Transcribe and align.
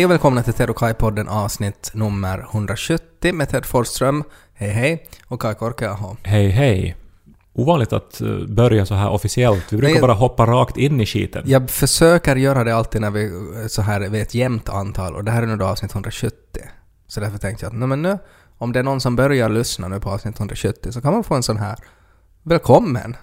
Hej 0.00 0.04
och 0.04 0.10
välkomna 0.10 0.42
till 0.42 0.52
Ted 0.52 0.70
och 0.70 0.76
Kai-podden 0.76 1.28
avsnitt 1.28 1.90
nummer 1.94 2.38
170 2.38 3.32
med 3.32 3.48
Ted 3.48 3.64
Forsström. 3.66 4.24
Hej 4.54 4.70
hej. 4.70 5.06
Och 5.26 5.42
Kai 5.42 5.54
Korkeaho. 5.54 6.16
Hej 6.22 6.48
hej. 6.48 6.96
Ovanligt 7.52 7.92
att 7.92 8.20
eh, 8.20 8.38
börja 8.48 8.86
så 8.86 8.94
här 8.94 9.10
officiellt. 9.10 9.72
Vi 9.72 9.76
brukar 9.76 9.92
Nej. 9.92 10.00
bara 10.00 10.12
hoppa 10.12 10.46
rakt 10.46 10.76
in 10.76 11.00
i 11.00 11.06
skiten. 11.06 11.42
Jag 11.46 11.70
försöker 11.70 12.36
göra 12.36 12.64
det 12.64 12.74
alltid 12.74 13.00
när 13.00 13.10
vi 13.10 13.24
eh, 13.24 13.66
så 13.66 13.82
här 13.82 14.00
vid 14.00 14.22
ett 14.22 14.34
jämnt 14.34 14.68
antal 14.68 15.16
och 15.16 15.24
det 15.24 15.30
här 15.30 15.42
är 15.42 15.46
nu 15.46 15.56
då 15.56 15.64
avsnitt 15.64 15.94
170. 15.94 16.36
Så 17.06 17.20
därför 17.20 17.38
tänkte 17.38 17.66
jag 17.66 17.82
att 17.82 17.88
men 17.88 18.02
nu, 18.02 18.18
om 18.58 18.72
det 18.72 18.78
är 18.78 18.82
någon 18.82 19.00
som 19.00 19.16
börjar 19.16 19.48
lyssna 19.48 19.88
nu 19.88 20.00
på 20.00 20.10
avsnitt 20.10 20.38
170 20.38 20.92
så 20.92 21.00
kan 21.00 21.12
man 21.12 21.24
få 21.24 21.34
en 21.34 21.42
sån 21.42 21.56
här 21.56 21.76
välkommen. 22.42 23.16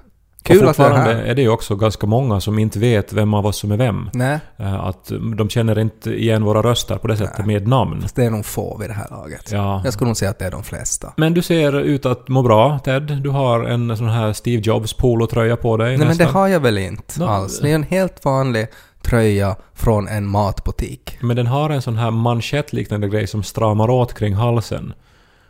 Kul 0.47 0.63
och 0.63 0.69
att 0.69 0.77
du 0.77 0.83
är 0.83 0.87
fortfarande 0.89 1.13
här. 1.21 1.23
är 1.31 1.35
det 1.35 1.41
ju 1.41 1.49
också 1.49 1.75
ganska 1.75 2.07
många 2.07 2.39
som 2.41 2.59
inte 2.59 2.79
vet 2.79 3.13
vem 3.13 3.33
av 3.33 3.45
oss 3.45 3.57
som 3.57 3.71
är 3.71 3.77
vem. 3.77 4.09
Nej, 4.13 4.39
Eh, 4.57 4.73
Att 4.85 5.11
de 5.37 5.49
känner 5.49 5.79
inte 5.79 6.09
igen 6.11 6.43
våra 6.43 6.61
röster 6.61 6.97
på 6.97 7.07
det 7.07 7.17
sättet 7.17 7.45
med 7.45 7.67
namn. 7.67 8.01
fast 8.01 8.15
det 8.15 8.25
är 8.25 8.29
nog 8.29 8.45
få 8.45 8.77
vid 8.77 8.89
det 8.89 8.93
här 8.93 9.07
laget. 9.11 9.51
Ja. 9.51 9.81
Jag 9.83 9.93
skulle 9.93 10.07
nog 10.07 10.17
säga 10.17 10.31
att 10.31 10.39
det 10.39 10.45
är 10.45 10.51
de 10.51 10.63
flesta. 10.63 11.13
Men 11.17 11.33
du 11.33 11.41
ser 11.41 11.79
ut 11.79 12.05
att 12.05 12.27
må 12.27 12.41
bra, 12.43 12.79
Ted. 12.79 13.03
Du 13.23 13.29
har 13.29 13.63
en 13.63 13.97
sån 13.97 14.09
här 14.09 14.33
Steve 14.33 14.61
Jobs 14.65 14.93
polotröja 14.93 15.55
på 15.57 15.77
dig 15.77 15.87
Nej 15.87 15.97
men 15.97 16.07
det 16.07 16.23
nästan. 16.23 16.35
har 16.41 16.47
jag 16.47 16.59
väl 16.59 16.77
inte 16.77 17.19
Nå, 17.19 17.25
alls. 17.27 17.59
Det 17.59 17.71
är 17.71 17.75
en 17.75 17.83
helt 17.83 18.25
vanlig 18.25 18.67
tröja 19.01 19.55
från 19.73 20.07
en 20.07 20.27
matbutik. 20.27 21.17
Men 21.21 21.35
den 21.35 21.47
har 21.47 21.69
en 21.69 21.81
sån 21.81 21.97
här 21.97 22.11
manschettliknande 22.11 23.07
grej 23.09 23.27
som 23.27 23.43
stramar 23.43 23.89
åt 23.89 24.13
kring 24.13 24.33
halsen. 24.33 24.93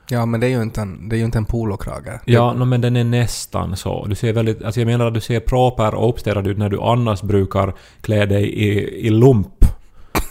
Ja, 0.09 0.25
men 0.25 0.39
det 0.39 0.47
är 0.47 0.49
ju 0.49 0.61
inte 0.61 0.81
en, 0.81 1.09
det 1.09 1.15
är 1.15 1.17
ju 1.17 1.25
inte 1.25 1.37
en 1.37 1.45
polokrage. 1.45 2.19
Ja, 2.25 2.53
no, 2.53 2.65
men 2.65 2.81
den 2.81 2.95
är 2.95 3.03
nästan 3.03 3.75
så. 3.75 4.05
Du 4.05 4.15
ser 4.15 4.33
väldigt... 4.33 4.63
Alltså 4.63 4.79
jag 4.79 4.87
menar 4.87 5.07
att 5.07 5.13
du 5.13 5.21
ser 5.21 5.39
proper 5.39 5.95
och 5.95 6.09
uppstädad 6.09 6.47
ut 6.47 6.57
när 6.57 6.69
du 6.69 6.81
annars 6.81 7.21
brukar 7.21 7.73
klä 8.01 8.25
dig 8.25 8.49
i, 8.49 8.69
i 9.07 9.09
lump. 9.09 9.65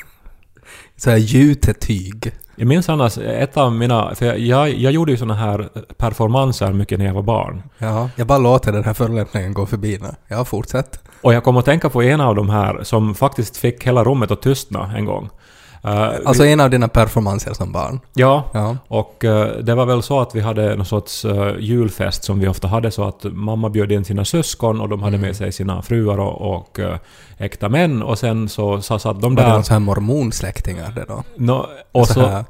Så 0.97 1.11
här 1.11 1.17
jutetyg. 1.17 2.33
Jag 2.57 2.69
minns 2.69 2.89
annars 2.89 3.19
ett 3.19 3.57
av 3.57 3.73
mina... 3.73 4.15
För 4.15 4.27
jag, 4.27 4.39
jag, 4.39 4.75
jag 4.75 4.93
gjorde 4.93 5.13
ju 5.13 5.19
såna 5.19 5.35
här 5.35 5.69
performanser 5.97 6.73
mycket 6.73 6.99
när 6.99 7.07
jag 7.07 7.15
var 7.15 7.23
barn. 7.23 7.63
Ja, 7.79 8.11
jag 8.17 8.27
bara 8.27 8.39
låter 8.39 8.73
den 8.73 8.85
här 8.85 8.95
förolämpningen 8.95 9.55
gå 9.55 9.67
förbi 9.67 9.99
nu. 10.03 10.09
Ja, 10.29 10.45
fortsätt. 10.45 11.01
Och 11.21 11.35
jag 11.35 11.45
kom 11.45 11.57
att 11.57 11.65
tänka 11.65 11.91
på 11.91 12.03
en 12.03 12.21
av 12.21 12.35
de 12.35 12.51
här 12.51 12.83
som 12.83 13.15
faktiskt 13.15 13.57
fick 13.57 13.87
hela 13.87 14.05
rummet 14.05 14.31
att 14.31 14.43
tystna 14.43 14.93
en 14.97 15.05
gång. 15.05 15.31
Eh, 15.87 16.11
Alltså 16.25 16.43
vi, 16.43 16.53
en 16.53 16.61
av 16.61 16.71
dina 16.71 16.89
performanser 16.89 17.55
som 17.55 17.73
barn. 17.73 18.01
ja, 18.15 18.45
Ja. 18.53 18.77
och 18.89 19.25
eh, 19.25 19.49
det 19.59 19.75
var 19.75 19.87
väl 19.87 20.03
så 20.03 20.21
att 20.21 20.35
vi 20.35 20.41
hade 20.41 20.77
någon 20.77 20.87
sorts 20.87 21.25
uh, 21.25 21.53
julfest 21.61 22.25
som 22.25 22.41
vi 22.41 22.49
ofta 22.49 22.69
hade 22.69 22.91
så 22.91 23.05
att 23.05 23.25
mamma 23.25 23.69
bjöd 23.69 23.93
in 23.93 24.05
sina 24.05 24.25
syskon 24.25 24.81
och 24.81 24.89
de 24.89 25.03
hade 25.03 25.19
med 25.19 25.37
sig 25.37 25.53
sina 25.53 25.83
fruar 25.83 26.19
och, 26.19 26.55
och 26.57 26.81
äkta 27.39 27.69
män 27.69 28.03
och 28.03 28.19
sen 28.19 28.49
så, 28.49 28.81
så 28.83 28.99
satt 28.99 29.21
de 29.21 29.35
Var 29.35 29.43
det 29.43 29.49
där... 29.49 29.55
någon 29.55 29.65
sån 29.65 29.73
här 29.73 29.81
mormonsläktingar 29.81 30.93
det 30.95 31.05
då? 31.09 31.23
Nå, 31.37 31.67
och 31.93 32.07
så 32.07 32.15
så, 32.15 32.45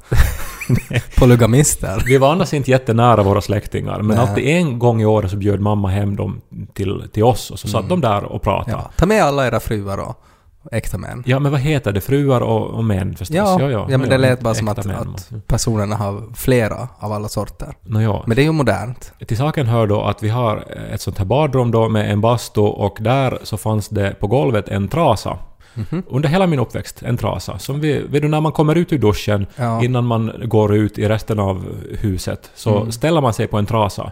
polygamister? 1.17 2.03
Vi 2.05 2.17
var 2.17 2.31
annars 2.31 2.53
inte 2.53 2.71
jättenära 2.71 3.23
våra 3.23 3.41
släktingar, 3.41 3.97
men 4.01 4.17
Nej. 4.17 4.27
alltid 4.27 4.47
en 4.47 4.79
gång 4.79 5.01
i 5.01 5.05
året 5.05 5.31
så 5.31 5.37
bjöd 5.37 5.59
mamma 5.59 5.87
hem 5.87 6.15
dem 6.15 6.41
till, 6.73 7.03
till 7.13 7.23
oss 7.23 7.51
och 7.51 7.59
så 7.59 7.67
satt 7.67 7.89
de 7.89 8.01
där 8.01 8.23
och 8.23 8.41
pratade. 8.41 8.71
Mm. 8.71 8.83
Ja. 8.85 8.91
Ta 8.97 9.05
med 9.05 9.23
alla 9.23 9.47
era 9.47 9.59
fruar 9.59 9.97
och 9.97 10.23
äkta 10.71 10.97
män. 10.97 11.23
Ja, 11.25 11.39
men 11.39 11.51
vad 11.51 11.61
heter 11.61 11.91
det? 11.91 12.01
Fruar 12.01 12.41
och, 12.41 12.67
och 12.67 12.83
män 12.83 13.15
förstås? 13.15 13.35
Ja, 13.37 13.69
ja, 13.89 13.97
men 13.97 14.09
det 14.09 14.17
lät 14.17 14.39
bara 14.41 14.55
som 14.55 14.67
att, 14.67 14.79
att 14.79 15.31
personerna 15.47 15.95
har 15.95 16.23
flera 16.35 16.87
av 16.99 17.11
alla 17.11 17.27
sorter. 17.27 17.73
Nå, 17.83 18.01
ja. 18.01 18.23
Men 18.27 18.35
det 18.35 18.41
är 18.41 18.43
ju 18.43 18.51
modernt. 18.51 19.13
Till 19.27 19.37
saken 19.37 19.67
hör 19.67 19.87
då 19.87 20.01
att 20.01 20.23
vi 20.23 20.29
har 20.29 20.63
ett 20.93 21.01
sånt 21.01 21.17
här 21.17 21.25
badrum 21.25 21.71
då 21.71 21.89
med 21.89 22.11
en 22.11 22.21
bastu 22.21 22.61
och 22.61 22.97
där 23.01 23.39
så 23.43 23.57
fanns 23.57 23.89
det 23.89 24.19
på 24.19 24.27
golvet 24.27 24.67
en 24.69 24.87
trasa. 24.87 25.37
Mhm. 25.73 26.03
Under 26.09 26.29
hela 26.29 26.47
min 26.47 26.59
uppväxt, 26.59 27.03
en 27.03 27.17
trasa. 27.17 27.57
Som 27.59 27.79
vi, 27.79 27.99
vet 27.99 28.21
du, 28.21 28.27
när 28.27 28.41
man 28.41 28.51
kommer 28.51 28.75
ut 28.75 28.93
ur 28.93 28.97
duschen, 28.97 29.45
Ja. 29.55 29.83
innan 29.83 30.05
man 30.05 30.31
går 30.45 30.75
ut 30.75 30.97
i 30.97 31.07
resten 31.09 31.39
av 31.39 31.65
huset, 31.99 32.51
så 32.55 32.77
Mm. 32.77 32.91
ställer 32.91 33.21
man 33.21 33.33
sig 33.33 33.47
på 33.47 33.57
en 33.57 33.65
trasa. 33.65 34.11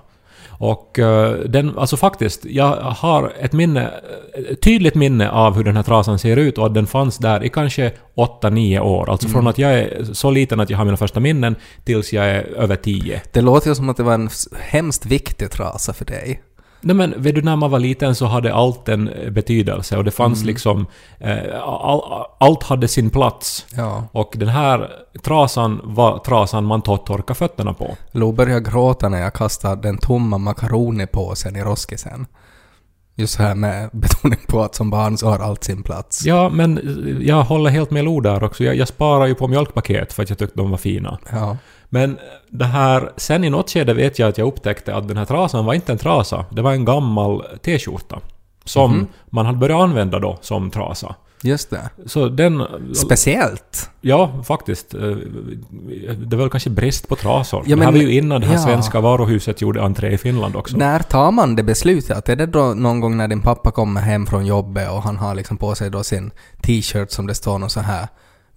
Och 0.59 0.99
eh, 0.99 1.33
den, 1.39 1.77
alltså 1.77 1.97
faktiskt, 1.97 2.45
jag 2.45 2.75
har 2.75 3.33
ett 3.39 3.53
minne, 3.53 3.89
ett 4.51 4.61
tydligt 4.61 4.95
minne 4.95 5.29
av 5.29 5.55
hur 5.55 5.63
den 5.63 5.75
här 5.75 5.83
trasan 5.83 6.19
ser 6.19 6.37
ut 6.37 6.57
och 6.57 6.65
att 6.65 6.73
den 6.73 6.87
fanns 6.87 7.17
där 7.17 7.43
i 7.43 7.49
kanske 7.49 7.91
8-9 8.15 8.79
år. 8.79 9.09
Alltså 9.09 9.27
Mm. 9.27 9.33
från 9.33 9.47
att 9.47 9.57
jag 9.57 9.73
är 9.73 10.03
så 10.13 10.31
liten 10.31 10.59
att 10.59 10.69
jag 10.69 10.77
har 10.77 10.85
mina 10.85 10.97
första 10.97 11.19
minnen 11.19 11.55
tills 11.83 12.13
jag 12.13 12.25
är 12.25 12.41
över 12.43 12.75
10. 12.75 13.21
Det 13.31 13.41
låter 13.41 13.69
ju 13.69 13.75
som 13.75 13.89
att 13.89 13.97
det 13.97 14.03
var 14.03 14.13
en 14.13 14.29
hemskt 14.59 15.05
viktig 15.05 15.51
trasa 15.51 15.93
för 15.93 16.05
dig. 16.05 16.41
Nej 16.85 16.95
men 16.95 17.13
vet 17.17 17.35
du, 17.35 17.41
när 17.41 17.55
man 17.55 17.71
var 17.71 17.79
liten 17.79 18.15
så 18.15 18.25
hade 18.25 18.53
allt 18.53 18.89
en 18.89 19.09
eh, 19.09 19.29
betydelse 19.31 19.97
och 19.97 20.03
det 20.03 20.11
fanns 20.11 20.39
Mm. 20.39 20.47
liksom... 20.47 20.85
Eh, 21.19 21.61
all, 21.63 22.25
allt 22.39 22.63
hade 22.63 22.87
sin 22.87 23.09
plats. 23.09 23.65
Ja. 23.75 24.03
Och 24.11 24.33
den 24.35 24.49
här 24.49 24.89
trasan 25.23 25.81
var 25.83 26.19
trasan 26.19 26.65
man 26.65 26.81
tog 26.81 27.05
torka 27.05 27.33
fötterna 27.33 27.73
på. 27.73 27.97
Lo 28.11 28.31
började 28.31 28.69
gråta 28.71 29.09
när 29.09 29.21
jag 29.21 29.33
kastade 29.33 29.81
den 29.81 29.97
tomma 29.97 30.37
makaronipåsen 30.37 31.55
i 31.55 31.61
roskisen. 31.61 32.25
Just 33.15 33.35
här 33.39 33.55
med 33.55 33.89
betoning 33.93 34.39
på 34.47 34.61
att 34.61 34.75
som 34.75 34.89
barn 34.89 35.17
så 35.17 35.27
har 35.29 35.39
allt 35.39 35.63
sin 35.63 35.83
plats. 35.83 36.25
Ja, 36.25 36.49
men 36.49 36.77
eh, 36.77 37.27
jag 37.27 37.43
håller 37.43 37.69
helt 37.69 37.91
med 37.91 38.05
Lo 38.05 38.19
där 38.19 38.43
också. 38.43 38.63
Jag, 38.63 38.75
jag 38.75 38.87
sparar 38.87 39.25
ju 39.25 39.35
på 39.35 39.47
mjölkpaket 39.47 40.13
för 40.13 40.23
att 40.23 40.29
jag 40.29 40.39
tyckte 40.39 40.57
de 40.57 40.69
var 40.71 40.77
fina. 40.77 41.19
Ja. 41.31 41.57
Men 41.89 42.17
det 42.49 42.65
här... 42.65 43.11
Sen 43.17 43.43
i 43.43 43.49
något 43.49 43.69
skede 43.69 43.93
vet 43.93 44.19
jag 44.19 44.29
att 44.29 44.37
jag 44.37 44.47
upptäckte 44.47 44.95
att 44.95 45.07
den 45.07 45.17
här 45.17 45.25
trasan 45.25 45.65
var 45.65 45.73
inte 45.73 45.91
en 45.91 45.97
trasa. 45.97 46.45
Det 46.51 46.61
var 46.61 46.71
en 46.71 46.85
gammal 46.85 47.43
t-skjorta. 47.63 48.19
Som 48.65 48.91
Mhm. 48.91 49.07
man 49.29 49.45
hade 49.45 49.57
börjat 49.57 49.81
använda 49.81 50.19
då 50.19 50.37
som 50.41 50.71
trasa. 50.71 51.15
Just 51.43 51.69
det. 51.69 51.89
Så 52.05 52.27
den... 52.29 52.63
Speciellt. 52.95 53.89
Ja, 54.01 54.43
faktiskt. 54.47 54.93
Eh, 54.93 55.01
Det 56.17 56.35
var 56.35 56.43
väl 56.43 56.49
kanske 56.49 56.69
brist 56.69 57.07
på 57.09 57.15
trasor. 57.15 57.63
Ja, 57.65 57.75
det 57.75 57.83
här 57.83 57.91
men- 57.91 58.01
var 58.01 58.07
ju 58.09 58.17
innan 58.17 58.41
det 58.41 58.47
här 58.47 58.53
ja. 58.53 58.59
svenska 58.63 59.01
varuhuset 59.01 59.61
gjorde 59.61 59.81
entré 59.83 60.11
i 60.13 60.17
Finland 60.17 60.55
också. 60.55 60.77
När 60.77 60.99
tar 60.99 61.31
man 61.31 61.55
det 61.55 61.63
beslutet? 61.63 62.29
Är 62.29 62.35
det 62.35 62.45
då 62.45 62.73
någon 62.73 62.99
gång 62.99 63.17
när 63.17 63.27
din 63.27 63.41
pappa 63.41 63.71
kommer 63.71 64.01
hem 64.01 64.25
från 64.25 64.45
jobbet 64.45 64.89
och 64.89 65.03
han 65.03 65.17
har 65.17 65.35
liksom 65.35 65.57
på 65.57 65.75
sig 65.75 65.89
då 65.89 66.03
sin 66.03 66.31
t-shirt 66.61 67.11
som 67.11 67.27
det 67.27 67.35
står 67.35 67.59
något 67.59 67.71
så 67.71 67.79
här 67.79 68.07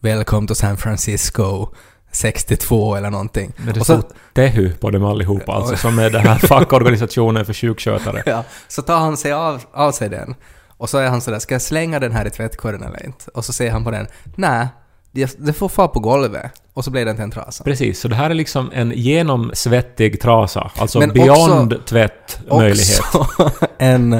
“Welcome 0.00 0.46
to 0.48 0.54
San 0.54 0.76
Francisco 0.76 1.68
62” 2.12 2.94
eller 2.96 3.10
någonting. 3.10 3.52
Men 3.56 3.74
det 3.74 3.80
Och 3.80 3.86
så- 3.86 3.98
stod 4.02 4.12
Tehu 4.34 4.72
på 4.72 4.90
dem 4.90 5.04
allihopa, 5.04 5.52
alltså 5.52 5.76
som 5.76 5.98
är 5.98 6.10
den 6.10 6.26
här 6.26 6.38
fackorganisationen 6.38 7.44
för 7.46 7.52
sjukskötare. 7.52 8.22
Ja, 8.26 8.44
så 8.68 8.82
tar 8.82 8.98
han 8.98 9.16
sig 9.16 9.32
av, 9.32 9.62
av 9.72 9.92
sig 9.92 10.08
den. 10.08 10.34
Och 10.76 10.90
så 10.90 10.98
är 10.98 11.08
han 11.08 11.20
sådär, 11.20 11.38
ska 11.38 11.54
jag 11.54 11.62
slänga 11.62 11.98
den 12.00 12.12
här 12.12 12.26
i 12.26 12.30
tvättkorgen 12.30 12.82
eller 12.82 13.06
inte? 13.06 13.24
Och 13.34 13.44
så 13.44 13.52
ser 13.52 13.70
han 13.70 13.84
på 13.84 13.90
den, 13.90 14.06
nej, 14.36 14.68
det, 15.12 15.52
får 15.52 15.68
fara 15.68 15.88
på 15.88 16.00
golvet. 16.00 16.50
Och 16.74 16.84
så 16.84 16.90
blir 16.90 17.04
den 17.04 17.14
till 17.14 17.22
en 17.24 17.30
trasa. 17.30 17.64
Precis, 17.64 18.00
så 18.00 18.08
det 18.08 18.14
här 18.14 18.30
är 18.30 18.34
liksom 18.34 18.70
en 18.74 18.92
genomsvettig 18.96 20.20
trasa. 20.20 20.70
Alltså 20.76 20.98
Men 20.98 21.12
beyond 21.12 21.72
också- 21.72 21.84
tvättmöjlighet. 21.86 23.00
Också 23.14 23.50
en 23.78 24.12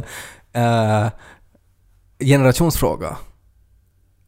eh, 0.52 1.06
generationsfråga. 2.20 3.16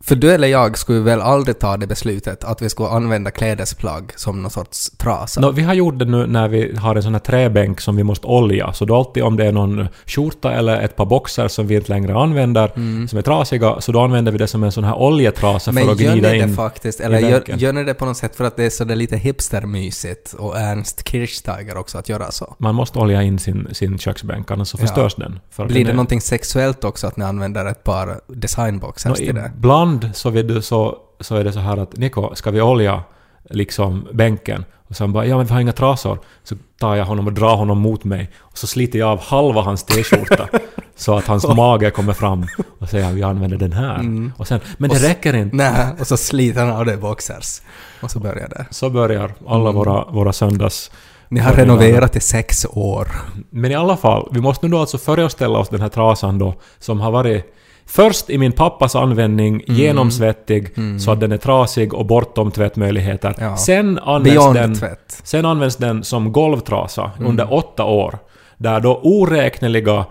För 0.02 0.14
du 0.16 0.32
eller 0.32 0.48
jag 0.48 0.78
skulle 0.78 1.00
väl 1.00 1.20
aldrig 1.20 1.58
ta 1.58 1.76
det 1.76 1.86
beslutet 1.86 2.44
att 2.44 2.62
vi 2.62 2.68
skulle 2.68 2.88
använda 2.88 3.30
klädesplagg 3.30 4.12
som 4.16 4.42
någon 4.42 4.50
sorts 4.50 4.90
trasa. 4.90 5.40
Nå, 5.40 5.50
vi 5.50 5.62
har 5.62 5.74
gjort 5.74 5.98
det 5.98 6.04
nu 6.04 6.26
när 6.26 6.48
vi 6.48 6.76
har 6.76 6.96
en 6.96 7.02
sån 7.02 7.12
här 7.14 7.18
träbänk 7.20 7.80
som 7.80 7.96
vi 7.96 8.02
måste 8.02 8.26
olja. 8.26 8.72
Så 8.72 8.84
då 8.84 8.96
alltid 8.96 9.22
om 9.22 9.36
det 9.36 9.46
är 9.46 9.52
någon 9.52 9.88
skjorta 10.06 10.52
eller 10.52 10.80
ett 10.80 10.96
par 10.96 11.06
boxar 11.06 11.48
som 11.48 11.66
vi 11.66 11.74
inte 11.74 11.92
längre 11.92 12.14
använder, 12.18 12.68
som 13.06 13.18
är 13.18 13.22
trasiga, 13.22 13.80
så 13.80 13.92
då 13.92 14.00
använder 14.00 14.32
vi 14.32 14.38
det 14.38 14.46
som 14.46 14.64
en 14.64 14.72
sån 14.72 14.84
här 14.84 14.94
oljetrasa 14.98 15.72
för 15.72 15.80
Mm. 15.80 15.86
Men 15.86 15.94
att 15.94 16.00
gör 16.00 16.12
glida 16.12 16.28
ni 16.28 16.38
det 16.38 16.44
in. 16.44 16.54
faktiskt? 16.56 17.00
Eller 17.00 17.18
gör, 17.18 17.42
gör 17.46 17.72
ni 17.72 17.84
det 17.84 17.94
på 17.94 18.04
något 18.04 18.16
sätt 18.16 18.36
för 18.36 18.44
att 18.44 18.56
det 18.56 18.64
är 18.64 18.70
sådär 18.70 18.96
lite 18.96 19.16
hipstermysigt 19.16 20.32
och 20.38 20.58
Ernst 20.58 21.08
Kirchsteiger 21.08 21.76
också 21.76 21.98
att 21.98 22.08
göra 22.08 22.30
så? 22.30 22.54
Man 22.58 22.74
måste 22.74 22.98
olja 22.98 23.22
in 23.22 23.38
sin, 23.38 23.68
sin 23.72 23.98
köksbänk, 23.98 24.50
annars 24.50 24.68
så 24.68 24.76
Ja. 24.80 24.86
förstörs 24.86 25.14
den. 25.14 25.40
För 25.50 25.62
att 25.62 25.68
Blir 25.68 25.78
den 25.78 25.86
det 25.86 25.92
är- 25.92 25.94
någonting 25.94 26.20
sexuellt 26.20 26.84
också 26.84 27.06
att 27.06 27.16
ni 27.16 27.24
använder 27.24 27.66
ett 27.66 27.84
par 27.84 28.20
designboxers 28.28 29.08
Nå, 29.10 29.14
till 29.14 29.34
det? 29.34 29.52
ibland 29.56 29.89
så, 30.14 30.30
vet 30.30 30.48
du, 30.48 30.62
så, 30.62 30.96
så 31.20 31.36
är 31.36 31.44
det 31.44 31.52
så 31.52 31.60
här 31.60 31.76
att 31.76 31.96
Niko, 31.96 32.34
ska 32.34 32.50
vi 32.50 32.60
olja 32.60 33.02
liksom 33.50 34.08
bänken? 34.12 34.64
Och 34.88 34.96
sen 34.96 35.12
bara 35.12 35.26
ja 35.26 35.36
men 35.36 35.46
vi 35.46 35.52
har 35.52 35.60
inga 35.60 35.72
trasor. 35.72 36.18
Så 36.44 36.54
tar 36.80 36.94
jag 36.96 37.04
honom 37.04 37.26
och 37.26 37.32
drar 37.32 37.56
honom 37.56 37.78
mot 37.78 38.04
mig. 38.04 38.30
Och 38.38 38.58
så 38.58 38.66
sliter 38.66 38.98
jag 38.98 39.08
av 39.08 39.20
halva 39.20 39.60
hans 39.62 39.84
t-skjorta. 39.84 40.48
så 40.96 41.16
att 41.16 41.26
hans 41.26 41.46
mage 41.48 41.90
kommer 41.90 42.12
fram. 42.12 42.46
Och 42.78 42.88
säger 42.88 43.12
vi 43.12 43.22
använder 43.22 43.56
den 43.56 43.72
här. 43.72 44.00
Och 44.36 44.46
sen, 44.48 44.60
men 44.78 44.90
det 44.90 44.96
Mm. 44.96 45.00
Och 45.00 45.10
s- 45.10 45.16
räcker 45.16 45.36
inte. 45.36 45.56
Nej, 45.56 45.86
och 46.00 46.06
så 46.06 46.16
sliter 46.16 46.60
han 46.64 46.76
av 46.76 46.84
det 46.84 46.96
boxers. 46.96 47.60
Och 48.02 48.10
så 48.10 48.20
börjar 48.20 48.48
det. 48.48 48.66
Så 48.70 48.90
börjar 48.90 49.32
alla 49.48 49.72
våra, 49.72 50.04
våra 50.04 50.32
söndags... 50.32 50.90
Ni 51.28 51.40
har 51.40 51.52
renoverat 51.52 52.16
i 52.16 52.20
sex 52.20 52.66
år. 52.70 53.08
Men 53.50 53.70
i 53.70 53.74
alla 53.74 53.96
fall, 53.96 54.28
vi 54.32 54.40
måste 54.40 54.66
nu 54.66 54.72
då 54.72 54.78
alltså 54.80 54.98
föreställa 54.98 55.58
oss 55.58 55.68
den 55.68 55.80
här 55.80 55.88
trasan 55.88 56.38
då 56.38 56.54
som 56.78 57.00
har 57.00 57.10
varit 57.10 57.54
Först 57.90 58.30
i 58.30 58.38
min 58.38 58.52
pappas 58.52 58.96
användning 58.96 59.54
Mm. 59.68 59.80
genomsvettig 59.80 60.68
så 61.00 61.10
att 61.12 61.20
den 61.20 61.32
är 61.32 61.36
trasig 61.36 61.94
och 61.94 62.06
bortom 62.06 62.50
tvättmöjligheter. 62.50 63.34
Ja. 63.38 63.56
Sen, 63.56 63.98
används 63.98 64.30
Beyond 64.30 64.54
den, 64.54 64.74
tvätt. 64.74 65.20
sen 65.24 65.46
används 65.46 65.76
den 65.76 66.04
som 66.04 66.32
golvtrasa 66.32 67.10
Mm. 67.16 67.28
under 67.30 67.52
åtta 67.54 67.84
år. 67.84 68.18
Där 68.56 68.80
då 68.80 69.00
oräkneliga 69.02 70.04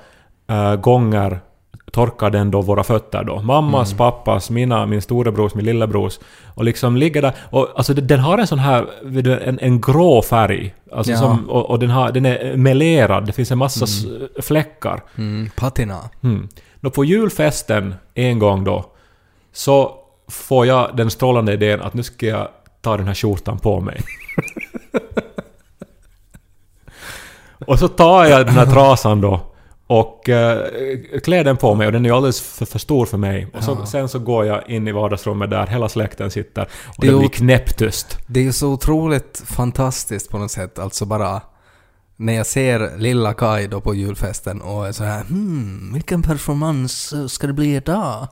eh, 0.50 0.76
gånger 0.76 1.40
torkar 1.92 2.30
den 2.30 2.52
då 2.52 2.62
våra 2.62 2.84
fötter 2.84 3.24
då. 3.24 3.42
Mammas, 3.42 3.94
pappas, 3.94 4.50
mina, 4.50 4.86
min 4.86 5.02
storebrors, 5.02 5.54
min 5.56 5.66
lillebrors. 5.66 6.20
Och 6.56 6.64
liksom 6.64 6.98
ligger 6.98 7.22
där. 7.22 7.34
Och 7.50 7.68
alltså 7.76 7.94
den 7.94 8.20
har 8.20 8.38
en 8.38 8.48
sån 8.48 8.60
här, 8.60 8.86
en, 9.46 9.60
en 9.62 9.82
grå 9.82 10.22
färg. 10.22 10.76
Alltså 10.92 11.12
Ja. 11.12 11.18
som, 11.18 11.50
och, 11.50 11.70
och 11.70 11.80
den, 11.80 11.90
har, 11.90 12.12
den 12.12 12.26
är 12.26 12.58
melerad, 12.58 13.26
det 13.26 13.32
finns 13.32 13.52
en 13.52 13.58
massa 13.58 13.86
s- 13.86 14.06
fläckar. 14.42 15.02
Mm, 15.18 15.50
patina. 15.56 16.00
Mm. 16.24 16.48
Då 16.82 16.90
på 16.90 17.06
julfesten 17.06 17.96
en 18.14 18.40
gång 18.40 18.64
då, 18.64 18.86
så 19.54 19.96
får 20.28 20.66
jag 20.66 20.96
den 20.98 21.10
strålande 21.12 21.54
idén 21.54 21.82
att 21.82 21.94
nu 21.94 22.04
ska 22.04 22.26
jag 22.26 22.48
ta 22.82 22.98
den 22.98 23.08
här 23.08 23.14
skjortan 23.14 23.60
på 23.60 23.80
mig. 23.80 24.02
och 27.68 27.80
så 27.80 27.88
tar 27.88 28.26
jag 28.26 28.46
den 28.46 28.56
här 28.56 28.66
trasan 28.66 29.22
då 29.22 29.40
och 29.88 30.30
eh, 30.30 30.66
klär 31.24 31.44
den 31.44 31.58
på 31.58 31.76
mig 31.76 31.88
och 31.88 31.94
den 31.94 32.06
är 32.06 32.10
ju 32.10 32.16
alldeles 32.16 32.42
för, 32.42 32.66
för 32.66 32.80
stor 32.80 33.06
för 33.06 33.18
mig. 33.18 33.48
Och 33.54 33.64
så, 33.64 33.78
Ja. 33.80 33.86
sen 33.86 34.10
så 34.10 34.20
går 34.20 34.46
jag 34.46 34.70
in 34.70 34.88
i 34.88 34.92
vardagsrummet 34.92 35.50
där 35.50 35.68
hela 35.68 35.90
släkten 35.90 36.32
sitter 36.32 36.62
och 36.88 36.96
Det 37.06 37.12
det, 37.12 37.18
blir 37.18 37.30
knäpptyst. 37.30 38.18
Det 38.28 38.40
är 38.40 38.44
ju 38.44 38.54
så 38.54 38.68
otroligt 38.68 39.44
fantastiskt 39.46 40.30
på 40.32 40.38
något 40.38 40.52
sätt, 40.52 40.80
alltså 40.80 41.06
bara 41.06 41.42
när 42.20 42.34
jag 42.34 42.46
ser 42.46 42.98
lilla 42.98 43.34
Kai 43.34 43.68
då 43.68 43.82
på 43.82 43.96
julfesten 43.96 44.62
och 44.62 44.88
är 44.88 44.92
så 44.92 45.04
här 45.04 45.24
hmm, 45.24 45.94
vilken 45.94 46.22
performance 46.22 47.18
eh, 47.18 47.28
ska 47.28 47.48
det 47.48 47.54
bli 47.54 47.76
idag? 47.76 48.28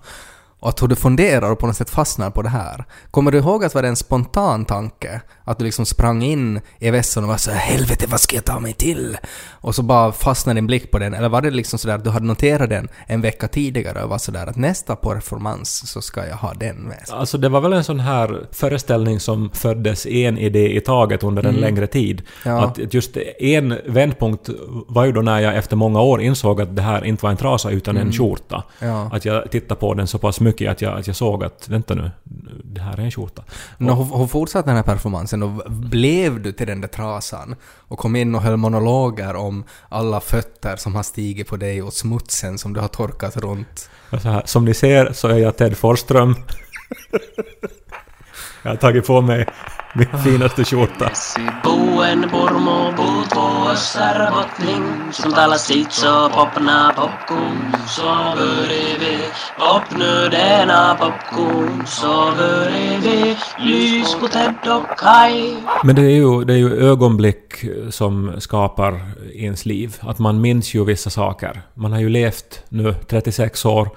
Och 0.59 0.69
att 0.69 0.81
hur 0.81 0.87
du 0.87 0.95
funderar 0.95 1.51
och 1.51 1.59
på 1.59 1.67
något 1.67 1.75
sätt 1.75 1.89
fastnar 1.89 2.29
på 2.29 2.41
det 2.41 2.49
här. 2.49 2.85
Kommer 3.11 3.31
du 3.31 3.37
ihåg 3.37 3.65
att 3.65 3.73
det 3.73 3.81
var 3.81 3.87
en 3.87 3.95
spontan 3.95 4.65
tanke? 4.65 5.21
Att 5.43 5.59
du 5.59 5.65
liksom 5.65 5.85
sprang 5.85 6.23
in 6.23 6.61
i 6.79 6.91
vässan 6.91 7.23
och 7.23 7.29
var 7.29 7.37
så 7.37 7.51
helvete 7.51 8.05
vad 8.09 8.19
ska 8.19 8.35
jag 8.35 8.45
ta 8.45 8.59
mig 8.59 8.73
till? 8.73 9.17
Och 9.51 9.75
så 9.75 9.83
bara 9.83 10.11
fastnade 10.11 10.57
din 10.57 10.67
blick 10.67 10.91
på 10.91 10.99
den. 10.99 11.13
Eller 11.13 11.29
var 11.29 11.41
det 11.41 11.51
liksom 11.51 11.79
sådär 11.79 11.95
att 11.95 12.03
du 12.03 12.09
hade 12.09 12.25
noterat 12.25 12.69
den 12.69 12.87
en 13.07 13.21
vecka 13.21 13.47
tidigare 13.47 14.03
och 14.03 14.09
var 14.09 14.17
sådär 14.17 14.47
att 14.47 14.55
nästa 14.55 14.95
performance 14.95 15.87
så 15.87 16.01
ska 16.01 16.27
jag 16.27 16.35
ha 16.35 16.53
den 16.53 16.75
med. 16.75 17.03
Alltså 17.09 17.37
det 17.37 17.49
var 17.49 17.61
väl 17.61 17.73
en 17.73 17.83
sån 17.83 17.99
här 17.99 18.47
föreställning 18.51 19.19
som 19.19 19.49
föddes 19.53 20.05
en 20.05 20.37
idé 20.37 20.77
i 20.77 20.81
taget 20.81 21.23
under 21.23 21.45
en 21.45 21.55
längre 21.55 21.87
tid. 21.87 22.21
Ja. 22.45 22.63
Att 22.65 22.93
just 22.93 23.17
en 23.39 23.77
vändpunkt 23.85 24.49
var 24.87 25.05
ju 25.05 25.11
då 25.11 25.21
när 25.21 25.39
jag 25.39 25.55
efter 25.55 25.75
många 25.75 26.01
år 26.01 26.21
insåg 26.21 26.61
att 26.61 26.75
det 26.75 26.81
här 26.81 27.05
inte 27.05 27.23
var 27.23 27.31
en 27.31 27.37
trasa 27.37 27.69
utan 27.69 27.97
en 27.97 28.11
skjorta. 28.11 28.63
Ja. 28.79 29.09
Att 29.13 29.25
jag 29.25 29.51
tittade 29.51 29.79
på 29.79 29.93
den 29.93 30.07
så 30.07 30.17
pass 30.17 30.39
mycket 30.39 30.46
att 30.47 30.81
jag, 30.81 30.99
att 30.99 31.07
jag 31.07 31.15
såg 31.15 31.43
att 31.43 31.69
vänta 31.69 31.95
nu, 31.95 32.11
det 32.63 32.81
här 32.81 32.99
är 32.99 33.03
en 33.03 33.11
skjorta. 33.11 33.43
Nå, 33.77 33.93
hur, 33.93 34.17
hur 34.17 34.27
fortsatte 34.27 34.69
den 34.69 34.75
här 34.75 34.83
performansen 34.83 35.43
och 35.43 35.71
blev 35.71 36.41
du 36.41 36.51
till 36.51 36.67
den 36.67 36.81
där 36.81 36.87
trasan 36.87 37.55
och 37.63 37.99
kom 37.99 38.15
in 38.15 38.35
och 38.35 38.41
höll 38.41 38.57
monologer 38.57 39.35
om 39.35 39.63
alla 39.89 40.19
fötter 40.19 40.75
som 40.75 40.95
har 40.95 41.03
stigit 41.03 41.47
på 41.47 41.57
dig 41.57 41.81
och 41.81 41.93
smutsen 41.93 42.57
som 42.57 42.73
du 42.73 42.79
har 42.79 42.87
torkat 42.87 43.37
runt? 43.37 43.89
Och 44.09 44.19
här, 44.19 44.41
som 44.45 44.65
ni 44.65 44.73
ser 44.73 45.13
så 45.13 45.27
är 45.27 45.37
jag 45.37 45.57
Ted 45.57 45.77
Forsström. 45.77 46.33
jag 48.63 48.71
har 48.71 48.77
tagit 48.77 49.07
på 49.07 49.21
mig 49.21 49.47
min 49.97 50.21
finaste 50.23 50.65
skjorta. 50.65 51.09
Som 51.13 51.43
vi 62.37 62.97
vi 63.03 63.35
lys 63.59 64.15
på 64.15 64.27
Ted 64.27 64.55
och 64.67 64.97
Kai 64.97 65.55
Men 65.83 65.95
det 65.95 66.01
är, 66.01 66.15
ju, 66.15 66.43
det 66.43 66.53
är 66.53 66.57
ju 66.57 66.89
ögonblick 66.89 67.65
som 67.89 68.41
skapar 68.41 69.01
ens 69.33 69.65
liv. 69.65 69.95
Att 69.99 70.19
man 70.19 70.41
minns 70.41 70.73
ju 70.73 70.85
vissa 70.85 71.09
saker. 71.09 71.61
Man 71.73 71.91
har 71.91 71.99
ju 71.99 72.09
levt 72.09 72.63
nu 72.69 72.95
36 73.07 73.65
år. 73.65 73.89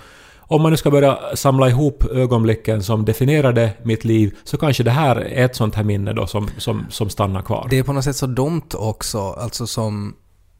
Om 0.51 0.63
man 0.63 0.71
nu 0.71 0.77
ska 0.77 0.91
börja 0.91 1.19
samla 1.35 1.69
ihop 1.69 2.05
ögonblicken 2.05 2.83
som 2.83 3.05
definierade 3.05 3.73
mitt 3.83 4.05
liv 4.05 4.37
så 4.45 4.57
kanske 4.57 4.83
det 4.83 4.91
här 4.91 5.17
är 5.17 5.45
ett 5.45 5.57
sånt 5.57 5.75
här 5.75 5.85
minne 5.85 6.13
då 6.13 6.27
som, 6.27 6.49
som, 6.59 6.87
som 6.91 7.11
stannar 7.11 7.43
kvar. 7.43 7.67
Det 7.71 7.79
är 7.79 7.83
på 7.83 7.93
något 7.93 8.05
sätt 8.05 8.17
så 8.17 8.27
dumt 8.27 8.69
också, 8.75 9.19
alltså 9.19 9.67
som 9.67 10.15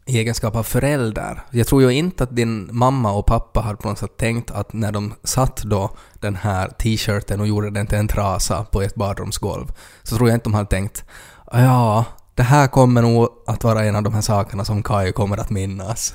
i 0.07 0.19
egenskap 0.19 0.57
av 0.57 0.63
förälder. 0.63 1.43
Jag 1.51 1.67
tror 1.67 1.83
ju 1.83 1.91
inte 1.91 2.25
att 2.25 2.37
din 2.37 2.69
mamma 2.73 3.13
och 3.13 3.27
pappa 3.27 3.61
har 3.61 3.75
på 3.75 3.89
något 3.89 3.99
sätt 3.99 4.17
tänkt 4.17 4.51
att 4.51 4.73
när 4.73 4.93
de 4.93 5.15
satt 5.25 5.63
då 5.63 5.91
den 6.21 6.37
här 6.37 6.69
t-shirten 6.69 7.41
och 7.41 7.47
gjorde 7.47 7.71
den 7.71 7.87
till 7.87 7.99
en 7.99 8.09
trasa 8.09 8.65
på 8.65 8.83
ett 8.83 8.95
badrumsgolv, 8.95 9.73
så 10.03 10.17
tror 10.17 10.29
jag 10.29 10.37
inte 10.37 10.45
de 10.45 10.55
har 10.55 10.65
tänkt 10.65 11.05
ja, 11.53 12.05
det 12.35 12.43
här 12.43 12.67
kommer 12.67 13.03
nog 13.03 13.29
att 13.47 13.65
vara 13.65 13.85
en 13.85 13.97
av 13.97 14.03
de 14.03 14.15
här 14.15 14.21
sakerna 14.21 14.65
som 14.65 14.83
Kai 14.83 15.13
kommer 15.13 15.39
att 15.39 15.51
minnas. 15.51 16.15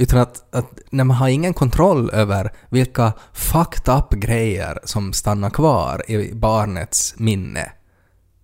Utan 0.00 0.20
att, 0.20 0.54
att 0.54 0.78
när 0.90 1.04
man 1.04 1.16
har 1.16 1.28
ingen 1.28 1.54
kontroll 1.54 2.10
över 2.10 2.52
vilka 2.70 3.12
fucked 3.32 3.94
up 3.94 4.10
grejer 4.10 4.78
som 4.84 5.12
stannar 5.12 5.50
kvar 5.50 6.10
i 6.10 6.34
barnets 6.34 7.14
minne. 7.16 7.72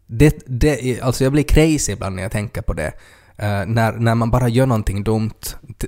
Det, 0.06 0.42
det, 0.46 1.00
alltså 1.00 1.24
jag 1.24 1.32
blir 1.32 1.42
crazy 1.42 1.92
ibland 1.92 2.16
när 2.16 2.22
jag 2.22 2.32
tänker 2.32 2.62
på 2.62 2.72
det. 2.72 2.92
Eh, 3.36 3.66
när, 3.66 3.92
när 3.92 4.14
man 4.14 4.30
bara 4.30 4.48
gör 4.48 4.66
någonting 4.66 5.04
dumt 5.04 5.40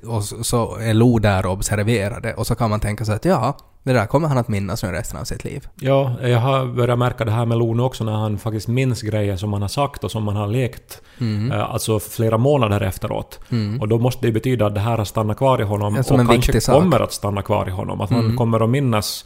och 0.07 0.25
så, 0.25 0.45
så 0.45 0.77
är 0.77 0.95
Lo 0.95 1.19
där 1.19 1.47
och 1.47 1.53
observerar 1.53 2.21
det 2.21 2.35
och 2.35 2.47
så 2.47 2.55
kan 2.55 2.71
man 2.71 2.81
tänka 2.81 3.05
sig 3.05 3.15
att 3.15 3.25
ja, 3.25 3.57
det 3.83 3.93
där 3.93 4.07
kommer 4.07 4.29
han 4.29 4.39
att 4.39 4.49
minnas 4.49 4.83
nu 4.83 4.89
resten 4.91 5.21
av 5.21 5.25
sitt 5.25 5.45
liv. 5.45 5.69
Ja, 5.81 6.15
jag 6.23 6.39
har 6.39 6.67
börjat 6.67 6.99
märka 6.99 7.25
det 7.25 7.31
här 7.31 7.47
med 7.47 7.59
Lone 7.59 7.83
också 7.83 8.05
när 8.05 8.13
han 8.13 8.39
faktiskt 8.39 8.69
minns 8.69 9.03
grejer 9.03 9.37
som 9.37 9.51
man 9.51 9.63
har 9.63 9.69
sagt 9.69 10.05
och 10.05 10.11
som 10.11 10.25
man 10.25 10.37
har 10.37 10.47
lekt. 10.47 11.03
Mm. 11.21 11.53
eh, 11.53 11.71
Alltså 11.71 12.01
flera 12.01 12.39
månader 12.39 12.81
efteråt. 12.81 13.41
Och 13.81 13.89
då 13.89 13.99
måste 13.99 14.27
det 14.27 14.33
betyda 14.33 14.67
att 14.67 14.75
det 14.75 14.81
här 14.81 14.99
har 14.99 15.05
stannat 15.05 15.37
kvar 15.37 15.61
i 15.61 15.65
honom 15.65 15.95
Ja, 15.95 16.15
och 16.15 16.27
kanske 16.29 16.61
sak. 16.61 16.83
kommer 16.83 17.01
att 17.01 17.13
stanna 17.13 17.43
kvar 17.43 17.69
i 17.69 17.71
honom. 17.71 18.01
Att 18.01 18.11
han 18.11 18.37
kommer 18.37 18.65
att 18.65 18.71
minnas 18.71 19.25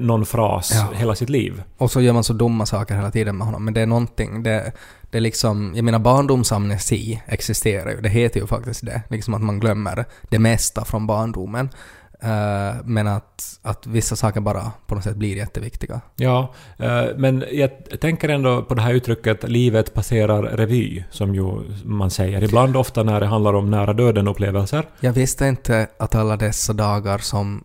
någon 0.00 0.26
fras 0.26 0.72
Ja. 0.74 0.98
hela 0.98 1.14
sitt 1.14 1.28
liv. 1.30 1.62
Och 1.78 1.90
så 1.90 2.00
gör 2.00 2.12
man 2.12 2.24
så 2.24 2.32
dumma 2.32 2.66
saker 2.66 2.94
hela 2.94 3.10
tiden 3.10 3.36
med 3.36 3.46
honom. 3.46 3.64
Men 3.64 3.74
det 3.74 3.80
är 3.80 3.86
någonting, 3.86 4.42
det, 4.42 4.72
det 5.10 5.16
är 5.18 5.20
liksom, 5.22 5.72
jag 5.74 5.84
menar 5.84 5.98
barndomsamnesi 5.98 7.22
existerar 7.26 7.90
ju, 7.90 8.00
det 8.00 8.08
heter 8.08 8.40
ju 8.40 8.46
faktiskt 8.46 8.86
det. 8.86 9.02
Liksom 9.10 9.34
att 9.34 9.42
man 9.42 9.60
glömmer 9.60 10.04
det 10.30 10.38
mesta 10.38 10.84
från 10.84 11.06
barndomen. 11.06 11.70
Eh, 12.22 12.74
men 12.84 13.06
att, 13.06 13.58
att 13.62 13.86
vissa 13.86 14.16
saker 14.16 14.40
bara 14.40 14.72
på 14.86 14.94
något 14.94 15.04
sätt 15.04 15.16
blir 15.16 15.36
jätteviktiga. 15.36 16.00
Ja, 16.16 16.54
eh, 16.78 17.04
men 17.16 17.44
jag 17.52 17.70
tänker 18.00 18.28
ändå 18.28 18.62
på 18.62 18.74
det 18.74 18.82
här 18.82 18.94
uttrycket 18.94 19.48
livet 19.50 19.94
passerar 19.94 20.42
revy, 20.42 21.04
som 21.10 21.34
ju 21.34 21.44
man 21.84 22.10
säger 22.10 22.44
ibland 22.44 22.76
ofta 22.76 23.02
när 23.02 23.20
det 23.20 23.26
handlar 23.26 23.54
om 23.54 23.70
nära 23.70 23.92
döden-upplevelser. 23.92 24.88
Jag 25.00 25.12
visste 25.12 25.46
inte 25.46 25.86
att 25.98 26.14
alla 26.14 26.36
dessa 26.36 26.72
dagar 26.72 27.18
som 27.18 27.64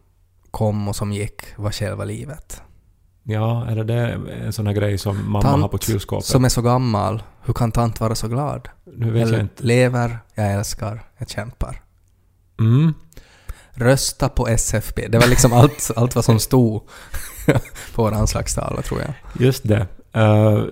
kom 0.51 0.88
och 0.88 0.96
som 0.96 1.13
gick 1.13 1.42
var 1.56 1.72
själva 1.72 2.04
livet. 2.06 2.62
Ja, 3.24 3.68
eller 3.70 3.84
det 3.84 4.20
en 4.46 4.54
sån 4.54 4.68
här 4.68 4.74
grej 4.74 4.98
som 4.98 5.32
mamma 5.32 5.50
har 5.50 5.68
på 5.68 5.77
kylskåpet? 5.77 6.25
som 6.25 6.46
är 6.46 6.50
så 6.50 6.62
gammal, 6.62 7.24
hur 7.42 7.54
kan 7.54 7.72
tant 7.72 8.00
vara 8.00 8.16
så 8.16 8.27
glad? 8.27 8.70
Nu 8.98 9.12
vet 9.12 9.30
jag 9.30 9.39
inte. 9.39 9.63
lever, 9.63 10.20
jag 10.36 10.54
älskar, 10.54 11.04
jag 11.18 11.30
kämpar. 11.30 11.82
Mm. 12.60 12.94
Rösta 13.72 14.30
på 14.30 14.48
SFP. 14.48 15.08
Det 15.08 15.20
var 15.20 15.27
liksom 15.27 15.54
allt, 15.54 15.92
allt 15.96 16.16
vad 16.16 16.25
som 16.25 16.39
stod 16.39 16.82
på 17.96 18.01
vår 18.04 18.12
anslagstavla 18.12 18.82
tror 18.82 19.01
jag. 19.01 19.13
Just 19.46 19.68
det. 19.68 19.88
Eh, 20.17 20.63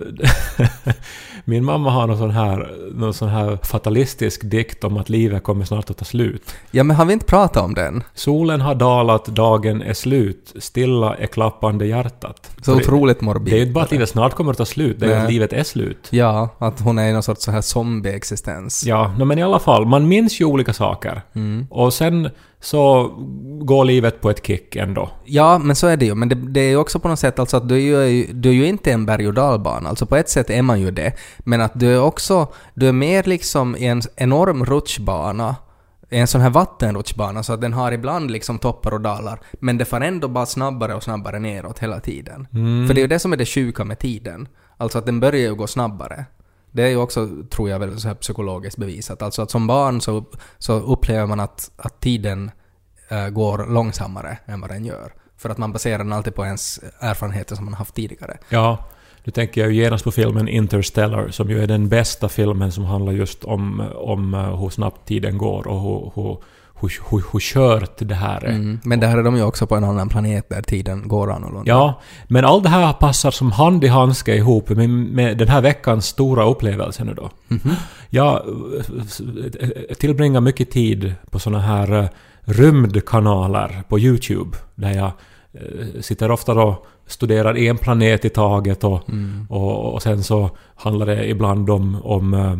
min 1.44 1.64
mamma 1.64 1.90
har 1.90 2.06
någon 2.06 2.18
sån, 2.18 2.30
här, 2.30 2.70
någon 2.94 3.14
sån 3.14 3.28
här 3.28 3.58
fatalistisk 3.62 4.40
dikt 4.44 4.84
om 4.84 4.96
att 4.96 5.08
livet 5.08 5.42
kommer 5.42 5.64
snart 5.64 5.90
att 5.90 5.96
ta 5.96 6.04
slut. 6.04 6.54
Ja, 6.70 6.84
men 6.84 6.96
har 6.96 7.04
vi 7.04 7.12
inte 7.12 7.26
pratat 7.26 7.62
om 7.64 7.74
den? 7.74 8.02
Solen 8.14 8.60
har 8.60 8.74
dalat, 8.74 9.26
dagen 9.26 9.82
är 9.82 9.94
slut, 9.94 10.54
stilla 10.58 11.14
är 11.14 11.26
klappande 11.26 11.86
hjärtat. 11.86 12.50
Så 12.62 12.74
det, 12.74 12.76
otroligt 12.76 13.20
morbid. 13.20 13.52
det 13.52 13.56
är 13.56 13.56
ju 13.56 13.62
inte 13.62 13.74
bara 13.74 13.84
att 13.84 13.90
livet 13.90 14.08
snart 14.08 14.34
kommer 14.34 14.50
att 14.50 14.58
ta 14.58 14.64
slut, 14.64 15.00
det 15.00 15.06
är 15.06 15.10
ju 15.10 15.24
att 15.24 15.30
livet 15.30 15.52
är 15.52 15.64
slut. 15.64 16.08
Ja, 16.10 16.48
att 16.58 16.80
hon 16.80 16.98
är 16.98 17.08
i 17.08 17.12
någon 17.12 17.22
sorts 17.22 17.44
så 17.44 17.50
här 17.50 17.60
zombie-existens. 17.60 18.86
Ja, 18.86 19.14
men 19.18 19.38
i 19.38 19.42
alla 19.42 19.58
fall, 19.58 19.86
man 19.86 20.08
minns 20.08 20.40
ju 20.40 20.44
olika 20.44 20.72
saker. 20.72 21.22
Mm. 21.34 21.66
Och 21.70 21.94
sen 21.94 22.30
så 22.66 23.12
går 23.60 23.84
livet 23.84 24.20
på 24.20 24.30
ett 24.30 24.46
kick 24.46 24.76
ändå. 24.76 25.10
Ja, 25.24 25.58
men 25.58 25.76
så 25.76 25.86
är 25.86 25.96
det 25.96 26.06
ju. 26.06 26.14
Men 26.14 26.28
det, 26.28 26.34
det 26.34 26.60
är 26.60 26.68
ju 26.68 26.76
också 26.76 26.98
på 26.98 27.08
något 27.08 27.18
sätt 27.18 27.38
alltså 27.38 27.56
att 27.56 27.68
du 27.68 27.96
är 27.96 28.06
ju, 28.06 28.26
du 28.32 28.48
är 28.48 28.52
ju 28.52 28.66
inte 28.66 28.92
en 28.92 29.06
berg 29.06 29.28
och 29.28 29.34
dalbana. 29.34 29.88
Alltså 29.88 30.06
på 30.06 30.16
ett 30.16 30.28
sätt 30.28 30.50
är 30.50 30.62
man 30.62 30.80
ju 30.80 30.90
det. 30.90 31.12
Men 31.38 31.60
att 31.60 31.80
du 31.80 31.94
är 31.94 32.00
också, 32.00 32.48
du 32.74 32.88
är 32.88 32.92
mer 32.92 33.22
liksom 33.22 33.76
i 33.76 33.86
en 33.86 34.02
enorm 34.16 34.64
rutschbana. 34.64 35.56
En 36.10 36.26
sån 36.26 36.40
här 36.40 36.50
vattenrutschbana 36.50 37.42
så 37.42 37.52
att 37.52 37.60
den 37.60 37.72
har 37.72 37.92
ibland 37.92 38.30
liksom 38.30 38.58
toppar 38.58 38.94
och 38.94 39.00
dalar. 39.00 39.40
Men 39.52 39.78
det 39.78 39.84
får 39.84 40.00
ändå 40.00 40.28
bara 40.28 40.46
snabbare 40.46 40.94
och 40.94 41.02
snabbare 41.02 41.38
neråt 41.38 41.78
hela 41.78 42.00
tiden. 42.00 42.48
För 42.86 42.94
det 42.94 43.00
är 43.00 43.02
ju 43.02 43.08
det 43.08 43.18
som 43.18 43.32
är 43.32 43.36
det 43.36 43.46
sjuka 43.46 43.84
med 43.84 43.98
tiden. 43.98 44.48
Alltså 44.76 44.98
att 44.98 45.06
den 45.06 45.20
börjar 45.20 45.42
ju 45.42 45.54
gå 45.54 45.66
snabbare. 45.66 46.24
Det 46.76 46.82
är 46.82 46.88
ju 46.88 46.96
också, 46.96 47.28
tror 47.50 47.70
jag, 47.70 47.78
väl 47.78 48.00
så 48.00 48.08
här 48.08 48.14
psykologiskt 48.14 48.78
bevisat. 48.78 49.22
Alltså 49.22 49.42
att 49.42 49.50
som 49.50 49.66
barn 49.66 50.00
så, 50.00 50.24
så 50.58 50.72
upplever 50.72 51.26
man 51.26 51.40
att, 51.40 51.70
att 51.76 52.00
tiden 52.00 52.50
äh, 53.08 53.28
går 53.28 53.66
långsammare 53.74 54.38
än 54.46 54.60
vad 54.60 54.70
den 54.70 54.84
gör. 54.84 55.12
För 55.36 55.50
att 55.50 55.58
man 55.58 55.72
baserar 55.72 55.98
den 55.98 56.12
alltid 56.12 56.34
på 56.34 56.44
ens 56.44 56.80
erfarenheter 57.00 57.56
som 57.56 57.64
man 57.64 57.74
haft 57.74 57.94
tidigare. 57.94 58.38
Ja, 58.48 58.84
nu 59.24 59.32
tänker 59.32 59.60
jag 59.60 59.72
ju 59.72 59.82
genast 59.82 60.04
på 60.04 60.10
filmen 60.10 60.48
Interstellar 60.48 61.28
som 61.28 61.50
ju 61.50 61.62
är 61.62 61.66
den 61.66 61.88
bästa 61.88 62.28
filmen 62.28 62.72
som 62.72 62.84
handlar 62.84 63.12
just 63.12 63.44
om, 63.44 63.82
om 63.94 64.34
eh, 64.34 64.60
hur 64.60 64.70
snabbt 64.70 65.08
tiden 65.08 65.38
går 65.38 65.68
och 65.68 65.80
hur, 65.80 66.12
hur, 66.14 66.38
hur, 66.80 66.92
hur, 67.10 67.24
hur 67.32 67.40
kört 67.40 67.98
det 67.98 68.14
här 68.14 68.44
är. 68.44 68.48
Mm. 68.48 68.80
Men 68.84 69.00
där 69.00 69.18
är 69.18 69.22
de 69.22 69.36
ju 69.36 69.42
också 69.42 69.66
på 69.66 69.76
en 69.76 69.84
annan 69.84 70.08
planet 70.08 70.48
där 70.48 70.62
tiden 70.62 71.08
går 71.08 71.32
annorlunda. 71.32 71.72
Ja, 71.72 72.00
men 72.28 72.44
allt 72.44 72.62
det 72.62 72.68
här 72.68 72.92
passar 72.92 73.30
som 73.30 73.52
hand 73.52 73.84
i 73.84 73.88
handske 73.88 74.34
ihop 74.34 74.68
med, 74.68 74.90
med 74.90 75.38
den 75.38 75.48
här 75.48 75.60
veckans 75.60 76.06
stora 76.06 76.44
upplevelse 76.44 77.04
nu 77.04 77.14
då. 77.14 77.30
Jag 78.10 78.34
eh, 78.36 79.94
tillbringar 79.98 80.40
mycket 80.40 80.70
tid 80.70 81.14
på 81.30 81.38
såna 81.38 81.60
här 81.60 81.92
eh, 81.92 82.08
rymdkanaler 82.40 83.82
på 83.88 83.98
YouTube 83.98 84.56
där 84.74 84.92
jag 84.92 85.10
eh, 85.52 86.00
sitter 86.00 86.30
ofta 86.30 86.54
då 86.54 86.84
studerar 87.06 87.58
en 87.58 87.78
planet 87.78 88.24
i 88.24 88.28
taget 88.28 88.84
och, 88.84 89.00
och, 89.48 89.94
och 89.94 90.02
sen 90.02 90.22
så 90.22 90.50
handlar 90.74 91.06
det 91.06 91.28
ibland 91.28 91.70
om, 91.70 92.02
om, 92.02 92.34
eh, 92.34 92.58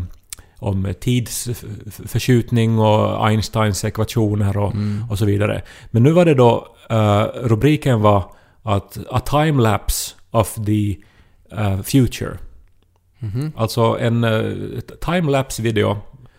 om 0.59 0.93
tidsförskjutning 0.99 2.79
och 2.79 3.27
Einsteins 3.27 3.85
ekvationer 3.85 4.57
och, 4.57 4.73
och 5.09 5.19
så 5.19 5.25
vidare. 5.25 5.61
Men 5.91 6.03
nu 6.03 6.11
var 6.11 6.25
det 6.25 6.33
då, 6.33 6.67
eh, 6.89 7.23
rubriken 7.43 8.01
var 8.01 8.31
att 8.63 8.97
a 9.09 9.19
timelapse 9.19 10.15
of 10.31 10.55
the 10.65 10.97
eh, 11.51 11.81
future. 11.81 12.37
Alltså 13.55 13.97
en 13.99 14.23
uh, 14.23 14.79
timelapse 14.79 15.61
video. 15.61 15.97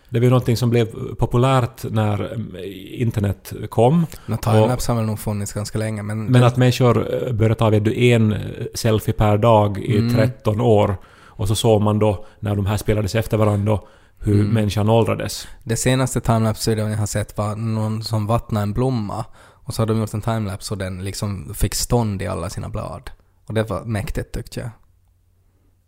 Det 0.09 0.19
var 0.19 0.23
ju 0.23 0.29
någonting 0.29 0.57
som 0.57 0.69
blev 0.69 1.15
populärt 1.15 1.83
när 1.91 2.21
eh, 2.21 3.01
internet 3.01 3.53
kom. 3.69 4.05
Timelapse 4.41 4.91
har 4.91 4.97
väl 4.97 5.05
nog 5.05 5.19
funnits 5.19 5.53
ganska 5.53 5.77
länge 5.79 6.03
men... 6.03 6.25
Men 6.25 6.43
att 6.43 6.57
människor 6.57 7.13
eh, 7.13 7.33
började 7.33 7.55
ta 7.55 7.69
vet 7.69 7.83
du, 7.85 8.05
en 8.05 8.33
eh, 8.33 8.39
selfie 8.73 9.13
per 9.13 9.37
dag 9.37 9.77
i 9.77 9.97
Mm. 9.97 10.15
13 10.15 10.61
år. 10.61 10.97
Och 11.25 11.47
så 11.47 11.55
såg 11.55 11.81
man 11.81 11.99
då, 11.99 12.25
när 12.39 12.55
de 12.55 12.65
här 12.65 12.77
spelades 12.77 13.15
efter 13.15 13.37
varandra, 13.37 13.79
hur 14.19 14.33
Mm. 14.39 14.47
människan 14.47 14.89
åldrades. 14.89 15.47
Det 15.63 15.75
senaste 15.75 16.21
timelapse-videon 16.21 16.91
jag 16.91 16.97
har 16.97 17.05
sett 17.05 17.37
var 17.37 17.55
någon 17.55 18.03
som 18.03 18.27
vattnade 18.27 18.63
en 18.63 18.73
blomma 18.73 19.25
och 19.41 19.73
så 19.73 19.81
har 19.81 19.87
de 19.87 19.99
gjort 19.99 20.13
en 20.13 20.21
timelapse 20.21 20.73
och 20.73 20.77
den 20.77 21.03
liksom 21.03 21.53
fick 21.53 21.75
stånd 21.75 22.21
i 22.21 22.27
alla 22.27 22.49
sina 22.49 22.69
blad. 22.69 23.11
Och 23.45 23.53
det 23.53 23.63
var 23.63 23.83
mäktigt 23.85 24.31
tyckte 24.33 24.59
jag. 24.59 24.69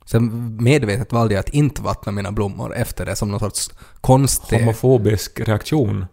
Sen 0.05 0.57
medvetet 0.63 1.13
valde 1.13 1.33
jag 1.33 1.39
att 1.39 1.49
inte 1.49 1.81
vattna 1.81 2.11
mina 2.11 2.31
blommor 2.31 2.75
efter 2.75 3.05
det 3.05 3.15
som 3.15 3.31
någon 3.31 3.39
sorts 3.39 3.71
konstig... 4.01 4.59
Homofobisk 4.59 5.39
reaktion. 5.39 6.05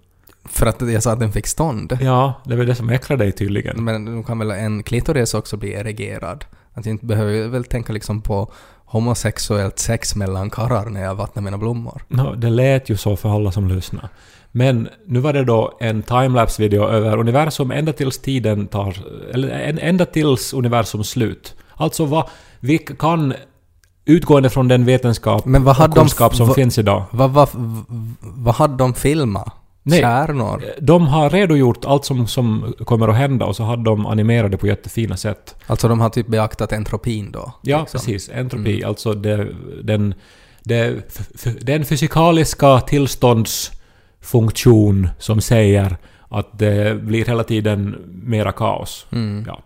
För 0.45 0.67
att 0.67 0.81
jag 0.81 1.03
sa 1.03 1.13
att 1.13 1.21
den 1.21 1.33
fick 1.33 1.47
stånd. 1.47 1.99
Ja, 2.01 2.35
det 2.45 2.57
var 2.57 2.65
det 2.65 2.75
som 2.75 2.91
äcklade 2.91 3.25
dig 3.25 3.33
tydligen. 3.33 3.85
Men 3.85 4.05
då 4.17 4.23
kan 4.23 4.39
väl 4.39 4.51
en 4.51 4.83
klitoris 4.83 5.35
också 5.35 5.57
bli 5.57 5.73
erigerad? 5.73 6.45
Att 6.73 6.87
jag 6.87 6.93
inte 6.93 7.07
behöver 7.07 7.49
väl 7.49 7.65
tänka 7.65 7.93
liksom 7.93 8.23
på 8.23 8.53
homosexuellt 8.89 9.79
sex 9.79 10.17
mellan 10.17 10.51
karlar 10.51 10.87
när 10.87 11.03
jag 11.03 11.15
vattnar 11.15 11.43
mina 11.43 11.59
blommor. 11.59 12.03
No, 12.09 12.35
det 12.35 12.51
lät 12.51 12.89
ju 12.89 12.97
så 12.97 13.17
för 13.17 13.29
alla 13.29 13.53
som 13.53 13.69
lyssnar. 13.69 14.09
Men 14.53 14.89
nu 15.07 15.21
var 15.21 15.33
det 15.33 15.45
då 15.45 15.77
en 15.81 16.03
timelapse-video 16.03 16.83
över 16.89 17.17
universum 17.17 17.71
ända 17.71 17.93
tills 17.93 18.19
tiden 18.19 18.67
tar... 18.67 18.97
Eller 19.35 19.79
ända 19.81 20.07
tills 20.07 20.53
universums 20.53 21.09
slut. 21.11 21.55
Alltså 21.75 22.05
vad 22.05 22.29
vi 22.61 22.79
kan 22.79 23.35
utgående 24.05 24.51
från 24.51 24.69
den 24.69 24.85
vetenskap 24.85 25.47
och 25.47 25.75
hade 25.75 25.95
de- 25.95 26.01
kunskap 26.01 26.37
som 26.37 26.55
finns 26.55 26.79
idag. 26.79 27.05
Vad 27.11 27.31
vad 27.31 27.49
vad 28.21 28.55
hade 28.55 28.77
de 28.77 28.95
filmat? 28.95 29.53
Nej. 29.83 30.03
Stjärnor? 30.03 30.63
De 30.81 31.07
har 31.07 31.31
redogjort 31.31 31.85
allt 31.85 32.05
som, 32.05 32.27
som 32.27 32.75
kommer 32.85 33.09
att 33.09 33.17
hända 33.17 33.47
och 33.47 33.57
så 33.57 33.63
hade 33.63 33.85
de 33.85 34.07
animerat 34.07 34.51
det 34.51 34.57
på 34.57 34.67
jättefina 34.67 35.17
sätt. 35.17 35.57
Alltså 35.67 35.89
de 35.89 36.01
har 36.01 36.11
typ 36.11 36.27
beaktat 36.27 36.73
entropin 36.73 37.33
då? 37.33 37.53
Ja, 37.63 37.81
liksom. 37.81 37.99
precis. 37.99 38.29
Entropi, 38.29 38.85
alltså 38.85 39.15
det, 39.15 39.49
den, 39.83 40.15
det, 40.63 40.97
den 41.61 41.85
fysikaliska 41.85 42.81
tillståndsfunktion 42.81 45.09
som 45.19 45.41
säger 45.41 45.97
att 46.29 46.59
det 46.59 47.03
blir 47.03 47.25
hela 47.25 47.45
tiden 47.45 47.97
mera 48.09 48.53
kaos. 48.53 49.07
Mm. 49.13 49.45
Ja. 49.47 49.63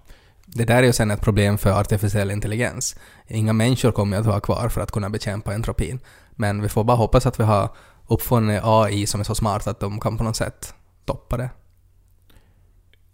Det 0.47 0.64
där 0.64 0.76
är 0.76 0.83
ju 0.83 0.92
sen 0.92 1.11
ett 1.11 1.21
problem 1.21 1.59
för 1.59 1.71
artificiell 1.71 2.31
intelligens. 2.31 2.97
Inga 3.28 3.52
människor 3.52 3.92
kommer 3.92 4.16
att 4.16 4.26
vara 4.26 4.40
kvar 4.40 4.69
för 4.69 4.81
att 4.81 4.90
kunna 4.90 5.11
bekämpa 5.11 5.54
entropin. 5.54 6.00
Men 6.31 6.62
vi 6.62 6.69
får 6.69 6.85
bara 6.85 6.97
hoppas 6.97 7.26
att 7.26 7.40
vi 7.40 7.45
har 7.45 7.69
uppfunnit 8.12 8.61
AI 8.64 9.07
som 9.07 9.21
är 9.21 9.25
så 9.25 9.35
smart 9.35 9.66
att 9.66 9.81
de 9.81 10.00
kan 10.00 10.19
på 10.19 10.25
något 10.25 10.37
sätt 10.37 10.75
stoppa 11.02 11.37
det. 11.37 11.50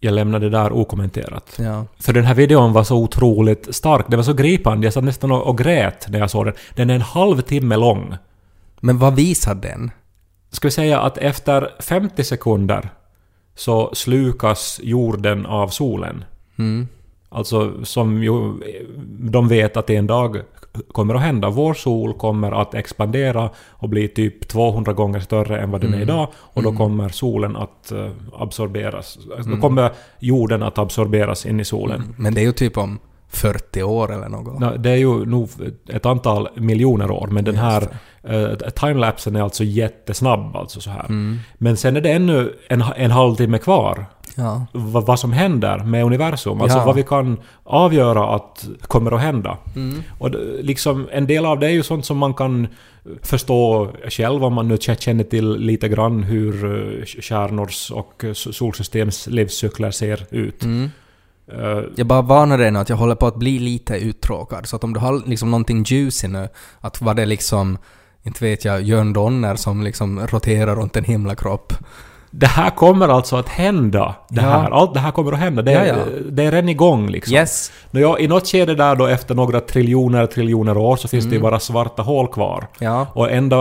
Jag 0.00 0.14
lämnar 0.14 0.38
det 0.38 0.50
där 0.50 0.72
okommenterat. 0.72 1.54
Ja. 1.58 1.86
För 1.98 2.12
den 2.12 2.24
här 2.24 2.34
videon 2.34 2.72
var 2.72 2.84
så 2.84 2.96
otroligt 2.96 3.74
stark, 3.74 4.04
det 4.08 4.16
var 4.16 4.24
så 4.24 4.32
gripande, 4.32 4.86
jag 4.86 4.94
satt 4.94 5.04
nästan 5.04 5.32
och, 5.32 5.46
och 5.46 5.58
grät 5.58 6.06
när 6.08 6.18
jag 6.18 6.30
såg 6.30 6.44
den. 6.44 6.54
Den 6.74 6.90
är 6.90 6.94
en 6.94 7.00
halvtimme 7.00 7.76
lång. 7.76 8.16
Men 8.80 8.98
vad 8.98 9.16
visar 9.16 9.54
den? 9.54 9.90
Ska 10.50 10.68
vi 10.68 10.72
säga 10.72 11.00
att 11.00 11.18
efter 11.18 11.70
50 11.80 12.24
sekunder 12.24 12.90
så 13.54 13.94
slukas 13.94 14.80
jorden 14.82 15.46
av 15.46 15.68
solen. 15.68 16.24
Mm. 16.58 16.88
Alltså 17.28 17.84
som 17.84 18.22
ju 18.22 18.54
de 19.18 19.48
vet 19.48 19.76
att 19.76 19.86
det 19.86 19.96
en 19.96 20.06
dag 20.06 20.42
kommer 20.92 21.14
att 21.14 21.20
hända. 21.20 21.50
Vår 21.50 21.74
sol 21.74 22.14
kommer 22.14 22.62
att 22.62 22.74
expandera 22.74 23.50
och 23.70 23.88
bli 23.88 24.08
typ 24.08 24.48
200 24.48 24.92
gånger 24.92 25.20
större 25.20 25.60
än 25.60 25.70
vad 25.70 25.80
den 25.80 25.94
är 25.94 26.00
idag 26.00 26.28
och 26.34 26.62
då 26.62 26.72
kommer 26.72 27.08
solen 27.08 27.56
att 27.56 27.92
eh, 27.92 28.08
absorberas. 28.32 29.18
Alltså, 29.36 29.50
Då 29.50 29.56
kommer 29.56 29.90
jorden 30.18 30.62
att 30.62 30.78
absorberas 30.78 31.46
in 31.46 31.60
i 31.60 31.64
solen. 31.64 32.14
Men 32.18 32.34
det 32.34 32.40
är 32.40 32.44
ju 32.44 32.52
typ 32.52 32.78
om 32.78 32.98
40 33.28 33.82
år 33.82 34.12
eller 34.12 34.28
något. 34.28 34.60
Nå, 34.60 34.76
Det 34.76 34.90
är 34.90 34.96
ju 34.96 35.26
nog 35.26 35.50
ett 35.88 36.06
antal 36.06 36.48
miljoner 36.56 37.10
år 37.10 37.26
men 37.26 37.44
den 37.44 37.56
här 37.56 37.88
uh, 38.30 38.54
timelapsen 38.54 39.36
är 39.36 39.42
alltså 39.42 39.64
jättesnabb 39.64 40.56
alltså 40.56 40.80
så 40.80 40.90
här. 40.90 41.06
Men 41.58 41.76
sen 41.76 41.96
är 41.96 42.00
det 42.00 42.12
ännu 42.12 42.54
en, 42.68 42.84
en 42.96 43.10
halvtimme 43.10 43.58
kvar 43.58 44.06
Ja. 44.38 44.66
vad, 44.72 45.06
vad 45.06 45.18
som 45.20 45.32
händer 45.32 45.78
med 45.78 46.04
universum. 46.04 46.60
Alltså 46.60 46.78
Ja. 46.78 46.84
vad 46.84 46.94
vi 46.96 47.02
kan 47.02 47.36
avgöra 47.64 48.34
att 48.34 48.68
kommer 48.82 49.12
att 49.12 49.20
hända. 49.20 49.58
Mm. 49.76 50.02
Och 50.18 50.30
liksom, 50.60 51.08
en 51.12 51.26
del 51.26 51.46
av 51.46 51.58
det 51.58 51.66
är 51.66 51.70
ju 51.70 51.82
sånt 51.82 52.04
som 52.06 52.18
man 52.18 52.34
kan 52.34 52.66
förstå 53.22 53.88
själv 54.08 54.44
om 54.44 54.52
man 54.54 54.68
nu 54.68 54.76
känner 54.98 55.24
till 55.24 55.52
lite 55.56 55.88
grann 55.88 56.22
hur 56.22 56.52
stjärnors 57.22 57.90
och 57.90 58.24
eh, 58.24 58.30
s- 58.30 58.56
solsystems 58.56 59.26
livscykler 59.26 59.90
ser 59.90 60.26
ut. 60.30 60.64
Mm. 60.64 60.90
Eh, 61.52 61.82
Jag 61.96 62.06
bara 62.06 62.22
varnar 62.22 62.58
dig 62.58 62.70
nu 62.70 62.78
att 62.78 62.88
jag 62.88 62.96
håller 62.96 63.14
på 63.14 63.26
att 63.26 63.36
bli 63.36 63.58
lite 63.58 63.96
uttråkad. 63.98 64.66
Så 64.66 64.76
att 64.76 64.84
om 64.84 64.92
du 64.92 65.00
har 65.00 65.22
liksom 65.28 65.50
någonting 65.50 65.84
juicy 65.86 66.28
nu, 66.28 66.48
att 66.80 67.00
var 67.02 67.14
det 67.14 67.26
liksom, 67.26 67.78
inte 68.22 68.44
vet 68.44 68.64
jag, 68.64 68.82
Jörn 68.82 69.12
Donner 69.12 69.56
som 69.56 69.82
liksom 69.82 70.26
roterar 70.26 70.76
runt 70.76 70.96
en 70.96 71.04
himlakropp. 71.04 71.72
Det 72.30 72.46
här 72.46 72.70
kommer 72.70 73.08
alltså 73.08 73.36
att 73.36 73.48
hända. 73.48 74.14
Det, 74.28 74.40
Ja. 74.42 74.48
här, 74.48 74.70
allt 74.70 74.94
det 74.94 75.00
här 75.00 75.10
kommer 75.10 75.32
att 75.32 75.38
hända. 75.38 75.62
Det, 75.62 75.72
Ja, 75.72 75.86
ja. 75.86 75.94
det 76.30 76.44
är 76.44 76.50
redan 76.52 76.68
igång 76.68 77.08
liksom. 77.10 77.34
Yes! 77.34 77.72
Nå, 77.90 78.00
ja, 78.00 78.18
I 78.18 78.28
något 78.28 78.46
skede 78.48 78.74
där 78.74 78.96
då 78.96 79.06
efter 79.06 79.34
några 79.34 79.60
triljoner 79.60 80.26
triljoner 80.26 80.76
år 80.76 80.96
så 80.96 81.08
finns 81.08 81.24
det 81.24 81.28
Mm. 81.28 81.36
ju 81.38 81.42
bara 81.50 81.60
svarta 81.60 82.02
hål 82.02 82.28
kvar. 82.28 82.66
Ja. 82.78 83.06
Och 83.12 83.30
enda 83.30 83.56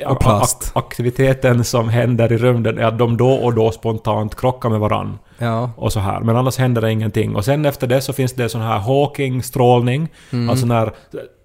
eh, 0.00 0.08
Och 0.10 0.22
ak- 0.24 0.70
aktiviteten 0.74 1.64
som 1.64 1.88
händer 1.88 2.32
i 2.32 2.36
rymden 2.36 2.78
är 2.78 2.84
att 2.84 2.98
de 2.98 3.16
då 3.16 3.30
och 3.32 3.54
då 3.54 3.70
spontant 3.70 4.36
krockar 4.40 4.68
med 4.68 4.80
varann. 4.80 5.18
Ja. 5.42 5.70
Och 5.76 5.92
så 5.92 6.00
här. 6.00 6.20
Men 6.20 6.36
annars 6.36 6.58
händer 6.58 6.82
det 6.82 6.92
ingenting. 6.92 7.36
Och 7.36 7.44
sen 7.44 7.64
efter 7.64 7.86
det 7.86 8.00
så 8.00 8.12
finns 8.12 8.32
det 8.32 8.48
sån 8.48 8.60
här 8.60 8.78
Hawking-strålning. 8.78 10.08
Mm. 10.30 10.50
Alltså 10.50 10.66
när 10.66 10.92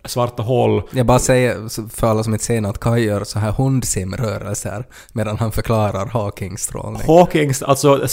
svarta 0.05 0.43
hål... 0.43 0.81
Jag 0.91 1.05
bara 1.05 1.19
säger 1.19 1.89
för 1.89 2.07
alla 2.07 2.23
som 2.23 2.33
inte 2.33 2.45
ser 2.45 2.61
något, 2.61 2.79
Kaj 2.79 3.03
gör 3.03 3.23
så 3.23 3.39
här 3.39 3.51
hundsimrörelser 3.51 4.85
medan 5.13 5.37
han 5.37 5.51
förklarar 5.51 6.05
Hawking-strålning. 6.05 7.01
Hawkings, 7.07 7.63
alltså 7.63 8.07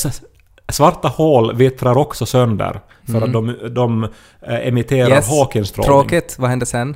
svarta 0.68 1.08
hål 1.08 1.56
vittrar 1.56 1.98
också 1.98 2.26
sönder. 2.26 2.80
För 3.12 3.22
att 3.22 3.32
de, 3.32 3.56
de 3.70 4.04
eh, 4.42 4.68
emitterar 4.68 5.06
Mm. 5.06 5.16
Yes. 5.16 5.28
Hawking-strålning. 5.28 5.86
Tråkigt, 5.86 6.36
vad 6.38 6.50
hände 6.50 6.66
sen? 6.66 6.94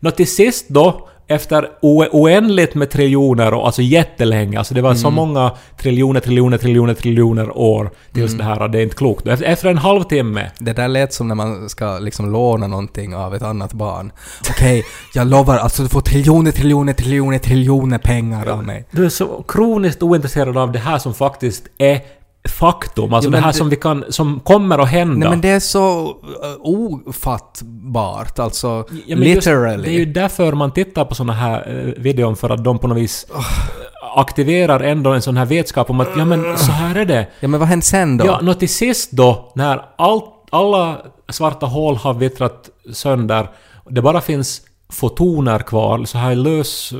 Nå 0.00 0.10
till 0.10 0.34
sist 0.34 0.68
då, 0.68 1.08
efter 1.30 1.68
oändligt 1.80 2.74
med 2.74 2.90
triljoner 2.90 3.54
och 3.54 3.66
alltså 3.66 3.82
jättelänge, 3.82 4.58
alltså 4.58 4.74
det 4.74 4.82
var 4.82 4.94
så 4.94 5.10
många 5.10 5.52
triljoner, 5.76 6.20
triljoner, 6.20 6.58
triljoner, 6.58 6.94
triljoner 6.94 7.58
år 7.58 7.90
tills 8.12 8.32
det 8.32 8.44
här, 8.44 8.68
det 8.68 8.78
är 8.78 8.82
inte 8.82 8.96
klokt. 8.96 9.26
Efter, 9.26 9.68
en 9.68 9.78
halvtimme 9.78 10.50
Det 10.58 10.72
där 10.72 10.88
lät 10.88 11.12
som 11.12 11.28
när 11.28 11.34
man 11.34 11.68
ska 11.68 11.98
liksom 11.98 12.32
låna 12.32 12.66
någonting 12.66 13.14
av 13.14 13.34
ett 13.34 13.42
annat 13.42 13.72
barn. 13.72 14.12
Okej, 14.50 14.84
jag 15.14 15.26
lovar, 15.26 15.58
alltså 15.58 15.82
du 15.82 15.88
får 15.88 16.00
triljoner, 16.00 16.52
triljoner, 16.52 16.92
triljoner, 16.92 17.38
triljoner 17.38 17.98
pengar 17.98 18.46
av 18.46 18.64
mig. 18.64 18.84
Du 18.90 19.04
är 19.04 19.08
så 19.08 19.44
kroniskt 19.48 20.02
ointresserad 20.02 20.56
av 20.56 20.72
det 20.72 20.78
här 20.78 20.98
som 20.98 21.14
faktiskt 21.14 21.68
är 21.78 22.00
faktum. 22.48 23.14
Alltså 23.14 23.28
Jo, 23.28 23.32
det 23.32 23.38
här 23.40 23.52
det- 23.52 23.58
som 23.58 23.68
vi 23.68 23.76
kan, 23.76 24.04
som 24.08 24.40
kommer 24.40 24.78
att 24.78 24.88
hända. 24.88 25.14
Nej 25.18 25.28
men 25.30 25.40
det 25.40 25.48
är 25.48 25.60
så 25.60 26.08
uh, 26.08 26.14
ofattbart, 26.62 28.38
alltså 28.38 28.84
Ja, 29.06 29.16
men 29.16 29.28
just- 29.28 29.46
literally. 29.46 29.82
det 29.82 29.90
är 29.90 29.98
ju 29.98 30.04
därför 30.04 30.52
man 30.52 30.70
tittar 30.72 31.04
på 31.04 31.14
såna 31.14 31.32
här 31.32 31.68
eh, 31.96 32.02
videon, 32.02 32.36
för 32.36 32.50
att 32.50 32.64
de 32.64 32.78
på 32.78 32.88
något 32.88 32.98
vis 32.98 33.26
eh, 33.34 34.18
aktiverar 34.18 34.80
ändå 34.80 35.10
en 35.12 35.22
sån 35.22 35.36
här 35.36 35.44
vetskap 35.46 35.90
om 35.90 36.00
att 36.00 36.08
ja 36.16 36.24
men 36.24 36.58
så 36.58 36.72
här 36.72 36.94
är 36.94 37.04
det. 37.04 37.26
Ja 37.40 37.48
men 37.48 37.60
vad 37.60 37.68
hände 37.68 37.84
sen 37.86 38.16
då? 38.16 38.26
Ja, 38.26 38.38
nå 38.42 38.54
till 38.54 38.68
sist 38.68 39.10
då, 39.10 39.52
när 39.54 39.82
allt, 39.98 40.24
alla 40.50 40.96
svarta 41.30 41.66
hål 41.66 41.96
har 41.96 42.14
vittrat 42.14 42.68
sönder, 42.92 43.50
det 43.90 44.02
bara 44.02 44.20
finns 44.20 44.62
fotoner 44.92 45.58
kvar, 45.58 46.04
så 46.04 46.18
här 46.18 46.34
lös... 46.34 46.92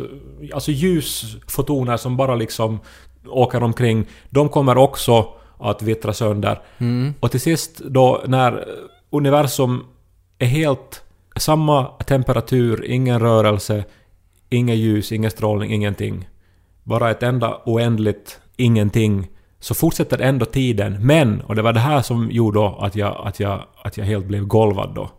Alltså 0.55 0.71
ljusfotoner 0.71 1.97
som 1.97 2.17
bara 2.17 2.35
liksom 2.35 2.81
åker 3.27 3.63
omkring, 3.63 4.07
de 4.31 4.49
kommer 4.49 4.79
också 4.79 5.27
att 5.59 5.83
vittra 5.83 6.13
sönder. 6.13 6.61
Och 7.21 7.31
till 7.31 7.41
sist 7.41 7.79
då 7.79 8.23
när 8.27 8.65
universum 9.11 9.85
är 10.39 10.47
helt 10.47 11.03
samma 11.37 11.87
temperatur, 11.87 12.85
ingen 12.85 13.21
rörelse, 13.21 13.85
inget 14.51 14.77
ljus, 14.77 15.13
ingen 15.13 15.31
strålning, 15.31 15.73
ingenting. 15.73 16.29
Bara 16.83 17.11
ett 17.11 17.23
enda 17.23 17.61
oändligt 17.65 18.41
ingenting. 18.57 19.29
Så 19.59 19.75
fortsätter 19.75 20.19
ändå 20.19 20.47
tiden, 20.47 21.07
men, 21.07 21.41
och 21.41 21.55
det 21.55 21.63
var 21.63 21.73
det 21.73 21.81
här 21.81 22.03
som 22.03 22.31
gjorde 22.31 22.69
att 22.69 22.97
jag, 22.97 23.27
att 23.27 23.41
jag, 23.41 23.65
att 23.83 23.97
jag 23.97 24.05
helt 24.05 24.27
blev 24.27 24.47
golvad 24.47 24.95
då. 24.95 25.11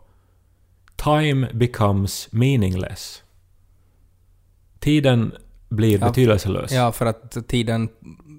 Time 0.95 1.47
becomes 1.53 2.31
meaningless. 2.31 3.23
Tiden 4.79 5.31
blir 5.71 5.99
Ja. 5.99 6.07
betydelselös. 6.07 6.71
Ja, 6.71 6.91
för 6.91 7.05
att 7.05 7.37
tiden... 7.47 7.89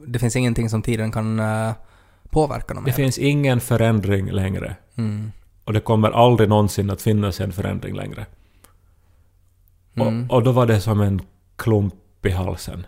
Det 0.06 0.18
finns 0.18 0.36
ingenting 0.36 0.68
som 0.68 0.82
tiden 0.82 1.12
kan 1.12 1.38
eh, 1.40 1.72
påverka 2.30 2.74
dem 2.74 2.84
Det 2.84 2.88
med. 2.88 2.94
finns 2.94 3.18
ingen 3.18 3.60
förändring 3.60 4.30
längre. 4.30 4.76
Mm. 4.96 5.32
Och 5.64 5.72
det 5.72 5.80
kommer 5.80 6.10
aldrig 6.10 6.48
någonsin 6.48 6.90
att 6.90 7.02
finnas 7.02 7.40
en 7.40 7.52
förändring 7.52 7.94
längre. 7.96 8.26
Mm. 9.94 10.30
Och, 10.30 10.36
och 10.36 10.42
då 10.42 10.52
var 10.52 10.66
det 10.66 10.80
som 10.80 11.00
en 11.00 11.20
klump 11.56 11.94
i 12.26 12.30
halsen. 12.30 12.86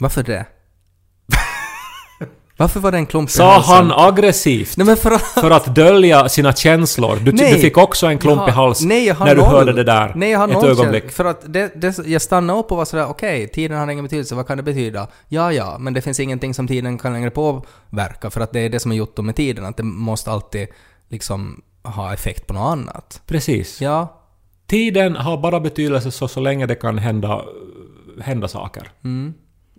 Varför 0.00 0.22
det? 0.22 0.46
Varför 2.58 2.80
var 2.80 2.92
det 2.92 2.98
en 2.98 3.06
klump 3.06 3.28
i 3.28 3.32
Sa 3.32 3.52
halsen? 3.52 3.74
han 3.74 3.92
aggressivt? 3.92 4.76
Nej 4.76 4.86
men 4.86 4.96
för 4.96 5.10
att... 5.10 5.22
För 5.22 5.50
att 5.50 5.74
dölja 5.74 6.28
sina 6.28 6.52
känslor. 6.52 7.16
Du, 7.16 7.32
Nej. 7.32 7.52
du 7.52 7.58
fick 7.60 7.76
också 7.76 8.06
en 8.06 8.18
klump 8.18 8.48
i 8.48 8.50
halsen 8.50 8.88
nej, 8.88 9.14
när 9.20 9.34
du 9.34 9.40
noll. 9.40 9.50
hörde 9.50 9.72
det 9.72 9.84
där 9.84 10.12
Nej, 10.16 10.30
jag 10.30 10.38
har 10.38 10.48
ett 10.48 10.64
ögonblick. 10.64 11.10
För 11.10 11.24
att 11.24 11.52
det, 11.52 11.72
det, 11.80 11.98
jag 12.06 12.22
stannade 12.22 12.58
upp 12.58 12.70
och 12.72 12.76
var 12.76 12.84
sådär, 12.84 13.06
okej, 13.08 13.48
tiden 13.48 13.78
har 13.78 13.90
ingen 13.90 14.04
betydelse, 14.04 14.34
vad 14.34 14.46
kan 14.46 14.56
det 14.56 14.62
betyda? 14.62 15.08
Ja, 15.28 15.52
ja, 15.52 15.76
men 15.78 15.94
det 15.94 16.00
finns 16.00 16.20
ingenting 16.20 16.54
som 16.54 16.68
tiden 16.68 16.98
kan 16.98 17.12
längre 17.12 17.30
påverka, 17.30 18.30
för 18.30 18.40
att 18.40 18.52
det 18.52 18.60
är 18.60 18.68
det 18.68 18.80
som 18.80 18.92
är 18.92 18.96
gjort 18.96 19.18
med 19.18 19.36
tiden, 19.36 19.64
att 19.64 19.76
det 19.76 19.82
måste 19.82 20.30
alltid 20.30 20.68
liksom 21.08 21.62
ha 21.82 22.14
effekt 22.14 22.46
på 22.46 22.54
något 22.54 22.72
annat. 22.72 23.20
Precis. 23.26 23.80
Ja. 23.80 24.22
Tiden 24.66 25.16
har 25.16 25.38
bara 25.38 25.60
betydelse 25.60 26.10
så, 26.10 26.28
så 26.28 26.40
länge 26.40 26.66
det 26.66 26.74
kan 26.74 26.98
hända, 26.98 27.42
hända 28.20 28.48
saker. 28.48 28.90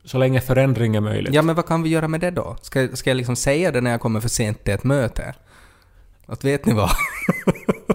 Så 0.07 0.17
länge 0.17 0.41
förändring 0.41 0.95
är 0.95 1.01
möjligt. 1.01 1.33
Ja, 1.33 1.41
men 1.41 1.55
vad 1.55 1.65
kan 1.65 1.83
vi 1.83 1.89
göra 1.89 2.07
med 2.07 2.21
det 2.21 2.31
då? 2.31 2.55
Ska, 2.61 2.87
ska 2.95 3.09
jag 3.09 3.17
liksom 3.17 3.35
säga 3.35 3.71
det 3.71 3.81
när 3.81 3.91
jag 3.91 4.01
kommer 4.01 4.19
för 4.19 4.29
sent 4.29 4.63
till 4.63 4.73
ett 4.73 4.83
möte? 4.83 5.35
Att 6.25 6.43
vet 6.43 6.65
ni 6.65 6.73
vad? 6.73 6.89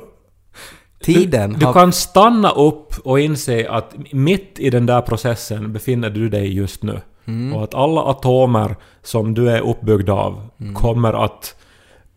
tiden 1.01 1.53
Du, 1.53 1.59
du 1.59 1.67
har... 1.67 1.73
kan 1.73 1.93
stanna 1.93 2.51
upp 2.51 2.95
och 3.05 3.21
inse 3.21 3.71
att 3.71 3.95
mitt 4.13 4.59
i 4.59 4.71
den 4.71 4.87
där 4.87 5.01
processen 5.01 5.73
befinner 5.73 6.11
du 6.11 6.29
dig 6.29 6.55
just 6.55 6.83
nu. 6.83 7.01
Mm. 7.25 7.57
Och 7.57 7.65
att 7.65 7.75
alla 7.75 8.01
atomer 8.01 8.77
som 9.03 9.35
du 9.35 9.51
är 9.51 9.61
uppbyggd 9.61 10.11
av 10.11 10.49
Mm. 10.61 10.75
kommer 10.75 11.25
att 11.25 11.55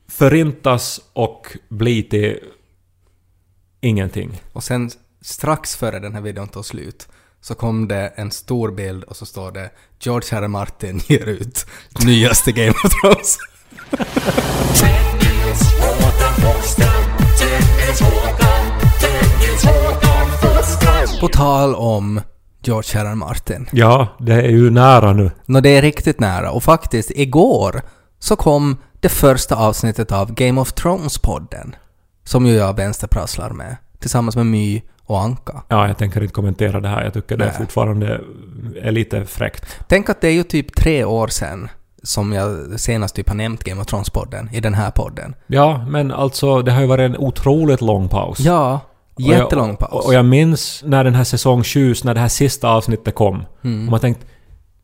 förintas 0.08 1.02
och 1.14 1.58
bli 1.70 2.04
till 2.04 2.40
ingenting. 3.82 4.42
Och 4.54 4.64
sen 4.64 4.92
strax 5.22 5.76
före 5.76 6.00
den 6.00 6.14
här 6.14 6.22
videon 6.22 6.48
tog 6.48 6.66
slut 6.66 7.08
så 7.48 7.56
kom 7.56 7.88
det 7.88 8.14
en 8.16 8.32
stor 8.32 8.72
bild 8.72 9.04
och 9.04 9.16
så 9.16 9.26
står 9.26 9.52
det 9.52 9.70
George 10.00 10.38
R. 10.38 10.48
Martin 10.48 11.02
ger 11.08 11.26
ut 11.26 11.66
nyaste 12.06 12.52
Game 12.52 12.74
of 12.84 12.92
Thrones. 12.92 13.38
På 21.20 21.28
tal 21.28 21.76
om 21.76 22.22
George 22.62 23.02
R. 23.02 23.06
R. 23.06 23.16
Martin. 23.16 23.70
Ja, 23.72 24.08
det 24.20 24.34
är 24.34 24.50
ju 24.50 24.70
nära 24.70 25.14
nu. 25.14 25.32
Nå, 25.46 25.60
det 25.60 25.70
är 25.70 25.82
riktigt 25.82 26.20
nära. 26.20 26.52
Och 26.52 26.64
faktiskt, 26.64 27.12
igår 27.16 27.82
så 28.20 28.36
kom 28.36 28.78
det 29.00 29.10
första 29.10 29.56
avsnittet 29.56 30.12
av 30.12 30.34
Game 30.34 30.62
of 30.62 30.74
Thrones-podden. 30.74 31.76
Som 32.24 32.46
ju 32.46 32.54
jag 32.54 32.76
vänsterprasslar 32.76 33.50
med. 33.50 33.78
Tillsammans 34.00 34.36
med 34.36 34.46
My 34.46 34.82
och 35.06 35.22
Anka. 35.22 35.64
Ja, 35.68 35.88
jag 35.88 35.98
tänker 35.98 36.22
inte 36.22 36.34
kommentera 36.34 36.80
det 36.80 36.88
här. 36.88 37.04
Jag 37.04 37.14
tycker 37.14 37.38
det 37.38 37.46
Nej. 37.46 37.54
fortfarande 37.58 38.22
är 38.82 38.92
lite 38.92 39.26
fräckt. 39.26 39.80
Tänk 39.88 40.10
att 40.10 40.22
det 40.22 40.28
är 40.28 40.32
ju 40.32 40.44
typ 40.44 40.76
tre 40.76 41.04
år 41.04 41.28
sedan 41.28 41.70
som 42.04 42.34
jag 42.34 42.80
senast 42.80 43.16
typ 43.16 43.28
har 43.30 43.36
nämnt 43.36 43.64
Game 43.64 43.82
of 43.82 43.88
Thrones-podden 43.88 44.50
i 44.54 44.60
den 44.60 44.74
här 44.74 44.92
podden. 44.92 45.36
Ja, 45.48 45.86
men 45.90 46.12
alltså 46.12 46.62
det 46.62 46.72
har 46.72 46.82
ju 46.82 46.88
varit 46.88 47.10
en 47.12 47.18
otroligt 47.18 47.82
lång 47.82 48.10
paus. 48.10 48.40
Ja, 48.40 48.80
jag- 49.18 49.38
jättelång 49.40 49.76
paus. 49.76 49.92
Och, 49.92 50.06
och 50.06 50.14
jag 50.14 50.26
minns 50.26 50.84
när 50.86 51.04
den 51.04 51.16
här 51.16 51.24
säsong 51.24 51.64
7, 51.64 51.94
när 52.04 52.14
det 52.14 52.20
här 52.20 52.28
sista 52.28 52.70
avsnittet 52.70 53.16
kom. 53.16 53.44
Mm. 53.64 53.86
Och 53.88 53.92
man 53.92 54.00
tänkt 54.00 54.26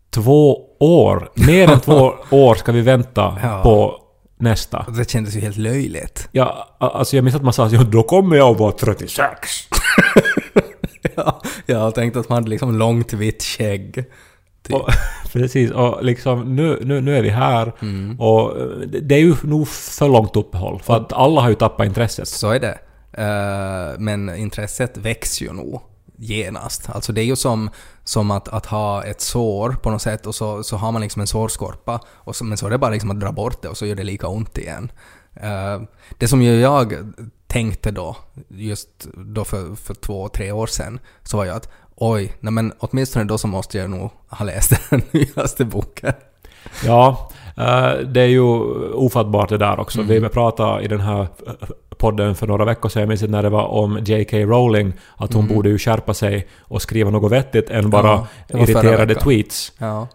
två 0.09 0.57
år, 0.79 1.29
mer 1.35 1.71
än 1.71 1.79
två 1.79 2.13
år 2.29 2.55
ska 2.55 2.71
vi 2.71 2.81
vänta 2.81 3.37
Ja. 3.43 3.59
på 3.63 3.97
nästa. 4.39 4.85
Det 4.97 5.09
kändes 5.09 5.35
ju 5.35 5.39
helt 5.39 5.57
löjligt. 5.57 6.29
Ja, 6.31 6.67
alltså 6.77 7.15
jag 7.15 7.23
minns 7.23 7.35
att 7.35 7.41
man 7.43 7.53
sa 7.53 7.65
att 7.65 7.91
då 7.91 8.03
kommer 8.03 8.35
jag 8.35 8.51
att 8.51 8.59
vara 8.59 8.71
36. 8.71 9.29
ja, 11.25 11.41
jag 11.65 11.95
tänkte 11.95 12.19
att 12.19 12.29
man 12.29 12.35
hade 12.35 12.49
liksom 12.49 12.77
långt 12.77 13.13
vitt 13.13 13.43
skägg. 13.43 14.05
Typ. 14.63 14.75
Och, 14.75 14.89
precis, 15.33 15.71
och 15.71 16.05
liksom 16.05 16.55
nu, 16.55 16.79
nu, 16.83 17.01
nu 17.01 17.17
är 17.17 17.21
vi 17.21 17.29
här. 17.29 17.73
Mm. 17.81 18.19
Och 18.19 18.59
eh, 18.59 18.65
det 18.87 19.15
är 19.15 19.19
ju 19.19 19.35
nog 19.43 19.67
för 19.67 20.07
långt 20.07 20.35
uppehåll. 20.35 20.81
För 20.83 20.97
att 20.97 21.13
alla 21.13 21.41
har 21.41 21.49
ju 21.49 21.55
tappat 21.55 21.85
intresset. 21.85 22.27
Så 22.27 22.49
är 22.49 22.59
det. 22.59 22.79
Eh, 23.13 23.99
men 23.99 24.35
intresset 24.35 24.97
växer 24.97 25.45
ju 25.45 25.53
nog 25.53 25.81
genast. 26.21 26.89
Alltså 26.89 27.13
det 27.13 27.21
är 27.21 27.25
ju 27.25 27.35
som, 27.35 27.69
som 28.03 28.31
att, 28.31 28.47
att 28.47 28.65
ha 28.65 29.03
ett 29.03 29.21
sår 29.21 29.71
på 29.71 29.89
något 29.89 30.01
sätt 30.01 30.27
och 30.27 30.35
så, 30.35 30.63
så 30.63 30.77
har 30.77 30.91
man 30.91 31.01
liksom 31.01 31.21
en 31.21 31.27
sårskorpa 31.27 31.99
och 32.07 32.35
så, 32.35 32.43
men 32.43 32.57
så 32.57 32.65
är 32.65 32.69
det 32.69 32.77
bara 32.77 32.91
liksom 32.91 33.11
att 33.11 33.19
dra 33.19 33.31
bort 33.31 33.61
det 33.61 33.69
och 33.69 33.77
så 33.77 33.85
gör 33.85 33.95
det 33.95 34.03
lika 34.03 34.27
ont 34.27 34.57
igen. 34.57 34.91
Eh, 35.35 35.81
det 36.17 36.27
som 36.27 36.41
ju 36.41 36.59
jag 36.59 36.93
tänkte 37.51 37.91
då, 37.91 38.15
just 38.47 39.07
då 39.13 39.43
för, 39.43 39.75
för 39.75 39.93
två, 39.93 40.27
tre 40.29 40.51
år 40.51 40.67
sedan, 40.67 40.99
så 41.23 41.37
var 41.37 41.45
ju 41.45 41.51
att 41.51 41.69
oj, 41.95 42.33
nej 42.39 42.53
men 42.53 42.73
åtminstone 42.79 43.25
då 43.25 43.37
så 43.37 43.47
måste 43.47 43.77
jag 43.77 43.89
nog 43.89 44.09
ha 44.29 44.45
läst 44.45 44.73
den 44.89 45.01
nyaste 45.11 45.65
boken. 45.65 46.13
Ja, 46.85 47.29
eh, 47.57 47.93
det 48.07 48.21
är 48.21 48.27
ju 48.27 48.41
ofattbart 48.93 49.49
det 49.49 49.57
där 49.57 49.79
också. 49.79 50.01
Mm. 50.01 50.23
Vi 50.23 50.29
pratade 50.29 50.83
i 50.83 50.87
den 50.87 50.99
här 50.99 51.27
podden 51.97 52.35
för 52.35 52.47
några 52.47 52.65
veckor 52.65 52.89
sedan, 52.89 52.99
jag 52.99 53.09
minns 53.09 53.21
när 53.21 53.43
det 53.43 53.49
var 53.49 53.65
om 53.65 53.99
J.K. 54.05 54.37
Rowling, 54.37 54.93
att 55.17 55.33
hon 55.33 55.47
borde 55.47 55.69
ju 55.69 55.77
skärpa 55.77 56.13
sig 56.13 56.47
och 56.59 56.81
skriva 56.81 57.09
något 57.09 57.31
vettigt 57.31 57.69
än 57.69 57.89
bara 57.89 58.11
Mm. 58.11 58.25
Ja, 58.47 58.59
irriterade 58.59 59.15
tweets. 59.15 59.73
Ja. 59.77 60.07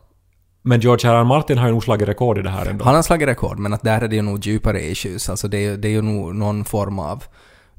Men 0.67 0.81
George 0.81 1.11
R. 1.11 1.15
R. 1.15 1.25
Martin 1.25 1.59
har 1.59 1.67
ju 1.67 1.73
nog 1.73 1.85
slagit 1.85 2.09
rekord 2.09 2.39
i 2.39 2.43
det 2.43 2.51
här 2.51 2.67
ändå. 2.67 2.85
Han 2.85 2.95
har 2.95 3.03
slagit 3.03 3.29
rekord, 3.29 3.59
men 3.59 3.75
att 3.75 3.83
där 3.83 4.01
är 4.01 4.09
det 4.09 4.17
ju 4.17 4.23
nog 4.23 4.47
djupare 4.47 4.81
issues. 4.83 5.29
Alltså 5.31 5.49
det 5.49 5.67
är, 5.67 5.77
det 5.77 5.89
är 5.89 5.93
ju 5.93 6.03
nog 6.03 6.35
någon 6.35 6.65
form 6.65 6.99
av 6.99 7.25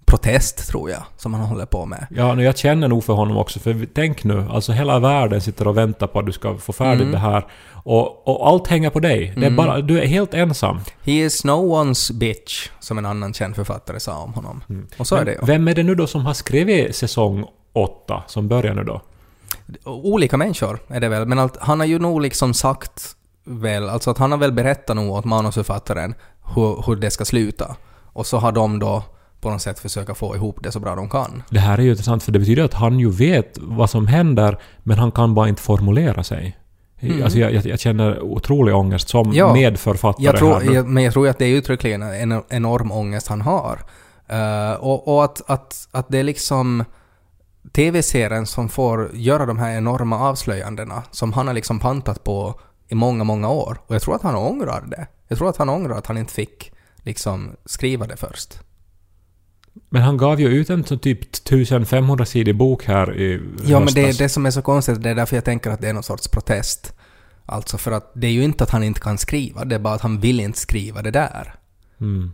protest, 0.06 0.68
tror 0.70 0.90
jag, 0.90 1.04
som 1.18 1.34
han 1.34 1.44
håller 1.44 1.66
på 1.66 1.86
med. 1.86 2.08
Ja, 2.10 2.36
nu 2.36 2.44
jag 2.44 2.58
känner 2.58 2.88
nog 2.88 3.04
för 3.04 3.14
honom 3.14 3.38
också, 3.38 3.60
för 3.60 3.88
tänk 3.94 4.24
nu, 4.24 4.46
alltså 4.52 4.72
hela 4.72 5.00
världen 5.00 5.42
sitter 5.42 5.68
och 5.68 5.78
väntar 5.78 6.08
på 6.08 6.20
att 6.20 6.26
du 6.26 6.32
ska 6.32 6.58
få 6.58 6.74
färdigt 6.74 7.02
Mm. 7.02 7.12
det 7.12 7.18
här. 7.18 7.46
Och, 7.74 8.28
och 8.28 8.48
allt 8.48 8.68
hänger 8.68 8.90
på 8.90 9.00
dig. 9.00 9.34
Det 9.38 9.46
är 9.46 9.52
bara, 9.52 9.82
du 9.82 10.02
är 10.02 10.06
helt 10.06 10.34
ensam. 10.34 10.80
He 11.04 11.12
is 11.12 11.44
no 11.46 11.52
one's 11.84 12.14
bitch, 12.14 12.70
som 12.80 12.98
en 12.98 13.06
annan 13.06 13.34
känd 13.34 13.56
författare 13.56 14.00
sa 14.00 14.18
om 14.18 14.34
honom. 14.34 14.64
Och 14.98 15.08
så 15.08 15.16
är 15.16 15.26
det 15.26 15.32
ju. 15.32 15.38
Vem 15.44 15.68
är 15.68 15.76
det 15.76 15.84
nu 15.84 15.96
då 15.96 16.08
som 16.08 16.26
har 16.26 16.34
skrivit 16.34 16.96
säsong 16.96 17.46
8, 17.74 18.24
som 18.28 18.48
börjar 18.48 18.74
nu 18.74 18.84
då? 18.84 19.02
Olika 19.86 20.38
människor 20.38 20.80
är 20.88 21.00
det 21.00 21.10
väl, 21.10 21.28
men 21.28 21.40
allt, 21.40 21.58
han 21.60 21.80
har 21.80 21.88
ju 21.88 22.00
nog 22.00 22.22
liksom 22.22 22.54
sagt 22.54 23.16
väl, 23.44 23.90
alltså 23.90 24.12
att 24.12 24.18
han 24.18 24.32
har 24.32 24.38
väl 24.38 24.52
berättat 24.52 24.96
nog 24.96 25.12
åt 25.12 25.26
manusförfattaren 25.26 26.16
hur, 26.56 26.84
hur 26.86 26.96
det 26.96 27.12
ska 27.12 27.26
sluta. 27.26 27.76
Och 28.14 28.26
så 28.26 28.38
har 28.38 28.52
de 28.52 28.80
då 28.80 29.04
på 29.42 29.50
något 29.50 29.62
sätt 29.62 29.80
försöka 29.80 30.16
få 30.16 30.36
ihop 30.36 30.64
det 30.64 30.72
så 30.72 30.80
bra 30.80 30.96
de 30.96 31.10
kan. 31.10 31.44
Det 31.50 31.60
här 31.60 31.78
är 31.78 31.82
ju 31.82 31.90
intressant 31.90 32.24
för 32.24 32.32
det 32.32 32.40
betyder 32.40 32.64
att 32.64 32.74
han 32.74 33.00
ju 33.00 33.10
vet 33.10 33.58
vad 33.62 33.90
som 33.90 34.08
händer 34.08 34.58
men 34.84 34.98
han 35.00 35.12
kan 35.12 35.34
bara 35.34 35.50
inte 35.50 35.62
formulera 35.62 36.24
sig. 36.24 36.58
Alltså 37.24 37.40
jag, 37.40 37.54
jag, 37.54 37.66
jag 37.66 37.80
känner 37.80 38.22
otrolig 38.22 38.76
ångest 38.76 39.10
som 39.10 39.26
Mm. 39.26 39.38
Ja. 39.38 39.54
medförfattare 39.54 40.26
Jag 40.26 40.38
tror, 40.38 40.74
jag, 40.74 40.88
men 40.88 41.04
jag 41.04 41.14
tror 41.14 41.26
ju 41.26 41.30
att 41.30 41.38
det 41.38 41.46
är 41.46 41.56
uttryckligen 41.56 42.02
en 42.02 42.42
enorm 42.50 42.92
ångest 42.92 43.28
han 43.28 43.42
har. 43.42 43.80
Eh, 44.28 44.74
och 44.74 45.08
och 45.08 45.24
att, 45.24 45.42
att, 45.50 45.88
att 45.92 46.06
det 46.10 46.18
är 46.18 46.24
liksom 46.24 46.86
TV-serien 47.72 48.46
som 48.46 48.70
får 48.70 49.10
göra 49.14 49.46
de 49.46 49.60
här 49.60 49.78
enorma 49.78 50.20
avslöjandena 50.20 51.04
som 51.12 51.34
han 51.34 51.48
har 51.48 51.54
liksom 51.54 51.80
pantat 51.80 52.24
på 52.24 52.60
i 52.88 52.96
många, 52.96 53.24
många 53.24 53.50
år. 53.50 53.78
Och 53.88 53.96
jag 53.96 54.02
tror 54.02 54.16
att 54.16 54.22
han 54.22 54.36
ångrar 54.36 54.86
det. 54.88 55.08
Jag 55.28 55.38
tror 55.38 55.50
att 55.50 55.58
han 55.58 55.70
ångrar 55.70 55.98
att 55.98 56.08
han 56.08 56.18
inte 56.18 56.34
fick 56.34 56.72
liksom 56.98 57.56
skriva 57.66 58.08
det 58.08 58.18
först. 58.18 58.60
Men 59.90 60.02
han 60.02 60.18
gav 60.18 60.42
ju 60.42 60.48
ut 60.48 60.70
en 60.70 60.84
typ 60.84 61.34
1500-sidig 61.34 62.58
bok 62.58 62.86
här 62.86 63.18
i 63.18 63.42
Ja, 63.66 63.80
men 63.80 63.94
det 63.94 64.02
är 64.02 64.06
höstas. 64.06 64.18
det 64.18 64.30
som 64.30 64.46
är 64.46 64.52
så 64.52 64.62
konstigt. 64.62 65.04
Det 65.04 65.10
är 65.10 65.16
därför 65.16 65.36
jag 65.38 65.46
tänker 65.46 65.72
att 65.72 65.82
det 65.82 65.90
är 65.90 65.94
någon 65.94 66.04
sorts 66.04 66.28
protest. 66.28 66.94
Alltså 67.46 67.78
för 67.78 67.92
att 67.92 68.12
det 68.16 68.28
är 68.28 68.32
ju 68.32 68.44
inte 68.44 68.64
att 68.64 68.70
han 68.70 68.84
inte 68.84 69.00
kan 69.00 69.18
skriva, 69.18 69.66
det 69.66 69.76
är 69.76 69.80
bara 69.80 69.94
att 69.94 70.02
han 70.02 70.20
vill 70.20 70.40
inte 70.40 70.60
skriva 70.60 71.02
det 71.02 71.12
där. 71.12 71.56
Mm. 72.02 72.32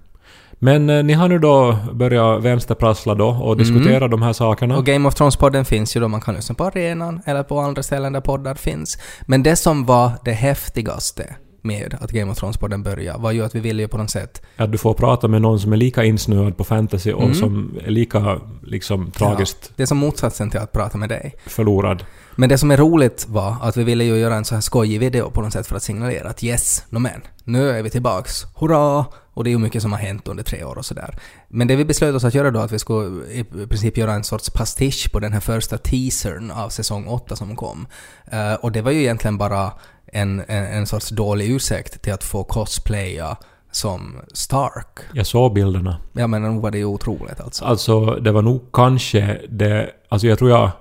Men 0.60 0.90
eh, 0.90 1.04
ni 1.04 1.14
har 1.14 1.30
nu 1.30 1.40
då 1.40 1.78
börjat 1.94 2.44
vänsterprassla 2.44 3.16
då 3.16 3.28
och 3.30 3.58
diskutera 3.58 4.08
de 4.08 4.22
här 4.22 4.34
sakerna. 4.34 4.74
Mm. 4.74 4.80
Och 4.80 4.86
Game 4.86 5.08
of 5.08 5.16
Thrones-podden 5.16 5.64
finns 5.64 5.96
ju 5.96 6.00
då, 6.00 6.08
man 6.08 6.22
kan 6.22 6.36
lyssna 6.36 6.56
på 6.56 6.64
arenan 6.64 7.22
eller 7.26 7.44
på 7.44 7.60
andra 7.60 7.84
ställen 7.84 8.14
där 8.14 8.22
poddar 8.22 8.56
finns. 8.56 8.98
Men 9.22 9.44
det 9.44 9.56
som 9.56 9.86
var 9.86 10.12
det 10.26 10.32
häftigaste 10.32 11.36
med 11.64 11.98
att 12.02 12.12
Game 12.12 12.32
of 12.32 12.38
Thrones-podden 12.38 12.84
började 12.84 13.20
var 13.20 13.32
ju 13.32 13.46
att 13.46 13.56
vi 13.56 13.60
ville 13.60 13.82
ju 13.82 13.88
på 13.88 13.98
något 13.98 14.10
sätt 14.10 14.42
Att 14.58 14.72
du 14.72 14.78
får 14.78 14.94
prata 14.94 15.28
med 15.28 15.42
någon 15.42 15.60
som 15.60 15.74
är 15.74 15.78
lika 15.78 16.04
insnöad 16.04 16.58
på 16.58 16.64
fantasy 16.64 17.12
och 17.12 17.36
som 17.36 17.80
är 17.86 17.92
lika 17.92 18.40
liksom 18.64 19.12
tragiskt 19.12 19.58
Ja, 19.62 19.74
det 19.76 19.84
är 19.84 19.88
som 19.88 19.98
motsatsen 19.98 20.50
till 20.50 20.60
att 20.60 20.72
prata 20.72 20.98
med 20.98 21.10
dig. 21.10 21.36
förlorad. 21.46 22.06
Men 22.36 22.50
det 22.50 22.58
som 22.58 22.72
är 22.72 22.78
roligt 22.78 23.26
var 23.30 23.56
att 23.62 23.78
vi 23.78 23.84
ville 23.84 24.04
ju 24.04 24.18
göra 24.18 24.36
en 24.36 24.46
så 24.46 24.56
här 24.56 24.62
skojig 24.62 25.00
video 25.00 25.30
på 25.30 25.42
något 25.42 25.54
sätt 25.54 25.68
för 25.68 25.76
att 25.76 25.84
signalera 25.84 26.30
att 26.30 26.44
yes, 26.44 26.84
no 26.90 27.00
men, 27.00 27.22
nu 27.44 27.70
är 27.70 27.84
vi 27.84 27.90
tillbaks, 27.90 28.44
hurra! 28.56 29.06
Och 29.34 29.44
det 29.44 29.50
är 29.50 29.52
ju 29.52 29.58
mycket 29.58 29.82
som 29.82 29.92
har 29.92 30.00
hänt 30.00 30.28
under 30.28 30.44
tre 30.44 30.64
år 30.64 30.78
och 30.78 30.86
sådär. 30.86 31.16
Men 31.48 31.68
det 31.68 31.76
vi 31.76 31.86
beslöt 31.86 32.16
oss 32.16 32.24
att 32.24 32.34
göra 32.34 32.52
då 32.52 32.60
att 32.60 32.72
vi 32.72 32.80
skulle 32.80 33.26
i 33.32 33.44
princip 33.44 33.98
göra 33.98 34.14
en 34.14 34.24
sorts 34.24 34.50
pastisch 34.50 35.12
på 35.12 35.20
den 35.20 35.34
här 35.34 35.40
första 35.40 35.78
teasern 35.78 36.52
av 36.52 36.70
säsong 36.70 37.08
8 37.08 37.36
som 37.36 37.56
kom. 37.56 37.88
Eh, 38.26 38.54
och 38.54 38.72
det 38.72 38.82
var 38.82 38.92
ju 38.92 39.00
egentligen 39.00 39.38
bara 39.38 39.72
en, 40.06 40.40
en, 40.48 40.64
en 40.64 40.88
sorts 40.88 41.10
dålig 41.10 41.52
ursäkt 41.52 42.02
till 42.02 42.14
att 42.14 42.24
få 42.24 42.44
cosplaya 42.44 43.38
som 43.72 44.16
Stark. 44.34 45.00
Jag 45.14 45.28
såg 45.28 45.54
bilderna. 45.54 45.98
Ja 46.14 46.28
men 46.28 46.42
nog 46.42 46.62
var 46.62 46.72
det 46.72 46.78
ju 46.78 46.86
otroligt 46.86 47.40
alltså. 47.40 47.66
Alltså, 47.66 48.06
det 48.06 48.32
var 48.32 48.42
nog 48.42 48.70
kanske 48.74 49.42
det... 49.50 49.90
Alltså 50.10 50.28
jag 50.28 50.40
tror 50.40 50.50
jag... 50.50 50.72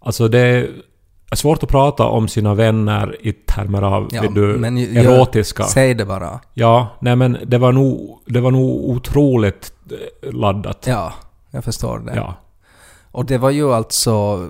Alltså 0.00 0.28
det 0.28 0.68
är 1.30 1.36
svårt 1.36 1.62
att 1.62 1.68
prata 1.68 2.04
om 2.04 2.28
sina 2.28 2.54
vänner 2.54 3.16
i 3.20 3.32
termer 3.32 3.82
av 3.82 4.08
Ja, 4.12 4.22
du, 4.22 4.40
men 4.40 4.76
ju- 4.76 4.92
gör- 4.92 5.04
erotiska. 5.04 5.64
Säg 5.64 5.94
det 5.94 6.04
bara. 6.04 6.40
Ja, 6.54 6.88
nej 7.00 7.16
men 7.16 7.38
det 7.46 7.58
var 7.58 7.72
nog, 7.72 8.18
det 8.26 8.40
var 8.40 8.50
nog 8.50 8.90
otroligt 8.90 9.72
eh, 10.22 10.32
laddat. 10.32 10.84
Ja, 10.88 11.12
jag 11.50 11.64
förstår 11.64 11.98
det. 11.98 12.12
Ja. 12.16 12.34
Och 13.12 13.24
det 13.24 13.38
var 13.38 13.50
ju 13.50 13.72
alltså 13.74 14.46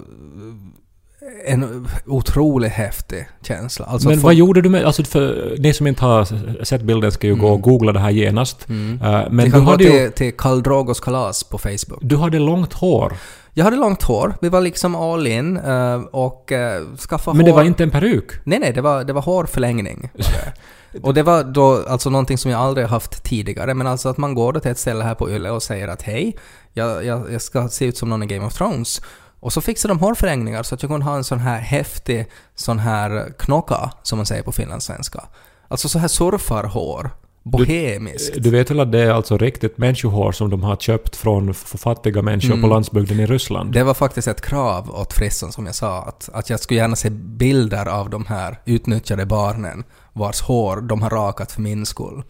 en 1.47 1.87
otroligt 2.07 2.73
häftig 2.73 3.29
känsla. 3.43 3.85
Alltså 3.87 4.09
men 4.09 4.19
att 4.19 4.25
vad 4.25 4.35
gjorde 4.35 4.63
du 4.63 4.69
med... 4.69 4.85
Alltså 4.85 5.05
för 5.05 5.55
ni 5.59 5.73
som 5.73 5.87
inte 5.87 6.05
har 6.05 6.65
sett 6.65 6.83
bilden 6.83 7.13
ska 7.13 7.27
ju 7.27 7.35
gå 7.35 7.49
och 7.49 7.61
googla 7.61 7.93
det 7.93 8.01
här 8.01 8.11
genast. 8.11 8.69
Mm. 8.69 9.03
Eh, 9.03 9.23
men 9.31 9.45
du 9.45 9.51
kan 9.51 9.65
gå 9.65 9.71
hade 9.71 9.85
ju... 9.85 9.91
till, 9.91 10.13
till 10.13 10.37
Karl 10.37 10.63
Drogos 10.63 11.01
kalas 11.01 11.45
på 11.45 11.59
Facebook. 11.59 11.99
Du 12.03 12.17
hade 12.17 12.39
långt 12.39 12.73
hår. 12.73 13.13
Jag 13.55 13.65
hade 13.65 13.77
långt 13.77 14.03
hår, 14.03 14.35
vi 14.41 14.49
var 14.49 14.61
liksom 14.61 14.95
all 14.95 15.27
in 15.27 15.57
eh, 15.57 16.01
och 16.01 16.53
uh, 16.53 16.97
skaffa 16.97 17.33
Men 17.33 17.41
hår... 17.41 17.47
det 17.47 17.53
var 17.53 17.65
inte 17.65 17.83
en 17.83 17.91
peruk. 17.91 18.31
Nej, 18.45 18.59
nej, 18.59 18.73
det 18.73 18.81
var, 18.81 19.05
det 19.05 19.13
var 19.13 19.23
hårförlängning. 19.23 20.11
det. 20.15 20.55
Och 21.03 21.15
det 21.15 21.23
var 21.23 21.45
då 21.45 21.85
alltså 21.89 22.11
någonting 22.11 22.39
som 22.39 22.51
jag 22.51 22.61
aldrig 22.61 22.87
haft 22.87 23.25
tidigare, 23.25 23.75
men 23.75 23.87
alltså 23.87 24.09
att 24.09 24.17
man 24.17 24.35
går 24.35 24.53
då 24.53 24.61
till 24.61 24.71
ett 24.71 24.79
ställe 24.79 25.05
här 25.05 25.15
på 25.15 25.31
Yle 25.31 25.51
och 25.51 25.63
säger 25.63 25.89
att 25.89 26.03
hej, 26.03 26.37
jag, 26.73 27.05
jag, 27.05 27.33
jag 27.33 27.43
ska 27.43 27.69
se 27.69 27.85
ut 27.85 27.97
som 27.97 28.09
någon 28.09 28.23
i 28.23 28.27
Game 28.27 28.47
of 28.47 28.55
Thrones. 28.55 29.01
Och 29.41 29.53
så 29.53 29.61
fixar 29.61 29.89
de 29.89 29.99
hårförlängningar 29.99 30.63
så 30.63 30.75
att 30.75 30.83
jag 30.83 30.91
kunde 30.91 31.07
ha 31.07 31.17
en 31.17 31.25
sån 31.25 31.39
här 31.39 31.59
häftig 31.59 32.27
sån 32.55 32.79
här 32.79 33.33
knocka, 33.39 33.93
som 34.03 34.19
man 34.19 34.27
säger 34.27 34.43
på 34.43 34.53
finlandssvenska. 34.53 35.23
Alltså 35.69 35.89
så 35.89 35.99
här 35.99 36.09
surfarhår. 36.09 37.11
Bohemiskt. 37.43 38.43
Du 38.43 38.51
vet 38.51 38.71
väl 38.71 38.81
att 38.81 38.93
det 38.93 38.99
är 38.99 39.11
alltså 39.11 39.39
riktigt 39.39 39.79
människohår 39.79 40.33
som 40.33 40.51
de 40.51 40.63
har 40.63 40.77
köpt 40.77 41.17
från 41.17 41.55
fattiga 41.55 42.23
människor 42.23 42.51
Mm. 42.53 42.63
på 42.63 42.69
landsbygden 42.69 43.21
i 43.21 43.27
Ryssland? 43.27 43.73
Det 43.73 43.83
var 43.83 43.95
faktiskt 43.95 44.29
ett 44.29 44.41
krav 44.41 44.91
åt 44.95 45.13
frissan 45.13 45.53
som 45.53 45.67
jag 45.67 45.75
sa, 45.75 46.03
att, 46.03 46.29
att 46.33 46.51
jag 46.51 46.61
skulle 46.61 46.81
gärna 46.81 46.97
se 46.97 47.11
bilder 47.11 47.87
av 47.87 48.11
de 48.11 48.27
här 48.27 48.59
utnyttjade 48.65 49.27
barnen 49.27 49.85
vars 50.13 50.41
hår 50.41 50.77
de 50.81 51.03
har 51.03 51.11
rakat 51.11 51.53
för 51.53 51.61
min 51.61 51.87
skull. 51.87 52.23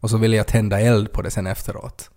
Och 0.00 0.10
så 0.10 0.16
ville 0.16 0.36
jag 0.36 0.46
tända 0.46 0.80
eld 0.80 1.12
på 1.12 1.22
det 1.22 1.30
sen 1.30 1.46
efteråt. 1.46 2.10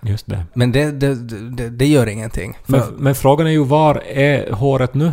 Just 0.00 0.26
det. 0.26 0.44
Men 0.54 0.72
det, 0.72 0.90
det, 0.90 1.14
det, 1.56 1.70
det 1.70 1.86
gör 1.86 2.06
ingenting. 2.06 2.58
Men, 2.66 2.82
men 2.96 3.14
frågan 3.14 3.46
är 3.46 3.50
ju 3.50 3.64
var 3.64 4.02
är 4.06 4.52
håret 4.52 4.94
nu? 4.94 5.12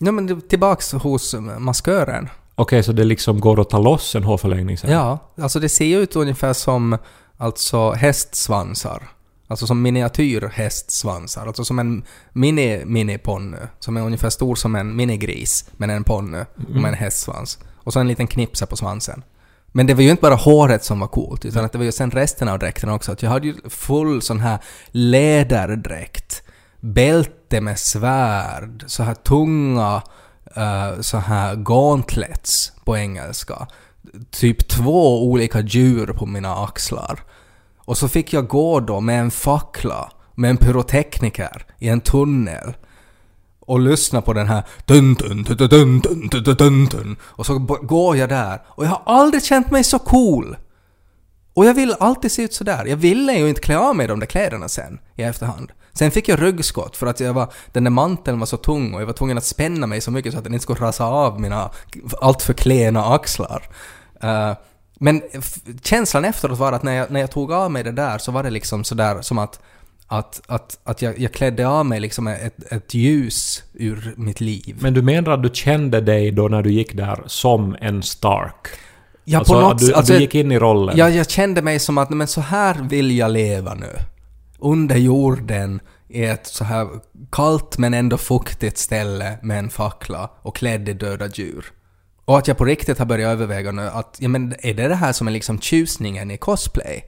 ja, 0.00 0.12
men 0.12 0.40
tillbaks 0.40 0.92
hos 0.92 1.34
maskören. 1.58 2.28
Okej, 2.54 2.82
så 2.82 2.92
det 2.92 3.04
liksom 3.04 3.40
går 3.40 3.60
att 3.60 3.70
ta 3.70 3.78
loss 3.78 4.14
en 4.14 4.24
hårförlängning 4.24 4.78
sen? 4.78 4.90
Ja, 4.90 5.18
alltså 5.40 5.60
det 5.60 5.68
ser 5.68 5.84
ju 5.84 6.00
ut 6.00 6.16
ungefär 6.16 6.52
som 6.52 6.98
alltså 7.36 7.90
hästsvansar. 7.90 9.08
Alltså 9.48 9.66
som 9.66 9.82
miniatyrhästsvansar. 9.82 11.46
Alltså 11.46 11.64
som 11.64 11.78
en 11.78 12.04
mini-mini-ponny. 12.32 13.58
Som 13.78 13.96
är 13.96 14.00
ungefär 14.00 14.30
stor 14.30 14.54
som 14.54 14.74
en 14.74 14.96
minigris. 14.96 15.64
Men 15.76 15.90
en 15.90 16.04
ponny 16.04 16.44
och 16.68 16.74
med 16.74 16.88
en 16.88 16.94
hästsvans. 16.94 17.58
Och 17.76 17.92
så 17.92 18.00
en 18.00 18.08
liten 18.08 18.26
knipsa 18.26 18.66
på 18.66 18.76
svansen. 18.76 19.22
Men 19.72 19.86
det 19.86 19.94
var 19.94 20.02
ju 20.02 20.10
inte 20.10 20.22
bara 20.22 20.34
håret 20.34 20.84
som 20.84 21.00
var 21.00 21.06
coolt, 21.06 21.44
utan 21.44 21.64
att 21.64 21.72
det 21.72 21.78
var 21.78 21.84
ju 21.84 21.92
sen 21.92 22.10
resten 22.10 22.48
av 22.48 22.58
dräkten 22.58 22.90
också. 22.90 23.12
Att 23.12 23.22
jag 23.22 23.30
hade 23.30 23.46
ju 23.46 23.54
full 23.68 24.22
sån 24.22 24.40
här 24.40 24.58
läderdräkt. 24.90 26.42
Bälte 26.80 27.60
med 27.60 27.78
svärd. 27.78 28.84
Så 28.86 29.02
här 29.02 29.14
tunga 29.14 30.02
uh, 30.56 31.00
så 31.00 31.18
här 31.18 31.56
gauntlets 31.56 32.72
på 32.84 32.96
engelska. 32.96 33.66
Typ 34.30 34.68
två 34.68 35.24
olika 35.30 35.60
djur 35.60 36.06
på 36.06 36.26
mina 36.26 36.54
axlar. 36.64 37.20
Och 37.78 37.98
så 37.98 38.08
fick 38.08 38.32
jag 38.32 38.48
gå 38.48 38.80
då 38.80 39.00
med 39.00 39.20
en 39.20 39.30
fackla, 39.30 40.12
med 40.34 40.50
en 40.50 40.56
pyrotekniker 40.56 41.66
i 41.78 41.88
en 41.88 42.00
tunnel 42.00 42.74
och 43.60 43.80
lyssna 43.80 44.22
på 44.22 44.32
den 44.32 44.48
här 44.48 44.62
dun 44.84 45.14
dun 45.14 45.42
dun 45.42 45.56
dun 45.56 45.68
dun 45.68 46.00
dun 46.00 46.42
dun 46.44 46.56
dun 46.56 46.84
dun 46.84 47.16
och 47.22 47.46
så 47.46 47.58
går 47.58 48.16
jag 48.16 48.28
där 48.28 48.62
och 48.66 48.84
jag 48.84 48.90
har 48.90 49.02
aldrig 49.06 49.44
känt 49.44 49.70
mig 49.70 49.84
så 49.84 49.98
cool. 49.98 50.56
Och 51.54 51.66
jag 51.66 51.74
vill 51.74 51.94
alltid 52.00 52.32
se 52.32 52.42
ut 52.42 52.54
sådär. 52.54 52.86
Jag 52.86 52.96
ville 52.96 53.32
ju 53.32 53.48
inte 53.48 53.60
klä 53.60 53.78
av 53.78 53.96
mig 53.96 54.06
de 54.06 54.20
där 54.20 54.26
kläderna 54.26 54.68
sen 54.68 54.98
i 55.16 55.22
efterhand. 55.22 55.72
Sen 55.92 56.10
fick 56.10 56.28
jag 56.28 56.42
ryggskott 56.42 56.96
för 56.96 57.06
att 57.06 57.20
jag 57.20 57.32
var, 57.32 57.52
den 57.72 57.84
där 57.84 57.90
manteln 57.90 58.38
var 58.38 58.46
så 58.46 58.56
tung 58.56 58.94
och 58.94 59.00
jag 59.00 59.06
var 59.06 59.12
tvungen 59.12 59.38
att 59.38 59.44
spänna 59.44 59.86
mig 59.86 60.00
så 60.00 60.10
mycket 60.10 60.32
så 60.32 60.38
att 60.38 60.44
den 60.44 60.54
inte 60.54 60.62
skulle 60.62 60.80
rasa 60.80 61.04
av 61.04 61.40
mina 61.40 61.70
alltför 62.20 62.52
klena 62.52 63.04
axlar. 63.04 63.68
Eh, 64.22 64.52
men 64.98 65.22
känslan 65.82 66.24
efteråt 66.24 66.58
var 66.58 66.72
att 66.72 66.82
när 66.82 66.92
jag, 66.92 67.10
när 67.10 67.20
jag 67.20 67.30
tog 67.30 67.52
av 67.52 67.70
mig 67.70 67.84
det 67.84 67.92
där 67.92 68.18
så 68.18 68.32
var 68.32 68.42
det 68.42 68.50
liksom 68.50 68.84
sådär 68.84 69.22
som 69.22 69.38
att 69.38 69.60
att, 70.12 70.42
att, 70.46 70.78
att 70.84 71.02
jag, 71.02 71.18
jag 71.18 71.32
klädde 71.32 71.68
av 71.68 71.86
mig 71.86 72.00
liksom 72.00 72.26
ett, 72.26 72.72
ett 72.72 72.94
ljus 72.94 73.62
ur 73.74 74.14
mitt 74.16 74.40
liv. 74.40 74.76
Men 74.80 74.94
du 74.94 75.02
menar 75.02 75.32
att 75.32 75.42
du 75.42 75.50
kände 75.52 76.00
dig 76.00 76.30
då 76.30 76.48
när 76.48 76.62
du 76.62 76.72
gick 76.72 76.96
där 76.96 77.22
som 77.26 77.76
en 77.80 78.02
Stark? 78.02 78.66
Ja, 79.24 79.38
alltså, 79.38 79.54
på 79.54 79.60
något 79.60 79.72
att 79.72 79.78
du, 79.78 79.94
alltså, 79.94 80.12
du 80.12 80.20
gick 80.20 80.34
in 80.34 80.52
i 80.52 80.58
rollen? 80.58 80.96
Ja, 80.96 81.10
jag 81.10 81.30
kände 81.30 81.62
mig 81.62 81.78
som 81.78 81.98
att 81.98 82.10
men 82.10 82.26
så 82.26 82.40
här 82.40 82.76
vill 82.88 83.16
jag 83.16 83.30
leva 83.30 83.74
nu. 83.74 83.96
Under 84.60 84.96
jorden 84.96 85.80
i 86.08 86.24
ett 86.24 86.46
så 86.46 86.64
här 86.64 86.88
kallt 87.32 87.78
men 87.78 87.94
ändå 87.94 88.18
fuktigt 88.18 88.78
ställe 88.78 89.38
med 89.42 89.58
en 89.58 89.70
fackla 89.70 90.30
och 90.42 90.56
klädd 90.56 90.88
i 90.88 90.92
döda 90.92 91.26
djur. 91.26 91.72
Och 92.24 92.38
att 92.38 92.48
jag 92.48 92.58
på 92.58 92.64
riktigt 92.64 92.98
har 92.98 93.06
börjat 93.06 93.32
överväga 93.32 93.72
nu 93.72 93.82
att, 93.82 94.16
ja 94.18 94.28
men 94.28 94.54
är 94.58 94.74
det 94.74 94.88
det 94.88 94.94
här 94.94 95.12
som 95.12 95.28
är 95.28 95.32
liksom 95.32 95.60
tjusningen 95.60 96.30
i 96.30 96.36
cosplay? 96.36 97.04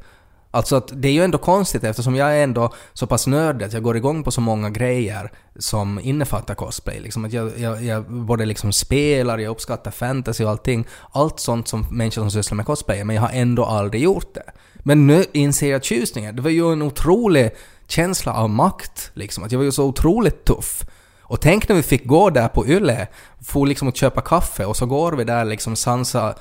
Alltså 0.54 0.76
att 0.76 0.90
det 0.94 1.08
är 1.08 1.12
ju 1.12 1.24
ändå 1.24 1.38
konstigt 1.38 1.84
eftersom 1.84 2.16
jag 2.16 2.38
är 2.38 2.44
ändå 2.44 2.72
så 2.92 3.06
pass 3.06 3.26
nördig 3.26 3.64
att 3.64 3.72
jag 3.72 3.82
går 3.82 3.96
igång 3.96 4.24
på 4.24 4.30
så 4.30 4.40
många 4.40 4.70
grejer 4.70 5.32
som 5.58 6.00
innefattar 6.00 6.54
cosplay. 6.54 7.00
Liksom 7.00 7.24
att 7.24 7.32
jag, 7.32 7.58
jag, 7.58 7.84
jag 7.84 8.04
både 8.04 8.44
liksom 8.44 8.72
spelar, 8.72 9.38
jag 9.38 9.50
uppskattar 9.50 9.90
fantasy 9.90 10.44
och 10.44 10.50
allting. 10.50 10.86
Allt 11.12 11.40
sånt 11.40 11.68
som 11.68 11.86
människor 11.90 12.22
som 12.22 12.30
sysslar 12.30 12.56
med 12.56 12.66
cosplay, 12.66 13.04
men 13.04 13.16
jag 13.16 13.22
har 13.22 13.30
ändå 13.32 13.64
aldrig 13.64 14.02
gjort 14.02 14.34
det. 14.34 14.52
Men 14.82 15.06
nu 15.06 15.24
inser 15.32 15.70
jag 15.70 15.84
tjusningen. 15.84 16.36
Det 16.36 16.42
var 16.42 16.50
ju 16.50 16.72
en 16.72 16.82
otrolig 16.82 17.50
känsla 17.88 18.34
av 18.34 18.50
makt, 18.50 19.10
liksom. 19.14 19.44
Att 19.44 19.52
jag 19.52 19.58
var 19.58 19.64
ju 19.64 19.72
så 19.72 19.84
otroligt 19.84 20.44
tuff. 20.44 20.84
Och 21.20 21.40
tänk 21.40 21.68
när 21.68 21.76
vi 21.76 21.82
fick 21.82 22.06
gå 22.06 22.30
där 22.30 22.48
på 22.48 22.66
Yle, 22.66 23.06
få 23.44 23.64
liksom 23.64 23.88
att 23.88 23.96
köpa 23.96 24.20
kaffe 24.20 24.64
och 24.64 24.76
så 24.76 24.86
går 24.86 25.12
vi 25.12 25.24
där 25.24 25.44
liksom 25.44 25.76
Sansa 25.76 26.34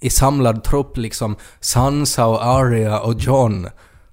i 0.00 0.10
samlad 0.10 0.64
trupp 0.64 0.96
liksom 0.96 1.36
Sansa 1.60 2.26
och 2.26 2.44
Arya 2.44 3.00
och 3.00 3.14
John. 3.14 3.68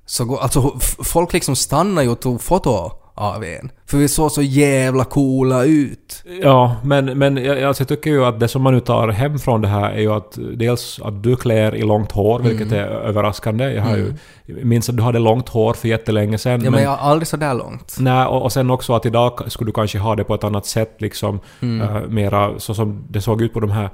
Så 0.05 0.25
går, 0.25 0.39
alltså 0.39 0.79
folk 1.03 1.33
liksom 1.33 1.55
stannar 1.55 2.01
ju 2.01 2.09
och 2.09 2.19
tog 2.19 2.41
foto 2.41 2.91
av 3.19 3.43
en. 3.43 3.71
För 3.85 3.97
vi 3.97 4.07
såg 4.07 4.31
så 4.31 4.41
jävla 4.41 5.03
coola 5.03 5.63
ut. 5.63 6.23
Ja, 6.41 6.75
men, 6.83 7.05
men 7.17 7.37
jag, 7.37 7.63
alltså, 7.63 7.81
jag 7.81 7.87
tycker 7.87 8.09
ju 8.09 8.25
att 8.25 8.39
det 8.39 8.47
som 8.47 8.61
man 8.61 8.73
nu 8.73 8.79
tar 8.79 9.07
hem 9.07 9.39
från 9.39 9.61
det 9.61 9.67
här 9.67 9.91
är 9.91 9.99
ju 9.99 10.13
att 10.13 10.37
dels 10.55 10.99
att 11.03 11.23
du 11.23 11.35
klär 11.35 11.75
i 11.75 11.81
långt 11.83 12.11
hår, 12.11 12.39
Mm. 12.39 12.49
vilket 12.49 12.71
är 12.71 12.83
överraskande. 12.85 13.73
Jag 13.73 13.83
har 13.83 13.97
ju, 13.97 14.13
minns 14.45 14.89
att 14.89 14.97
du 14.97 15.03
hade 15.03 15.19
långt 15.19 15.49
hår 15.49 15.73
för 15.73 15.87
jättelänge 15.87 16.37
sedan. 16.37 16.61
Ja 16.63 16.71
men 16.71 16.83
jag 16.83 16.89
har 16.89 17.09
aldrig 17.11 17.27
så 17.27 17.37
där 17.37 17.53
långt. 17.53 17.95
Nej, 17.99 18.25
och, 18.25 18.43
och 18.43 18.51
sen 18.51 18.69
också 18.71 18.93
att 18.93 19.05
idag 19.05 19.51
skulle 19.51 19.67
du 19.67 19.73
kanske 19.73 19.99
ha 19.99 20.15
det 20.15 20.23
på 20.23 20.35
ett 20.35 20.43
annat 20.43 20.65
sätt 20.65 20.95
liksom. 20.97 21.39
Mm. 21.61 21.81
eh, 21.95 22.01
mera 22.07 22.59
så 22.59 22.73
som 22.73 23.03
det 23.09 23.21
såg 23.21 23.41
ut 23.41 23.53
på 23.53 23.59
de 23.59 23.71
här 23.71 23.89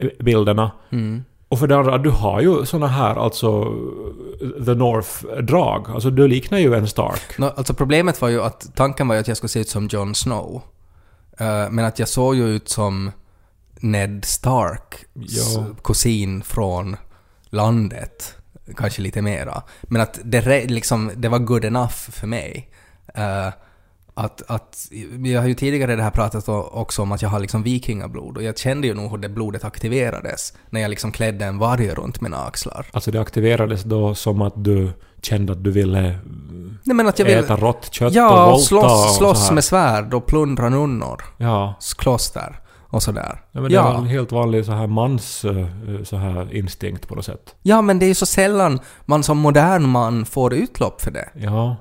eh, 0.00 0.08
bilderna. 0.20 0.70
Mm. 0.92 1.24
Och 1.48 1.58
för 1.58 1.66
det 1.66 1.76
andra, 1.76 1.98
du 1.98 2.10
har 2.10 2.40
ju 2.40 2.66
såna 2.66 2.86
här 2.86 3.14
alltså 3.14 3.64
The 4.64 4.74
North-drag. 4.74 5.90
Alltså 5.94 6.10
du 6.10 6.28
liknar 6.28 6.58
ju 6.58 6.74
en 6.74 6.88
Stark. 6.88 7.38
Nå, 7.38 7.46
alltså 7.56 7.74
problemet 7.74 8.20
var 8.20 8.28
ju 8.28 8.42
att 8.42 8.74
tanken 8.74 9.08
var 9.08 9.14
ju 9.14 9.20
att 9.20 9.28
jag 9.28 9.36
skulle 9.36 9.48
se 9.48 9.60
ut 9.60 9.68
som 9.68 9.88
Jon 9.92 10.14
Snow. 10.14 10.62
Eh, 11.38 11.70
men 11.70 11.84
att 11.84 11.98
jag 11.98 12.08
såg 12.08 12.34
ju 12.36 12.48
ut 12.48 12.68
som 12.68 13.10
Ned 13.80 14.24
Stark, 14.24 15.04
Ja. 15.14 15.64
kusin 15.84 16.42
från 16.42 16.96
landet. 17.44 18.34
kanske 18.76 19.02
lite 19.02 19.22
mera. 19.22 19.62
Men 19.82 20.00
att 20.02 20.18
det, 20.24 20.64
liksom, 20.66 21.10
det 21.16 21.28
var 21.28 21.38
good 21.38 21.64
enough 21.64 21.94
för 22.10 22.26
mig. 22.26 22.70
Eh, 23.14 23.48
att, 24.18 24.42
att, 24.46 24.88
jag 25.24 25.40
har 25.40 25.48
ju 25.48 25.54
tidigare 25.54 25.96
det 25.96 26.02
här 26.02 26.10
pratat 26.10 26.48
också 26.48 27.02
om 27.02 27.12
att 27.12 27.22
jag 27.22 27.28
har 27.28 27.40
liksom 27.40 27.62
vikingablod 27.62 28.36
och 28.36 28.42
jag 28.42 28.58
kände 28.58 28.86
ju 28.86 28.94
nog 28.94 29.10
hur 29.10 29.18
det 29.18 29.28
blodet 29.28 29.64
aktiverades 29.64 30.52
när 30.70 30.80
jag 30.80 30.88
liksom 30.88 31.12
klädde 31.12 31.44
en 31.44 31.58
varg 31.58 31.90
runt 31.90 32.20
mina 32.20 32.36
axlar. 32.36 32.86
Alltså 32.92 33.10
det 33.10 33.20
aktiverades 33.20 33.82
då 33.82 34.14
som 34.14 34.42
att 34.42 34.64
du 34.64 34.90
kände 35.22 35.52
att 35.52 35.64
du 35.64 35.70
ville 35.70 36.18
Nej 36.82 36.96
men 36.96 37.08
att 37.08 37.18
jag 37.18 37.26
vill... 37.26 37.38
äta 37.38 37.56
rått 37.56 37.92
kött 37.92 38.10
och 38.10 38.16
Ja, 38.16 38.28
volta 38.28 38.54
och 38.54 38.60
slåss, 38.60 39.06
och 39.06 39.14
slåss 39.14 39.50
med 39.50 39.64
svärd 39.64 40.14
och 40.14 40.26
plundra 40.26 40.68
nunnor. 40.68 41.22
Ja. 41.36 41.74
Kloster 41.98 42.60
och 42.88 43.02
sådär. 43.02 43.42
ja 43.52 43.60
men 43.60 43.70
det 43.70 43.76
är 43.76 43.82
väl 43.82 43.96
en 43.96 44.06
helt 44.06 44.32
vanlig 44.32 44.64
så 44.64 44.72
här 44.72 44.86
mans 44.86 45.44
eh, 45.44 45.66
så 46.04 46.16
här 46.16 46.54
instinkt 46.54 47.08
på 47.08 47.14
något 47.14 47.24
sätt. 47.24 47.54
Ja, 47.62 47.82
men 47.82 47.98
det 47.98 48.06
är 48.06 48.08
ju 48.08 48.14
så 48.14 48.26
sällan 48.26 48.80
man 49.04 49.22
som 49.22 49.38
modern 49.38 49.88
man 49.88 50.24
får 50.24 50.54
utlopp 50.54 51.00
för 51.00 51.10
det. 51.10 51.28
Ja. 51.34 51.76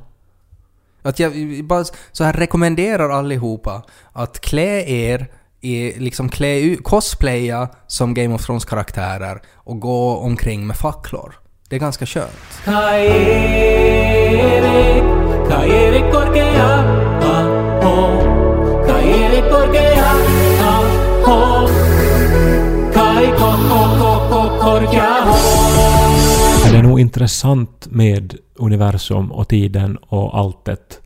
Att 1.05 1.19
jag 1.19 1.33
bara 1.63 1.83
så 2.11 2.23
här 2.23 2.33
rekommenderar 2.33 3.09
allihopa 3.09 3.83
att 4.13 4.39
klä 4.39 4.83
er 4.87 5.27
i, 5.61 5.99
liksom 5.99 6.29
klä 6.29 6.59
ut, 6.59 6.83
cosplaya 6.83 7.69
som 7.87 8.13
Game 8.13 8.35
of 8.35 8.45
Thrones-karaktärer 8.45 9.41
och 9.55 9.79
gå 9.79 10.17
omkring 10.17 10.67
med 10.67 10.77
facklor. 10.77 11.35
Det 11.69 11.75
är 11.75 11.79
ganska 11.79 12.05
skönt. 12.05 12.61
Kai 12.65 14.05
det 26.75 26.79
är 26.79 26.83
nog 26.83 26.99
intressant 26.99 27.87
med 27.89 28.37
universum 28.55 29.31
och 29.31 29.47
tiden 29.47 29.97
och 29.97 30.37
alltet. 30.37 31.01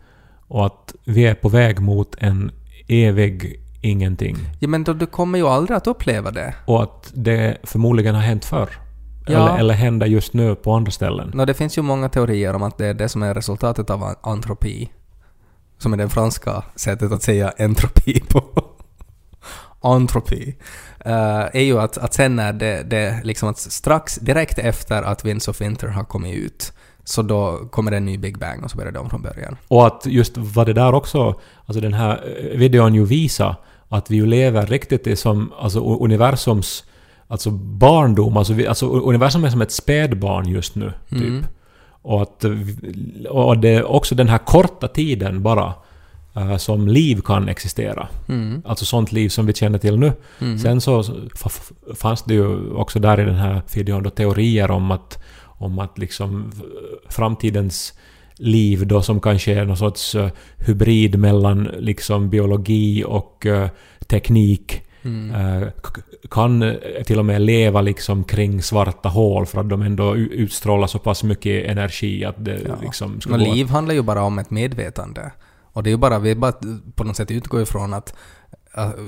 Och 0.48 0.66
att 0.66 0.96
vi 1.06 1.26
är 1.26 1.36
på 1.36 1.50
väg 1.50 1.80
mot 1.80 2.16
en 2.18 2.52
evig 2.88 3.60
ingenting. 3.82 4.38
Ja, 4.60 4.68
men 4.68 4.84
då, 4.84 4.94
du 4.94 5.06
kommer 5.06 5.38
ju 5.38 5.48
aldrig 5.48 5.78
att 5.78 5.88
uppleva 5.88 6.32
det. 6.32 6.56
Och 6.66 6.84
att 6.84 7.12
det 7.14 7.58
förmodligen 7.64 8.16
har 8.16 8.22
hänt 8.22 8.46
förr. 8.46 8.70
Ja. 9.28 9.50
Eller, 9.50 9.60
eller 9.60 9.74
händer 9.74 10.08
just 10.08 10.34
nu 10.34 10.56
på 10.56 10.74
andra 10.74 10.92
ställen. 10.92 11.32
Nå, 11.34 11.46
det 11.46 11.54
finns 11.54 11.78
ju 11.78 11.82
många 11.82 12.10
teorier 12.10 12.54
om 12.54 12.64
att 12.64 12.78
det 12.78 12.86
är 12.86 12.94
det 12.94 13.10
som 13.10 13.24
är 13.24 13.34
resultatet 13.34 13.90
av 13.90 14.16
antropi. 14.22 14.90
Som 15.78 15.94
är 15.94 15.98
det 15.98 16.10
franska 16.10 16.64
sättet 16.76 17.12
att 17.12 17.24
säga 17.24 17.54
entropi 17.58 18.20
på. 18.30 18.44
Antropi. 19.82 20.56
Uh, 21.06 21.14
är 21.54 21.62
ju 21.62 21.80
att, 21.80 21.98
att 21.98 22.14
sen 22.14 22.36
när 22.36 22.54
det, 22.54 22.84
det 22.84 23.22
liksom 23.24 23.50
att 23.50 23.58
strax 23.58 24.16
direkt 24.16 24.60
efter 24.60 25.04
att 25.04 25.26
Winds 25.26 25.48
of 25.48 25.62
Winter 25.62 25.88
har 25.88 26.04
kommit 26.04 26.36
ut 26.36 26.74
så 27.10 27.22
då 27.22 27.68
kommer 27.72 27.92
det 27.92 27.98
en 27.98 28.06
ny 28.06 28.18
Big 28.18 28.38
Bang 28.38 28.64
och 28.64 28.72
så 28.72 28.78
börjar 28.78 28.92
det 28.92 29.00
om 29.00 29.10
från 29.10 29.22
början. 29.22 29.58
Och 29.68 29.88
att 29.88 30.06
just 30.06 30.38
vad 30.38 30.66
det 30.66 30.74
där 30.74 30.94
också, 30.94 31.40
alltså 31.66 31.82
den 31.82 31.94
här 31.94 32.24
eh, 32.52 32.58
videon 32.58 32.96
ju 32.96 33.06
visar 33.06 33.56
att 33.90 34.12
vi 34.12 34.16
ju 34.16 34.26
lever 34.26 34.66
riktigt 34.66 35.08
i 35.08 35.16
som, 35.16 35.54
alltså 35.60 35.80
universums, 35.80 36.84
alltså 37.28 37.52
barndom, 37.52 38.38
alltså, 38.38 38.54
vi, 38.54 38.68
alltså 38.68 38.88
universum 38.88 39.44
är 39.44 39.50
som 39.50 39.62
ett 39.62 39.72
spädbarn 39.72 40.48
just 40.48 40.76
nu, 40.76 40.94
typ. 41.10 41.22
Mm. 41.22 41.46
Och 42.02 42.22
att, 42.22 42.44
eh, 42.44 42.52
och 43.30 43.58
det 43.58 43.70
är 43.70 43.92
också 43.92 44.16
den 44.16 44.30
här 44.30 44.38
korta 44.38 44.88
tiden 44.88 45.44
bara 45.44 45.74
eh, 46.40 46.58
som 46.58 46.88
liv 46.88 47.22
kan 47.22 47.50
existera. 47.50 48.08
Mm. 48.30 48.62
Alltså 48.66 48.86
sånt 48.86 49.12
liv 49.12 49.30
som 49.30 49.46
vi 49.46 49.54
känner 49.54 49.78
till 49.80 50.00
nu. 50.00 50.12
Mm. 50.42 50.60
Sen 50.60 50.82
så 50.82 51.04
fanns 51.96 52.24
det 52.24 52.34
ju 52.34 52.72
också 52.74 53.00
där 53.00 53.20
i 53.20 53.26
den 53.26 53.36
här 53.36 53.62
videon 53.76 54.04
då 54.04 54.10
teorier 54.10 54.72
om 54.72 54.92
att, 54.92 55.24
om 55.46 55.80
att 55.80 55.98
liksom 55.98 56.52
f- 56.54 56.62
framtidens 57.10 57.94
liv 58.36 58.88
då 58.88 59.02
som 59.02 59.20
kanske 59.22 59.54
är 59.54 59.66
någon 59.66 59.78
sorts 59.78 60.16
eh, 60.16 60.30
hybrid 60.58 61.20
mellan 61.20 61.64
liksom 61.64 62.30
biologi 62.30 63.04
och 63.08 63.46
eh, 63.46 63.70
teknik 64.08 64.82
Mm. 65.04 65.62
eh, 65.62 65.68
kan 66.30 66.62
eh, 66.64 66.74
till 67.06 67.20
och 67.20 67.26
med 67.26 67.42
leva 67.42 67.82
liksom 67.82 68.24
kring 68.24 68.62
svarta 68.62 69.10
hål 69.10 69.46
för 69.46 69.60
att 69.62 69.70
de 69.70 69.82
ändå 69.82 70.16
utstrålar 70.16 70.88
så 70.88 71.00
pass 71.00 71.24
mycket 71.24 71.66
energi 71.66 72.26
att 72.26 72.46
det 72.46 72.60
Ja. 72.68 72.74
liksom 72.82 73.22
ska 73.22 73.36
liv 73.36 73.68
handlar 73.70 73.94
ju 73.96 74.02
bara 74.02 74.24
om 74.24 74.40
ett 74.40 74.50
medvetande. 74.52 75.32
Och 75.80 75.84
det 75.84 75.90
är 75.90 75.92
ju 75.92 75.98
bara, 75.98 76.20
vi 76.20 76.36
bara 76.36 76.54
på 76.96 77.04
något 77.04 77.18
sätt 77.18 77.32
utgår 77.32 77.62
ifrån 77.62 77.94
att 77.94 78.14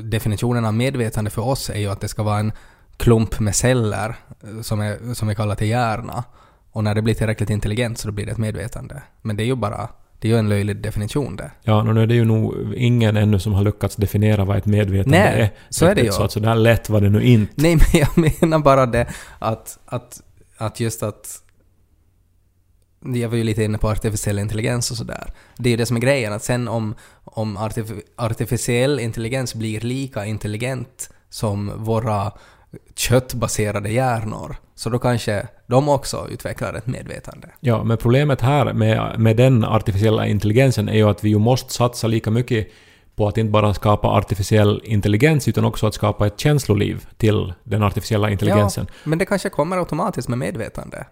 definitionen 0.04 0.66
av 0.66 0.74
medvetande 0.74 1.30
för 1.30 1.42
oss 1.42 1.70
är 1.70 1.80
ju 1.80 1.88
att 1.88 2.02
det 2.02 2.08
ska 2.08 2.24
vara 2.24 2.40
en 2.40 2.52
klump 2.98 3.40
med 3.40 3.56
celler 3.56 4.16
eh, 4.44 4.62
som, 4.62 4.82
är, 4.82 5.14
som 5.14 5.28
vi 5.28 5.36
kallar 5.36 5.56
till 5.56 5.68
hjärna. 5.68 6.24
Och 6.72 6.84
när 6.84 6.96
det 6.96 7.02
blir 7.02 7.14
tillräckligt 7.14 7.50
intelligent 7.50 7.98
så 7.98 8.12
blir 8.12 8.26
det 8.26 8.32
ett 8.32 8.38
medvetande. 8.38 9.02
Men 9.22 9.38
det 9.38 9.44
är 9.44 9.46
ju 9.46 9.56
bara, 9.56 9.90
det 10.20 10.28
är 10.28 10.32
ju 10.32 10.40
en 10.40 10.50
löjlig 10.50 10.82
definition 10.82 11.36
det. 11.36 11.52
Ja, 11.64 11.84
nu 11.84 12.02
är 12.02 12.08
det 12.08 12.16
ju 12.16 12.26
nog 12.26 12.74
ingen 12.76 13.18
ännu 13.18 13.40
som 13.40 13.54
har 13.54 13.64
lyckats 13.64 13.96
definiera 13.96 14.46
vad 14.46 14.58
ett 14.58 14.66
medvetande 14.66 15.18
Nej, 15.18 15.42
är. 15.42 15.52
så 15.70 15.86
är 15.86 15.96
det 15.96 16.02
ju. 16.02 16.12
Så 16.12 16.24
att 16.24 16.32
så 16.32 16.40
där 16.40 16.56
lätt 16.56 16.90
var 16.90 17.02
det 17.02 17.10
nu 17.10 17.24
inte. 17.24 17.54
Nej, 17.56 17.76
men 17.76 18.02
jag 18.02 18.42
menar 18.42 18.60
bara 18.60 18.86
det 18.86 19.08
att, 19.40 19.80
att, 19.86 20.22
att 20.58 20.80
just 20.80 21.04
att... 21.04 21.44
Jag 23.06 23.30
var 23.30 23.38
ju 23.38 23.44
lite 23.44 23.64
inne 23.64 23.78
på 23.78 23.90
artificiell 23.90 24.40
intelligens 24.40 24.92
och 24.92 24.98
sådär. 24.98 25.34
Det 25.58 25.70
är 25.70 25.72
ju 25.72 25.78
det 25.78 25.86
som 25.86 25.98
är 25.98 26.02
grejen, 26.02 26.34
att 26.34 26.44
sen 26.44 26.68
om, 26.68 26.96
om 27.24 27.58
artif- 27.58 28.02
artificiell 28.16 29.00
intelligens 29.00 29.56
blir 29.56 29.80
lika 29.80 30.26
intelligent 30.26 31.10
som 31.30 31.72
våra 31.84 32.32
köttbaserade 32.96 33.90
hjärnor, 33.90 34.56
så 34.76 34.90
då 34.90 35.00
kanske 35.00 35.48
de 35.68 35.90
också 35.90 36.28
utvecklar 36.32 36.74
ett 36.74 36.88
medvetande. 36.88 37.48
Ja, 37.60 37.84
men 37.84 37.98
problemet 37.98 38.42
här 38.42 38.74
med, 38.74 39.20
med 39.20 39.38
den 39.38 39.64
artificiella 39.64 40.28
intelligensen 40.28 40.90
är 40.90 40.96
ju 40.96 41.10
att 41.10 41.24
vi 41.24 41.30
ju 41.30 41.38
måste 41.38 41.74
satsa 41.74 42.08
lika 42.08 42.32
mycket 42.32 42.68
på 43.16 43.28
att 43.28 43.38
inte 43.38 43.52
bara 43.52 43.74
skapa 43.74 44.08
artificiell 44.08 44.82
intelligens 44.84 45.48
utan 45.48 45.66
också 45.66 45.88
att 45.88 45.94
skapa 45.94 46.28
ett 46.28 46.40
känsloliv 46.40 47.06
till 47.18 47.54
den 47.64 47.84
artificiella 47.84 48.30
intelligensen. 48.30 48.88
Ja, 48.90 48.96
men 49.04 49.20
det 49.20 49.26
kanske 49.26 49.50
kommer 49.50 49.78
automatiskt 49.78 50.28
med 50.28 50.38
medvetande. 50.38 51.06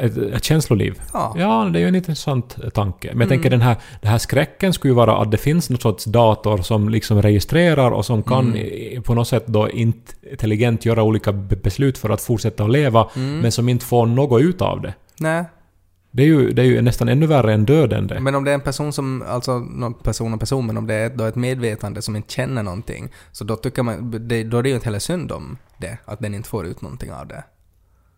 Ett, 0.00 0.16
ett 0.16 0.44
känsloliv. 0.44 1.00
Ja. 1.12 1.34
Ja, 1.38 1.70
det 1.72 1.78
är 1.78 1.80
ju 1.80 1.88
en 1.88 1.94
intressant 1.94 2.56
eh, 2.64 2.70
tanke. 2.70 3.08
Men 3.08 3.20
jag 3.20 3.26
Mm. 3.26 3.28
tänker 3.28 3.50
den 3.50 3.60
här, 3.60 3.76
den 4.00 4.10
här 4.10 4.18
skräcken 4.18 4.72
skulle 4.72 4.90
ju 4.90 4.96
vara 4.96 5.16
att 5.16 5.30
det 5.30 5.36
finns 5.36 5.70
någon 5.70 5.80
sorts 5.80 6.04
dator 6.04 6.58
som 6.58 6.88
liksom 6.88 7.22
registrerar 7.22 7.90
och 7.90 8.04
som 8.06 8.22
kan 8.22 8.44
Mm. 8.46 8.56
i- 8.56 9.00
på 9.04 9.14
något 9.14 9.28
sätt 9.28 9.46
då 9.46 9.68
intelligent 9.70 10.84
göra 10.84 11.02
olika 11.02 11.32
be- 11.32 11.56
beslut 11.56 11.98
för 11.98 12.10
att 12.10 12.20
fortsätta 12.20 12.64
att 12.64 12.70
leva, 12.70 13.08
Mm. 13.16 13.38
men 13.40 13.52
som 13.52 13.68
inte 13.68 13.84
får 13.86 14.06
något 14.06 14.40
ut 14.42 14.62
av 14.62 14.80
det. 14.80 14.94
Nej, 15.20 15.44
Det 16.16 16.22
är 16.22 16.26
ju, 16.26 16.50
det 16.52 16.62
är 16.62 16.66
ju 16.66 16.82
nästan 16.82 17.08
ännu 17.08 17.26
värre 17.26 17.52
än 17.54 17.64
dödande. 17.64 18.20
Men 18.20 18.34
om 18.34 18.44
det 18.44 18.50
är 18.50 18.54
en 18.54 18.60
person 18.60 18.92
som, 18.92 19.24
alltså 19.28 19.58
någon 19.58 19.94
person 19.94 20.34
och 20.34 20.40
person, 20.40 20.66
men 20.66 20.76
om 20.76 20.86
det 20.86 20.94
är 20.94 21.10
då 21.10 21.24
ett 21.24 21.36
medvetande 21.36 22.02
som 22.02 22.16
inte 22.16 22.32
känner 22.32 22.62
någonting, 22.62 23.08
så 23.32 23.44
då 23.44 23.56
tycker 23.56 23.82
man, 23.82 24.10
det, 24.28 24.44
då 24.44 24.58
är 24.58 24.62
det 24.62 24.68
ju 24.68 24.74
inte 24.74 24.84
heller 24.86 24.98
synd 24.98 25.32
om 25.32 25.58
det, 25.78 25.98
att 26.04 26.20
den 26.20 26.34
inte 26.34 26.48
får 26.48 26.66
ut 26.66 26.82
någonting 26.82 27.12
av 27.12 27.26
det. 27.26 27.44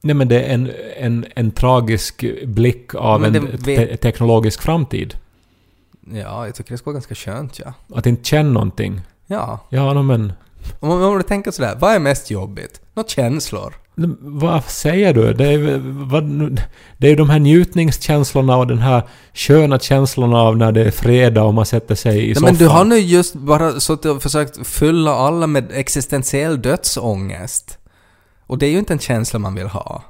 Nej 0.07 0.15
men 0.15 0.29
det 0.29 0.43
är 0.43 0.55
en, 0.55 0.71
en, 0.99 1.27
en 1.35 1.51
tragisk 1.51 2.25
blick 2.47 2.95
av 2.95 3.21
Men 3.21 3.35
en 3.37 3.45
det 3.45 3.59
te 3.59 3.77
vet- 3.87 4.01
teknologisk 4.01 4.63
framtid. 4.63 5.15
Ja, 6.13 6.47
jag 6.47 6.55
tycker 6.55 6.71
det 6.71 6.79
skulle 6.79 6.93
vara 6.93 7.01
ganska 7.01 7.15
skönt, 7.15 7.59
ja. 7.59 7.73
Att 7.95 8.07
inte 8.07 8.25
känna 8.25 8.51
någonting. 8.51 9.01
Ja. 9.27 9.61
Ja, 9.69 9.93
no, 9.95 10.03
men... 10.03 10.33
Om, 10.81 10.91
om 11.03 11.17
du 11.17 11.23
tänker 11.23 11.51
sådär, 11.51 11.77
vad 11.81 11.95
är 11.95 11.99
mest 11.99 12.31
jobbigt? 12.31 12.81
Något 12.95 13.11
känslor? 13.11 13.75
Vad 14.21 14.65
säger 14.65 15.15
du? 15.15 15.33
Det 15.33 15.47
är, 15.53 15.79
vad, 16.11 16.25
det 16.99 17.07
är 17.07 17.11
ju 17.11 17.17
de 17.17 17.31
här 17.31 17.39
njutningskänslorna 17.39 18.57
och 18.57 18.67
den 18.67 18.79
här 18.79 19.03
sköna 19.35 19.79
känslorna 19.79 20.39
av 20.39 20.57
när 20.57 20.73
det 20.73 20.85
är 20.85 20.91
fredag 20.91 21.43
och 21.43 21.55
man 21.55 21.67
sätter 21.67 21.95
sig 21.95 22.19
i 22.23 22.27
Nej, 22.27 22.35
soffan. 22.35 22.47
men 22.51 22.59
du 22.59 22.67
har 22.69 22.85
nu 22.85 22.97
just 22.99 23.35
bara 23.35 23.81
suttit 23.81 24.07
och 24.07 24.23
försökt 24.23 24.67
fylla 24.67 25.11
alla 25.15 25.47
med 25.47 25.65
existentiell 25.73 26.63
dödsångest. 26.63 27.79
Och 28.47 28.59
det 28.59 28.67
är 28.67 28.71
ju 28.71 28.79
inte 28.79 28.93
en 28.93 28.99
känsla 28.99 29.39
man 29.39 29.55
vill 29.55 29.67
ha. 29.67 30.03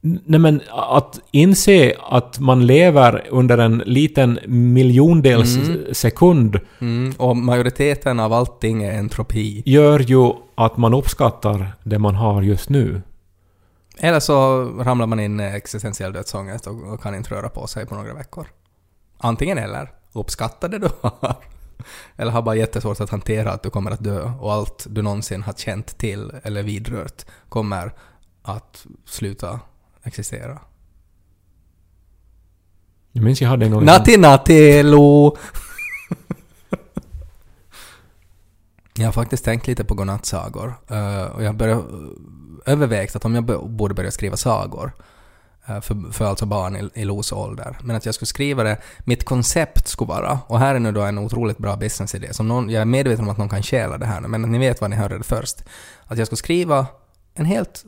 Nej 0.00 0.40
men 0.40 0.60
att 0.70 1.20
inse 1.30 1.94
att 2.10 2.38
man 2.38 2.66
lever 2.66 3.26
under 3.30 3.58
en 3.58 3.78
liten 3.86 4.38
miljondels 4.46 5.56
Mm. 5.56 5.94
sekund 5.94 6.60
Mm, 6.80 7.14
och 7.18 7.36
majoriteten 7.36 8.20
av 8.20 8.32
allting 8.32 8.82
är 8.82 8.98
entropi. 8.98 9.62
gör 9.66 9.98
ju 10.00 10.32
att 10.54 10.76
man 10.76 10.94
uppskattar 10.94 11.72
det 11.82 11.98
man 11.98 12.14
har 12.14 12.42
just 12.42 12.68
nu. 12.68 13.02
Eller 13.98 14.20
så 14.20 14.64
ramlar 14.64 15.06
man 15.06 15.20
in 15.20 15.40
i 15.40 15.44
existentiell 15.44 16.12
dödsångest 16.12 16.66
och, 16.66 16.92
och 16.92 17.02
kan 17.02 17.14
inte 17.14 17.34
röra 17.34 17.48
på 17.48 17.66
sig 17.66 17.86
på 17.86 17.94
några 17.94 18.14
veckor. 18.14 18.46
Antingen 19.18 19.58
eller. 19.58 19.90
Uppskatta 20.12 20.68
det 20.68 20.78
du 20.78 20.88
har. 21.00 21.34
Eller 22.16 22.32
har 22.32 22.42
bara 22.42 22.56
jättesvårt 22.56 23.00
att 23.00 23.10
hantera 23.10 23.52
att 23.52 23.62
du 23.62 23.70
kommer 23.70 23.90
att 23.90 24.04
dö 24.04 24.32
och 24.40 24.52
allt 24.52 24.86
du 24.90 25.02
någonsin 25.02 25.42
har 25.42 25.52
känt 25.52 25.98
till 25.98 26.32
eller 26.42 26.62
vidrört 26.62 27.26
kommer 27.48 27.92
att 28.42 28.86
sluta 29.04 29.60
existera. 30.02 30.58
Jag 33.12 33.24
minns 33.24 33.42
jag 33.42 33.48
hade 33.48 33.66
en. 33.66 33.72
Natti 33.72 34.16
natti 34.16 34.82
lo! 34.82 35.36
Jag 38.98 39.06
har 39.06 39.12
faktiskt 39.12 39.44
tänkt 39.44 39.66
lite 39.66 39.84
på 39.84 39.94
godnattsagor. 39.94 40.74
eh, 40.88 41.22
och 41.24 41.42
jag 41.42 41.52
har 41.52 41.84
övervägt 42.66 43.16
att 43.16 43.24
om 43.24 43.34
jag 43.34 43.44
borde 43.70 43.94
börja 43.94 44.10
skriva 44.10 44.36
sagor. 44.36 44.92
Eh, 45.68 45.80
för, 45.80 46.12
för 46.12 46.24
alltså 46.24 46.46
barn 46.46 46.76
i, 46.76 47.00
i 47.00 47.04
Los 47.04 47.32
ålder. 47.32 47.78
Men 47.82 47.96
att 47.96 48.06
jag 48.06 48.14
skulle 48.14 48.26
skriva 48.26 48.62
det, 48.62 48.78
mitt 49.04 49.24
koncept 49.24 49.88
skulle 49.88 50.08
vara, 50.08 50.40
och 50.46 50.58
här 50.58 50.74
är 50.74 50.78
nu 50.78 50.92
då 50.92 51.02
en 51.02 51.18
otroligt 51.18 51.58
bra 51.58 51.76
businessidé, 51.76 52.34
som 52.34 52.48
någon, 52.48 52.70
jag 52.70 52.80
är 52.80 52.84
medveten 52.84 53.24
om 53.24 53.30
att 53.30 53.38
någon 53.38 53.48
kan 53.48 53.62
stjäla 53.62 53.98
det 53.98 54.06
här 54.06 54.20
nu, 54.20 54.28
men 54.28 54.44
att 54.44 54.50
ni 54.50 54.58
vet 54.58 54.80
vad 54.80 54.90
ni 54.90 54.96
hörde 54.96 55.18
det 55.18 55.24
först. 55.24 55.64
Att 56.04 56.18
jag 56.18 56.26
skulle 56.26 56.36
skriva 56.36 56.86
en 57.34 57.44
helt 57.44 57.84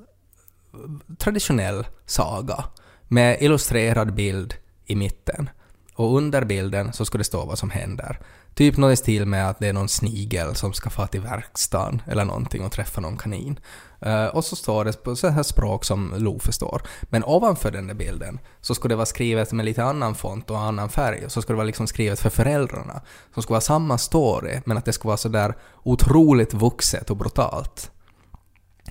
traditionell 1.18 1.86
saga 2.06 2.64
med 3.08 3.42
illustrerad 3.42 4.14
bild 4.14 4.54
i 4.86 4.96
mitten. 4.96 5.50
Och 5.94 6.16
under 6.16 6.44
bilden 6.44 6.92
så 6.92 7.04
skulle 7.04 7.20
det 7.20 7.24
stå 7.24 7.44
vad 7.44 7.58
som 7.58 7.70
händer. 7.70 8.18
Typ 8.58 8.76
något 8.76 8.92
i 8.92 8.96
stil 8.96 9.26
med 9.26 9.50
att 9.50 9.58
det 9.58 9.68
är 9.68 9.72
någon 9.72 9.88
snigel 9.88 10.54
som 10.54 10.72
ska 10.72 10.90
få 10.90 11.06
till 11.06 11.20
verkstaden 11.20 12.02
eller 12.06 12.24
någonting 12.24 12.64
och 12.64 12.72
träffa 12.72 13.00
någon 13.00 13.16
kanin. 13.16 13.60
Uh, 14.06 14.26
och 14.26 14.44
så 14.44 14.56
står 14.56 14.84
det 14.84 15.02
på 15.02 15.16
så 15.16 15.28
här 15.28 15.42
språk 15.42 15.84
som 15.84 16.14
Lo 16.16 16.38
förstår. 16.38 16.82
Men 17.02 17.24
ovanför 17.24 17.70
den 17.70 17.86
där 17.86 17.94
bilden 17.94 18.38
så 18.60 18.74
skulle 18.74 18.92
det 18.92 18.96
vara 18.96 19.06
skrivet 19.06 19.52
med 19.52 19.64
lite 19.64 19.84
annan 19.84 20.14
font 20.14 20.50
och 20.50 20.58
annan 20.58 20.88
färg. 20.88 21.24
Och 21.24 21.32
så 21.32 21.42
skulle 21.42 21.54
det 21.54 21.56
vara 21.56 21.66
liksom 21.66 21.86
skrivet 21.86 22.20
för 22.20 22.30
föräldrarna. 22.30 23.00
Som 23.34 23.42
skulle 23.42 23.54
vara 23.54 23.60
samma 23.60 23.98
story, 23.98 24.60
men 24.64 24.78
att 24.78 24.84
det 24.84 24.92
skulle 24.92 25.08
vara 25.08 25.16
så 25.16 25.28
där 25.28 25.54
otroligt 25.82 26.54
vuxet 26.54 27.10
och 27.10 27.16
brutalt. 27.16 27.90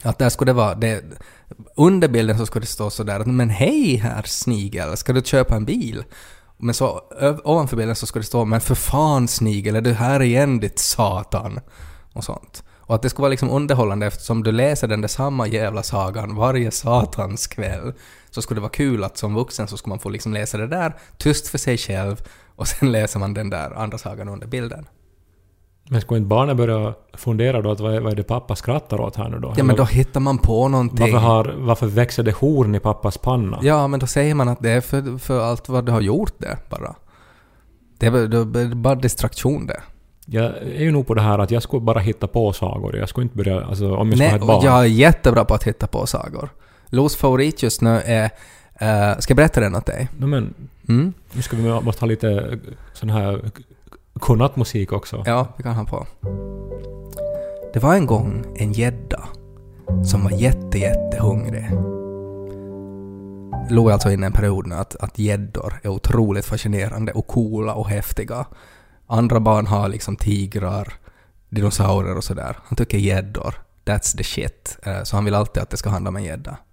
Att 0.03 0.19
där 0.19 0.29
skulle 0.29 0.49
det 0.49 0.55
vara, 0.55 0.75
det, 0.75 1.03
under 1.75 2.07
bilden 2.07 2.37
så 2.37 2.45
skulle 2.45 2.63
det 2.63 2.67
stå 2.67 2.89
sådär 2.89 3.19
att 3.19 3.27
men 3.27 3.49
hej 3.49 3.95
herr 3.95 4.23
snigel, 4.23 4.97
ska 4.97 5.13
du 5.13 5.21
köpa 5.21 5.55
en 5.55 5.65
bil? 5.65 6.03
Men 6.57 6.73
så 6.73 7.01
ovanför 7.43 7.77
bilden 7.77 7.95
så 7.95 8.05
ska 8.05 8.19
det 8.19 8.25
stå 8.25 8.45
men 8.45 8.61
för 8.61 8.75
fan 8.75 9.27
snigel, 9.27 9.75
är 9.75 9.81
du 9.81 9.93
här 9.93 10.21
igen 10.21 10.59
ditt 10.59 10.79
satan? 10.79 11.59
Och 12.13 12.23
sånt. 12.23 12.63
Och 12.87 12.95
att 12.95 13.01
det 13.01 13.09
skulle 13.09 13.21
vara 13.21 13.29
liksom 13.29 13.49
underhållande 13.49 14.05
eftersom 14.05 14.43
du 14.43 14.51
läser 14.51 14.87
den 14.87 15.01
där 15.01 15.07
samma 15.07 15.47
jävla 15.47 15.83
sagan 15.83 16.35
varje 16.35 16.71
satans 16.71 17.47
kväll. 17.47 17.93
Så 18.29 18.41
skulle 18.41 18.57
det 18.57 18.61
vara 18.61 18.71
kul 18.71 19.03
att 19.03 19.17
som 19.17 19.35
vuxen 19.35 19.67
så 19.67 19.77
skulle 19.77 19.91
man 19.91 19.99
få 19.99 20.09
liksom 20.09 20.33
läsa 20.33 20.57
det 20.57 20.67
där 20.67 20.95
tyst 21.17 21.47
för 21.47 21.57
sig 21.57 21.77
själv 21.77 22.21
och 22.55 22.67
sen 22.67 22.91
läser 22.91 23.19
man 23.19 23.33
den 23.33 23.49
där 23.49 23.71
andra 23.71 23.97
sagan 23.97 24.29
under 24.29 24.47
bilden. 24.47 24.87
Men 25.89 26.01
skulle 26.01 26.17
inte 26.17 26.27
barnen 26.27 26.57
börja 26.57 26.93
fundera 27.13 27.61
då 27.61 27.71
att 27.71 27.79
vad 27.79 27.95
är, 27.95 27.99
vad 28.01 28.11
är 28.11 28.15
det 28.15 28.23
pappa 28.23 28.55
skrattar 28.55 29.01
åt 29.01 29.15
här 29.15 29.29
nu 29.29 29.39
då? 29.39 29.53
Ja 29.57 29.63
men 29.63 29.75
då 29.75 29.83
hittar 29.83 30.19
man 30.19 30.37
på 30.37 30.67
någonting. 30.67 30.99
varför, 30.99 31.17
har, 31.27 31.55
varför 31.57 31.87
växer 31.87 32.23
det 32.23 32.31
horn 32.35 32.75
i 32.75 32.79
pappas 32.79 33.17
panna? 33.17 33.59
Ja, 33.61 33.87
men 33.87 33.99
då 33.99 34.07
säger 34.07 34.35
man 34.35 34.49
att 34.49 34.61
det 34.61 34.69
är 34.69 34.81
för, 34.81 35.17
för 35.17 35.41
allt 35.41 35.69
vad 35.69 35.85
du 35.85 35.91
har 35.91 36.01
gjort 36.01 36.33
det 36.37 36.57
bara. 36.69 36.95
Det 37.99 38.05
är, 38.05 38.11
det 38.27 38.61
är 38.61 38.75
bara 38.75 38.95
distraktion 38.95 39.65
det. 39.67 39.81
Jag 40.25 40.45
är 40.57 40.81
ju 40.83 40.91
nog 40.91 41.07
på 41.07 41.13
det 41.13 41.21
här 41.21 41.39
att 41.39 41.51
jag 41.51 41.63
skulle 41.63 41.81
bara 41.81 41.99
hitta 41.99 42.27
på 42.27 42.53
sagor. 42.53 42.97
Jag 42.97 43.09
skulle 43.09 43.23
inte 43.23 43.37
börja, 43.37 43.65
alltså 43.65 43.95
om 43.95 44.09
jag 44.09 44.17
skulle 44.17 44.23
Nej, 44.23 44.29
ha 44.29 44.37
ett 44.37 44.47
barn. 44.47 44.65
jag 44.65 44.79
är 44.79 44.83
jättebra 44.85 45.45
på 45.45 45.53
att 45.53 45.63
hitta 45.63 45.87
på 45.87 46.05
sagor. 46.05 46.49
Los 46.89 47.15
favorit 47.15 47.63
just 47.63 47.81
nu 47.81 48.01
är... 48.05 48.23
eh, 48.79 49.17
ska 49.19 49.31
jag 49.31 49.35
berätta 49.35 49.59
den 49.61 49.75
åt 49.75 49.85
dig? 49.85 50.07
No, 50.17 50.25
men 50.25 50.53
Mm? 50.89 51.13
nu 51.33 51.41
ska 51.41 51.57
vi 51.57 51.81
måste 51.81 52.01
ha 52.01 52.07
lite 52.07 52.59
sån 52.93 53.09
här 53.09 53.41
Kunnat 54.21 54.55
musik 54.55 54.91
också. 54.91 55.23
Ja, 55.25 55.47
vi 55.57 55.63
kan 55.63 55.75
ha 55.75 55.85
på. 55.85 56.07
Det 57.73 57.79
var 57.79 57.95
en 57.95 58.05
gång 58.05 58.45
en 58.55 58.73
gädda 58.73 59.23
som 60.05 60.23
var 60.23 60.31
jätte, 60.31 60.77
jättehungrig. 60.77 61.71
Lo 63.69 63.89
är 63.89 63.93
alltså 63.93 64.11
inne 64.11 64.25
i 64.25 64.27
en 64.27 64.33
period 64.33 64.67
nu 64.67 64.75
att, 64.75 64.95
att 64.95 65.19
gäddor 65.19 65.79
är 65.83 65.89
otroligt 65.89 66.45
fascinerande 66.45 67.11
och 67.11 67.27
coola 67.27 67.73
och 67.73 67.89
häftiga. 67.89 68.45
Andra 69.07 69.39
barn 69.39 69.67
har 69.67 69.89
liksom 69.89 70.15
tigrar, 70.15 70.93
dinosaurier 71.49 72.17
och 72.17 72.23
sådär. 72.23 72.57
Han 72.63 72.75
tycker 72.75 72.97
gäddor, 72.97 73.55
that's 73.85 74.17
the 74.17 74.23
shit. 74.23 74.77
Eh, 74.83 75.03
så 75.03 75.15
han 75.15 75.25
vill 75.25 75.35
alltid 75.35 75.63
att 75.63 75.69
det 75.69 75.77
ska 75.77 75.89
handla 75.89 76.09
om 76.09 76.15
en 76.15 76.23
gädda. 76.23 76.57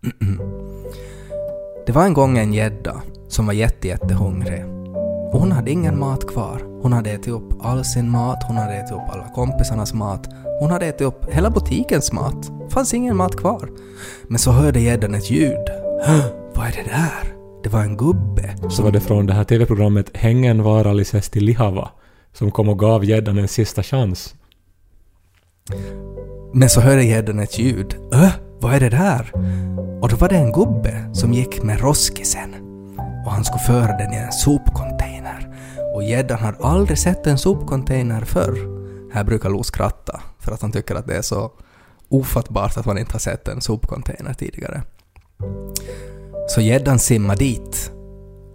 Det 1.86 1.92
var 1.92 2.04
en 2.04 2.14
gång 2.14 2.38
en 2.38 2.52
gädda 2.52 3.02
som 3.28 3.46
var 3.46 3.52
jätte, 3.52 3.88
jättehungrig. 3.88 4.64
Och 5.34 5.40
hon 5.40 5.52
hade 5.52 5.70
ingen 5.70 5.98
mat 5.98 6.26
kvar. 6.26 6.80
Hon 6.82 6.92
hade 6.92 7.10
ätit 7.10 7.28
upp 7.28 7.64
all 7.64 7.84
sin 7.84 8.10
mat, 8.10 8.44
hon 8.46 8.56
hade 8.56 8.74
ätit 8.74 8.92
upp 8.92 9.10
alla 9.10 9.28
kompisarnas 9.34 9.94
mat, 9.94 10.28
hon 10.60 10.70
hade 10.70 10.86
ätit 10.86 11.00
upp 11.00 11.24
hela 11.30 11.50
butikens 11.50 12.12
mat. 12.12 12.50
fanns 12.70 12.94
ingen 12.94 13.16
mat 13.16 13.36
kvar. 13.36 13.68
Men 14.28 14.38
så 14.38 14.50
hörde 14.50 14.80
gäddan 14.80 15.14
ett 15.14 15.30
ljud. 15.30 15.68
Vad 16.54 16.66
är 16.66 16.72
det 16.72 16.90
där? 16.90 17.34
Det 17.62 17.68
var 17.68 17.80
en 17.80 17.96
gubbe. 17.96 18.56
Så 18.70 18.82
var 18.82 18.90
det 18.90 19.00
från 19.00 19.26
det 19.26 19.32
här 19.32 19.44
TV-programmet 19.44 20.16
Hängen 20.16 20.62
vaarallisesti 20.62 21.40
lihava 21.40 21.90
som 22.32 22.50
kom 22.50 22.68
och 22.68 22.78
gav 22.78 23.04
gäddan 23.04 23.38
en 23.38 23.48
sista 23.48 23.82
chans. 23.82 24.34
Men 26.52 26.68
så 26.68 26.80
hörde 26.80 27.04
gäddan 27.04 27.38
ett 27.38 27.58
ljud. 27.58 27.96
Öh, 28.12 28.32
vad 28.60 28.74
är 28.74 28.80
det 28.80 28.90
där? 28.90 29.32
Och 30.02 30.08
då 30.08 30.16
var 30.16 30.28
det 30.28 30.36
en 30.36 30.52
gubbe 30.52 31.10
som 31.12 31.32
gick 31.32 31.62
med 31.62 31.80
roskisen. 31.80 32.54
Och 33.26 33.32
han 33.32 33.44
skulle 33.44 33.62
föra 33.62 33.96
den 33.96 34.12
i 34.12 34.16
en 34.16 34.32
sopcontainer. 34.32 34.93
Och 35.94 36.02
gäddan 36.02 36.38
har 36.38 36.56
aldrig 36.62 36.98
sett 36.98 37.26
en 37.26 37.38
sopcontainer 37.38 38.20
förr. 38.20 38.58
Här 39.12 39.24
brukar 39.24 39.50
Lo 39.50 39.62
skratta, 39.62 40.20
för 40.38 40.52
att 40.52 40.62
han 40.62 40.72
tycker 40.72 40.94
att 40.94 41.06
det 41.06 41.16
är 41.16 41.22
så 41.22 41.52
ofattbart 42.08 42.76
att 42.76 42.86
man 42.86 42.98
inte 42.98 43.12
har 43.12 43.18
sett 43.18 43.48
en 43.48 43.60
sopcontainer 43.60 44.34
tidigare. 44.34 44.82
Så 46.48 46.60
gäddan 46.60 46.98
simmade 46.98 47.38
dit 47.38 47.92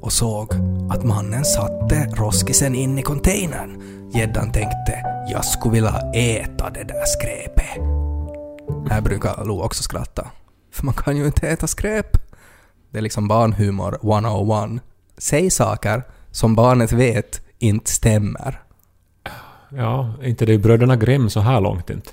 och 0.01 0.13
såg 0.13 0.53
att 0.91 1.03
mannen 1.03 1.45
satte 1.45 2.09
roskisen 2.15 2.75
in 2.75 2.99
i 2.99 3.01
containern. 3.01 3.81
Gäddan 4.13 4.51
tänkte 4.51 5.05
jag 5.31 5.45
skulle 5.45 5.73
vilja 5.73 6.11
äta 6.13 6.69
det 6.69 6.83
där 6.83 7.05
skräpet. 7.05 7.83
Här 8.89 9.01
brukar 9.01 9.45
Lo 9.45 9.61
också 9.61 9.83
skratta. 9.83 10.27
För 10.71 10.85
man 10.85 10.93
kan 10.93 11.17
ju 11.17 11.25
inte 11.25 11.47
äta 11.47 11.67
skräp. 11.67 12.17
Det 12.91 12.97
är 12.97 13.01
liksom 13.01 13.27
barnhumor 13.27 13.99
101. 14.03 14.81
Säg 15.17 15.51
saker 15.51 16.03
som 16.31 16.55
barnet 16.55 16.91
vet 16.91 17.41
inte 17.59 17.91
stämmer. 17.91 18.61
Ja, 19.69 20.13
inte 20.23 20.45
det 20.45 20.53
är 20.53 20.57
bröderna 20.57 20.95
Grimm 20.95 21.29
så 21.29 21.39
här 21.39 21.61
långt 21.61 21.89
inte. 21.89 22.09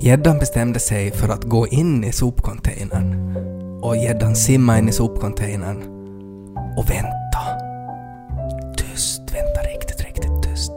Gäddan 0.00 0.38
bestämde 0.38 0.80
sig 0.80 1.10
för 1.10 1.28
att 1.28 1.44
gå 1.44 1.66
in 1.66 2.04
i 2.04 2.12
sopcontainern. 2.12 3.36
Och 3.82 3.96
gäddan 3.96 4.36
simmade 4.36 4.78
in 4.78 4.88
i 4.88 4.92
sopcontainern 4.92 5.76
och 6.76 6.90
vänta. 6.90 7.40
Tyst, 8.76 9.20
vänta 9.20 9.60
riktigt, 9.74 10.04
riktigt 10.04 10.42
tyst. 10.42 10.72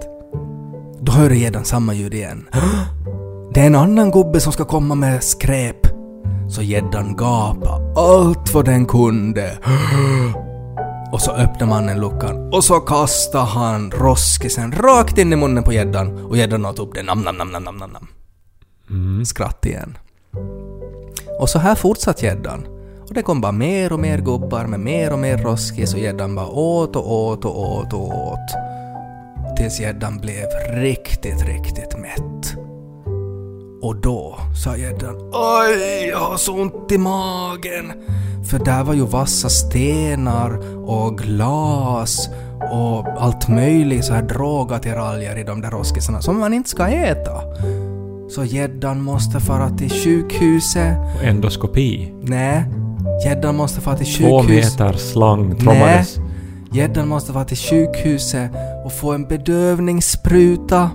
Då 1.01 1.11
hörde 1.11 1.35
gäddan 1.35 1.65
samma 1.65 1.93
ljud 1.93 2.13
igen. 2.13 2.49
Det 3.53 3.61
är 3.61 3.67
en 3.67 3.75
annan 3.75 4.11
gubbe 4.11 4.39
som 4.39 4.53
ska 4.53 4.65
komma 4.65 4.95
med 4.95 5.23
skräp. 5.23 5.87
Så 6.49 6.61
gäddan 6.61 7.15
gapade 7.15 7.99
allt 8.01 8.53
vad 8.53 8.65
den 8.65 8.85
kunde. 8.85 9.57
Och 11.11 11.21
så 11.21 11.31
öppnade 11.31 11.65
mannen 11.65 11.99
luckan 11.99 12.53
och 12.53 12.63
så 12.63 12.79
kastade 12.79 13.45
han 13.45 13.91
roskisen 13.91 14.71
rakt 14.71 15.17
in 15.17 15.33
i 15.33 15.35
munnen 15.35 15.63
på 15.63 15.73
gäddan 15.73 16.25
och 16.25 16.37
gäddan 16.37 16.65
åt 16.65 16.79
upp 16.79 16.93
den. 16.95 17.05
Nam, 17.05 17.21
nam, 17.21 17.37
nam, 17.37 17.51
nam, 17.51 17.63
nam, 17.63 17.77
nam, 17.77 18.07
Mm. 18.89 19.25
skratt 19.25 19.65
igen. 19.65 19.97
Och 21.39 21.49
så 21.49 21.59
här 21.59 21.75
fortsatte 21.75 22.25
gäddan. 22.25 22.67
Och 23.07 23.13
det 23.13 23.21
kom 23.21 23.41
bara 23.41 23.51
mer 23.51 23.93
och 23.93 23.99
mer 23.99 24.17
gubbar 24.17 24.65
med 24.65 24.79
mer 24.79 25.13
och 25.13 25.19
mer 25.19 25.37
roskis 25.37 25.93
och 25.93 25.99
gäddan 25.99 26.35
bara 26.35 26.47
åt 26.47 26.95
och 26.95 27.13
åt 27.13 27.45
och 27.45 27.59
åt 27.77 27.93
och 27.93 28.27
åt. 28.27 28.55
Tills 29.57 29.79
gäddan 29.79 30.17
blev 30.17 30.45
riktigt, 30.69 31.41
riktigt 31.45 31.97
mätt. 31.97 32.66
Och 33.81 33.95
då 33.95 34.37
sa 34.63 34.77
gäddan 34.77 35.15
Oj, 35.33 36.07
jag 36.11 36.19
har 36.19 36.37
så 36.37 36.61
ont 36.61 36.91
i 36.91 36.97
magen. 36.97 37.93
För 38.49 38.59
där 38.59 38.83
var 38.83 38.93
ju 38.93 39.05
vassa 39.05 39.49
stenar 39.49 40.59
och 40.89 41.17
glas 41.17 42.29
och 42.71 43.07
allt 43.17 43.47
möjligt 43.47 44.05
så 44.05 44.13
här 44.13 44.21
drogattiraljer 44.21 45.37
i 45.37 45.43
de 45.43 45.61
där 45.61 45.71
roskisarna 45.71 46.21
som 46.21 46.39
man 46.39 46.53
inte 46.53 46.69
ska 46.69 46.87
äta. 46.87 47.41
Så 48.29 48.43
gäddan 48.43 49.01
måste 49.01 49.39
fara 49.39 49.69
till 49.69 49.89
sjukhuset. 49.91 50.97
Och 51.15 51.23
endoskopi. 51.23 52.13
Nej, 52.21 52.63
gäddan 53.25 53.55
måste 53.55 53.81
fara 53.81 53.97
till 53.97 54.13
Två 54.15 54.41
sjukhus. 54.41 54.79
meter 54.79 54.93
slang 54.93 55.55
trommades. 55.55 56.15
Gäddan 56.71 57.07
måste 57.07 57.31
vara 57.31 57.45
till 57.45 57.57
sjukhuset 57.57 58.51
och 58.85 58.93
få 58.93 59.13
en 59.13 59.27
bedövningsspruta. 59.27 60.89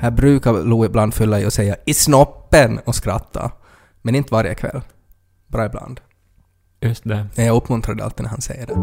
Här 0.00 0.10
brukar 0.10 0.52
Lo 0.52 0.84
ibland 0.84 1.14
fylla 1.14 1.40
i 1.40 1.46
och 1.46 1.52
säga 1.52 1.76
i 1.86 1.94
snoppen 1.94 2.80
och 2.84 2.94
skratta. 2.94 3.50
Men 4.02 4.14
inte 4.14 4.34
varje 4.34 4.54
kväll. 4.54 4.80
Bara 5.46 5.66
ibland. 5.66 6.00
Just 6.80 7.04
det. 7.04 7.26
Jag 7.34 7.56
uppmuntrar 7.56 7.94
det 7.94 8.04
alltid 8.04 8.22
när 8.22 8.30
han 8.30 8.40
säger 8.40 8.66
det. 8.66 8.74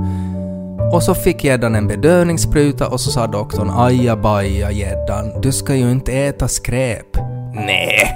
Och 0.96 1.04
så 1.04 1.16
fick 1.16 1.44
gäddan 1.44 1.76
en 1.76 1.88
bedövningsspruta 1.88 2.88
och 2.88 3.02
så 3.02 3.12
sa 3.12 3.28
doktorn 3.28 3.70
ajabaja 3.70 4.72
gäddan, 4.72 5.42
du 5.42 5.52
ska 5.52 5.76
ju 5.76 5.92
inte 5.92 6.14
äta 6.14 6.48
skräp. 6.48 7.18
Nej, 7.54 8.16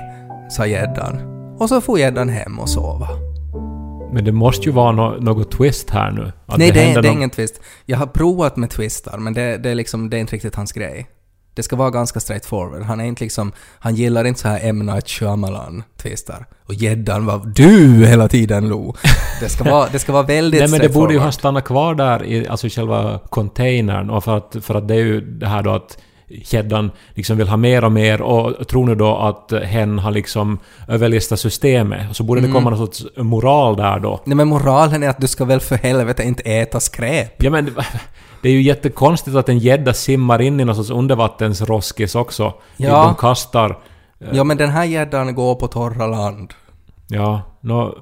sa 0.49 0.65
gäddan. 0.65 1.21
Och 1.59 1.69
så 1.69 1.81
får 1.81 1.99
gäddan 1.99 2.29
hem 2.29 2.59
och 2.59 2.69
sova. 2.69 3.07
Men 4.13 4.25
det 4.25 4.31
måste 4.31 4.65
ju 4.65 4.71
vara 4.71 4.91
no 4.91 5.17
något 5.21 5.51
twist 5.51 5.89
här 5.89 6.11
nu. 6.11 6.31
Att 6.45 6.57
Nej, 6.57 6.71
det, 6.71 6.79
är, 6.79 6.85
händer 6.85 7.01
det 7.01 7.07
är 7.07 7.13
ingen 7.13 7.29
twist. 7.29 7.61
Jag 7.85 7.97
har 7.97 8.07
provat 8.07 8.57
med 8.57 8.69
twistar, 8.69 9.17
men 9.17 9.33
det, 9.33 9.57
det, 9.57 9.69
är 9.69 9.75
liksom, 9.75 10.09
det 10.09 10.17
är 10.17 10.19
inte 10.19 10.35
riktigt 10.35 10.55
hans 10.55 10.71
grej. 10.71 11.07
Det 11.53 11.63
ska 11.63 11.75
vara 11.75 11.89
ganska 11.89 12.19
straight 12.19 12.45
forward. 12.45 12.81
Han 12.81 12.99
är 12.99 13.05
inte 13.05 13.23
liksom, 13.23 13.51
han 13.79 13.95
gillar 13.95 14.25
inte 14.25 14.39
så 14.39 14.47
här 14.47 14.59
M. 14.63 14.79
Night 14.79 15.07
Shyamalan-twistar. 15.07 16.45
Och 16.65 16.73
gäddan 16.73 17.25
var 17.25 17.51
du 17.55 18.05
hela 18.05 18.27
tiden 18.27 18.69
Lo. 18.69 18.95
Det 19.39 19.49
ska 19.49 19.63
vara, 19.63 19.87
det 19.91 19.99
ska 19.99 20.11
vara 20.13 20.23
väldigt 20.23 20.61
Nej 20.61 20.69
men 20.69 20.79
det 20.79 20.89
borde 20.89 21.13
ju 21.13 21.19
ha 21.19 21.31
stannat 21.31 21.63
kvar 21.63 21.95
där 21.95 22.25
i 22.25 22.47
alltså 22.47 22.67
i 22.67 22.69
själva 22.69 23.19
containern 23.29 24.09
och 24.09 24.23
för 24.23 24.37
att, 24.37 24.55
för 24.61 24.75
att 24.75 24.87
det 24.87 24.93
är 24.93 24.99
ju 24.99 25.21
det 25.21 25.47
här 25.47 25.63
då 25.63 25.71
att 25.71 25.97
Keddan 26.43 26.91
liksom 27.13 27.37
vill 27.37 27.47
ha 27.47 27.57
mer 27.57 27.83
och 27.83 27.91
mer 27.91 28.21
och 28.21 28.67
tror 28.67 28.85
nu 28.85 28.95
då 28.95 29.17
att 29.17 29.63
hen 29.63 29.99
har 29.99 30.11
liksom 30.11 30.59
överlistat 30.87 31.39
systemet. 31.39 32.15
Så 32.15 32.23
borde 32.23 32.39
Mm. 32.39 32.51
det 32.51 32.55
komma 32.55 32.69
någon 32.69 32.79
sorts 32.79 33.05
moral 33.17 33.77
där 33.77 33.99
då. 33.99 34.21
Nej 34.25 34.35
men 34.35 34.47
moralen 34.47 35.03
är 35.03 35.09
att 35.09 35.21
du 35.21 35.27
ska 35.27 35.45
väl 35.45 35.59
för 35.59 35.75
helvete 35.75 36.23
inte 36.23 36.43
äta 36.43 36.79
skräp. 36.79 37.43
Ja 37.43 37.49
men 37.49 37.75
det 38.41 38.49
är 38.49 38.53
ju 38.53 38.61
jättekonstigt 38.61 39.37
att 39.37 39.49
en 39.49 39.59
gädda 39.59 39.93
simmar 39.93 40.41
in 40.41 40.59
i 40.59 40.65
någon 40.65 40.75
sorts 40.75 40.89
undervattensroskis 40.89 42.15
också. 42.15 42.53
Ja. 42.77 43.03
De 43.03 43.15
kastar... 43.15 43.77
Ja 44.33 44.43
men 44.43 44.57
den 44.57 44.69
här 44.69 44.85
gäddan 44.85 45.35
går 45.35 45.55
på 45.55 45.67
torra 45.67 46.07
land. 46.07 46.53
Ja, 47.07 47.41
nå... 47.61 47.97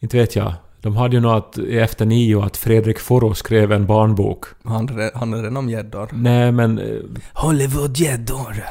Inte 0.00 0.16
vet 0.16 0.36
jag. 0.36 0.52
De 0.80 0.96
hade 0.96 1.16
ju 1.16 1.20
nog 1.20 1.32
att 1.32 1.58
efter 1.58 2.06
nio 2.06 2.44
att 2.44 2.56
Fredrik 2.56 2.98
Foro 2.98 3.34
skrev 3.34 3.72
en 3.72 3.86
barnbok. 3.86 4.44
Han, 4.64 5.10
handlar 5.14 5.42
den 5.42 5.56
om 5.56 5.68
gäddor? 5.70 6.08
Nej 6.12 6.52
men... 6.52 6.78
eh, 6.78 6.84
Hollywoodgäddor! 7.32 8.64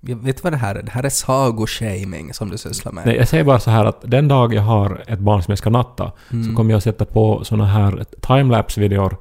Jag 0.00 0.16
vet 0.16 0.44
vad 0.44 0.52
det 0.52 0.56
här 0.56 0.74
är? 0.74 0.82
Det 0.82 0.90
här 0.90 1.04
är 1.04 1.08
sagoshaming 1.08 2.34
som 2.34 2.50
du 2.50 2.58
sysslar 2.58 2.92
med. 2.92 3.06
Nej, 3.06 3.16
jag 3.16 3.28
säger 3.28 3.44
bara 3.44 3.60
så 3.60 3.70
här 3.70 3.84
att 3.84 4.00
den 4.02 4.28
dag 4.28 4.54
jag 4.54 4.62
har 4.62 5.04
ett 5.06 5.18
barn 5.18 5.42
som 5.42 5.52
jag 5.52 5.58
ska 5.58 5.70
natta 5.70 6.12
så 6.48 6.56
kommer 6.56 6.72
jag 6.72 6.82
sätta 6.82 7.04
på 7.04 7.44
såna 7.44 7.66
här 7.66 8.04
timelapse-videor 8.20 9.16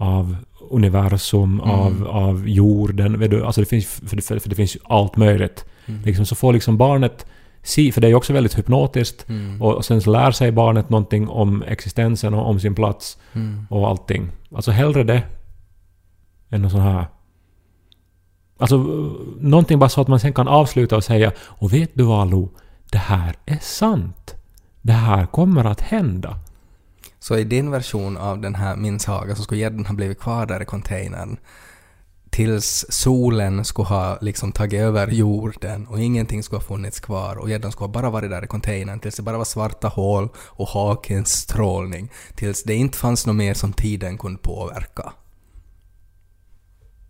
av 0.00 0.36
universum, 0.70 1.60
av, 1.60 2.08
av 2.08 2.48
jorden. 2.48 3.12
Du, 3.30 3.44
alltså 3.44 3.60
det 3.60 3.66
finns, 3.66 3.86
för, 3.86 4.16
det, 4.16 4.22
för 4.40 4.48
det 4.48 4.54
finns 4.54 4.76
allt 4.84 5.16
möjligt. 5.16 5.64
Liksom, 6.04 6.26
så 6.26 6.34
får 6.34 6.52
liksom 6.52 6.76
barnet 6.76 7.26
se, 7.62 7.92
för 7.92 8.00
det 8.00 8.06
är 8.06 8.08
ju 8.08 8.14
också 8.14 8.32
väldigt 8.32 8.58
hypnotiskt, 8.58 9.26
och, 9.60 9.74
och 9.74 9.84
sen 9.84 10.00
så 10.00 10.10
lär 10.10 10.30
sig 10.30 10.52
barnet 10.52 10.90
någonting 10.90 11.28
om 11.28 11.62
existensen 11.62 12.34
och 12.34 12.48
om 12.48 12.60
sin 12.60 12.74
plats 12.74 13.18
och 13.68 13.88
allting. 13.88 14.28
Alltså 14.54 14.70
hellre 14.70 15.04
det 15.04 15.22
än 16.50 16.62
någon 16.62 16.70
sån 16.70 16.80
här 16.80 17.06
Alltså, 18.58 18.76
någonting 19.40 19.78
bara 19.78 19.88
så 19.88 20.00
att 20.00 20.08
man 20.08 20.20
sen 20.20 20.32
kan 20.32 20.48
avsluta 20.48 20.96
och 20.96 21.04
säga 21.04 21.32
Och 21.38 21.72
vet 21.72 21.90
du 21.94 22.04
vad 22.04 22.30
Lo? 22.30 22.48
Det 22.92 22.98
här 22.98 23.34
är 23.46 23.58
sant. 23.60 24.34
Det 24.82 24.92
här 24.92 25.26
kommer 25.26 25.64
att 25.64 25.80
hända. 25.80 26.38
Så 27.20 27.36
i 27.36 27.44
din 27.44 27.70
version 27.70 28.16
av 28.16 28.40
den 28.40 28.54
här 28.54 28.76
Min 28.76 28.98
saga 28.98 29.36
så 29.36 29.42
skulle 29.42 29.60
gäddan 29.60 29.86
ha 29.86 29.94
blivit 29.94 30.20
kvar 30.20 30.46
där 30.46 30.62
i 30.62 30.64
containern 30.64 31.38
tills 32.30 32.86
solen 32.88 33.64
skulle 33.64 33.88
ha 33.88 34.18
liksom 34.20 34.52
tagit 34.52 34.80
över 34.80 35.08
jorden 35.08 35.86
och 35.86 36.00
ingenting 36.00 36.42
skulle 36.42 36.58
ha 36.58 36.66
funnits 36.66 37.00
kvar 37.00 37.36
och 37.36 37.50
gäddan 37.50 37.72
skulle 37.72 37.86
ha 37.86 37.92
bara 37.92 38.10
varit 38.10 38.30
där 38.30 38.44
i 38.44 38.46
containern 38.46 39.00
tills 39.00 39.14
det 39.16 39.22
bara 39.22 39.38
var 39.38 39.44
svarta 39.44 39.88
hål 39.88 40.28
och 40.36 40.68
hakens 40.68 41.32
strålning 41.32 42.10
tills 42.34 42.62
det 42.62 42.74
inte 42.74 42.98
fanns 42.98 43.26
något 43.26 43.36
mer 43.36 43.54
som 43.54 43.72
tiden 43.72 44.18
kunde 44.18 44.38
påverka. 44.38 45.12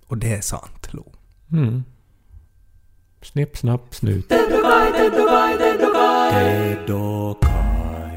Och 0.06 0.18
det 0.18 0.34
är 0.34 0.40
sant, 0.40 0.88
Lo. 0.90 1.12
Mm. 1.52 1.84
Snipp, 3.22 3.56
snapp, 3.56 3.94
snut. 3.94 4.32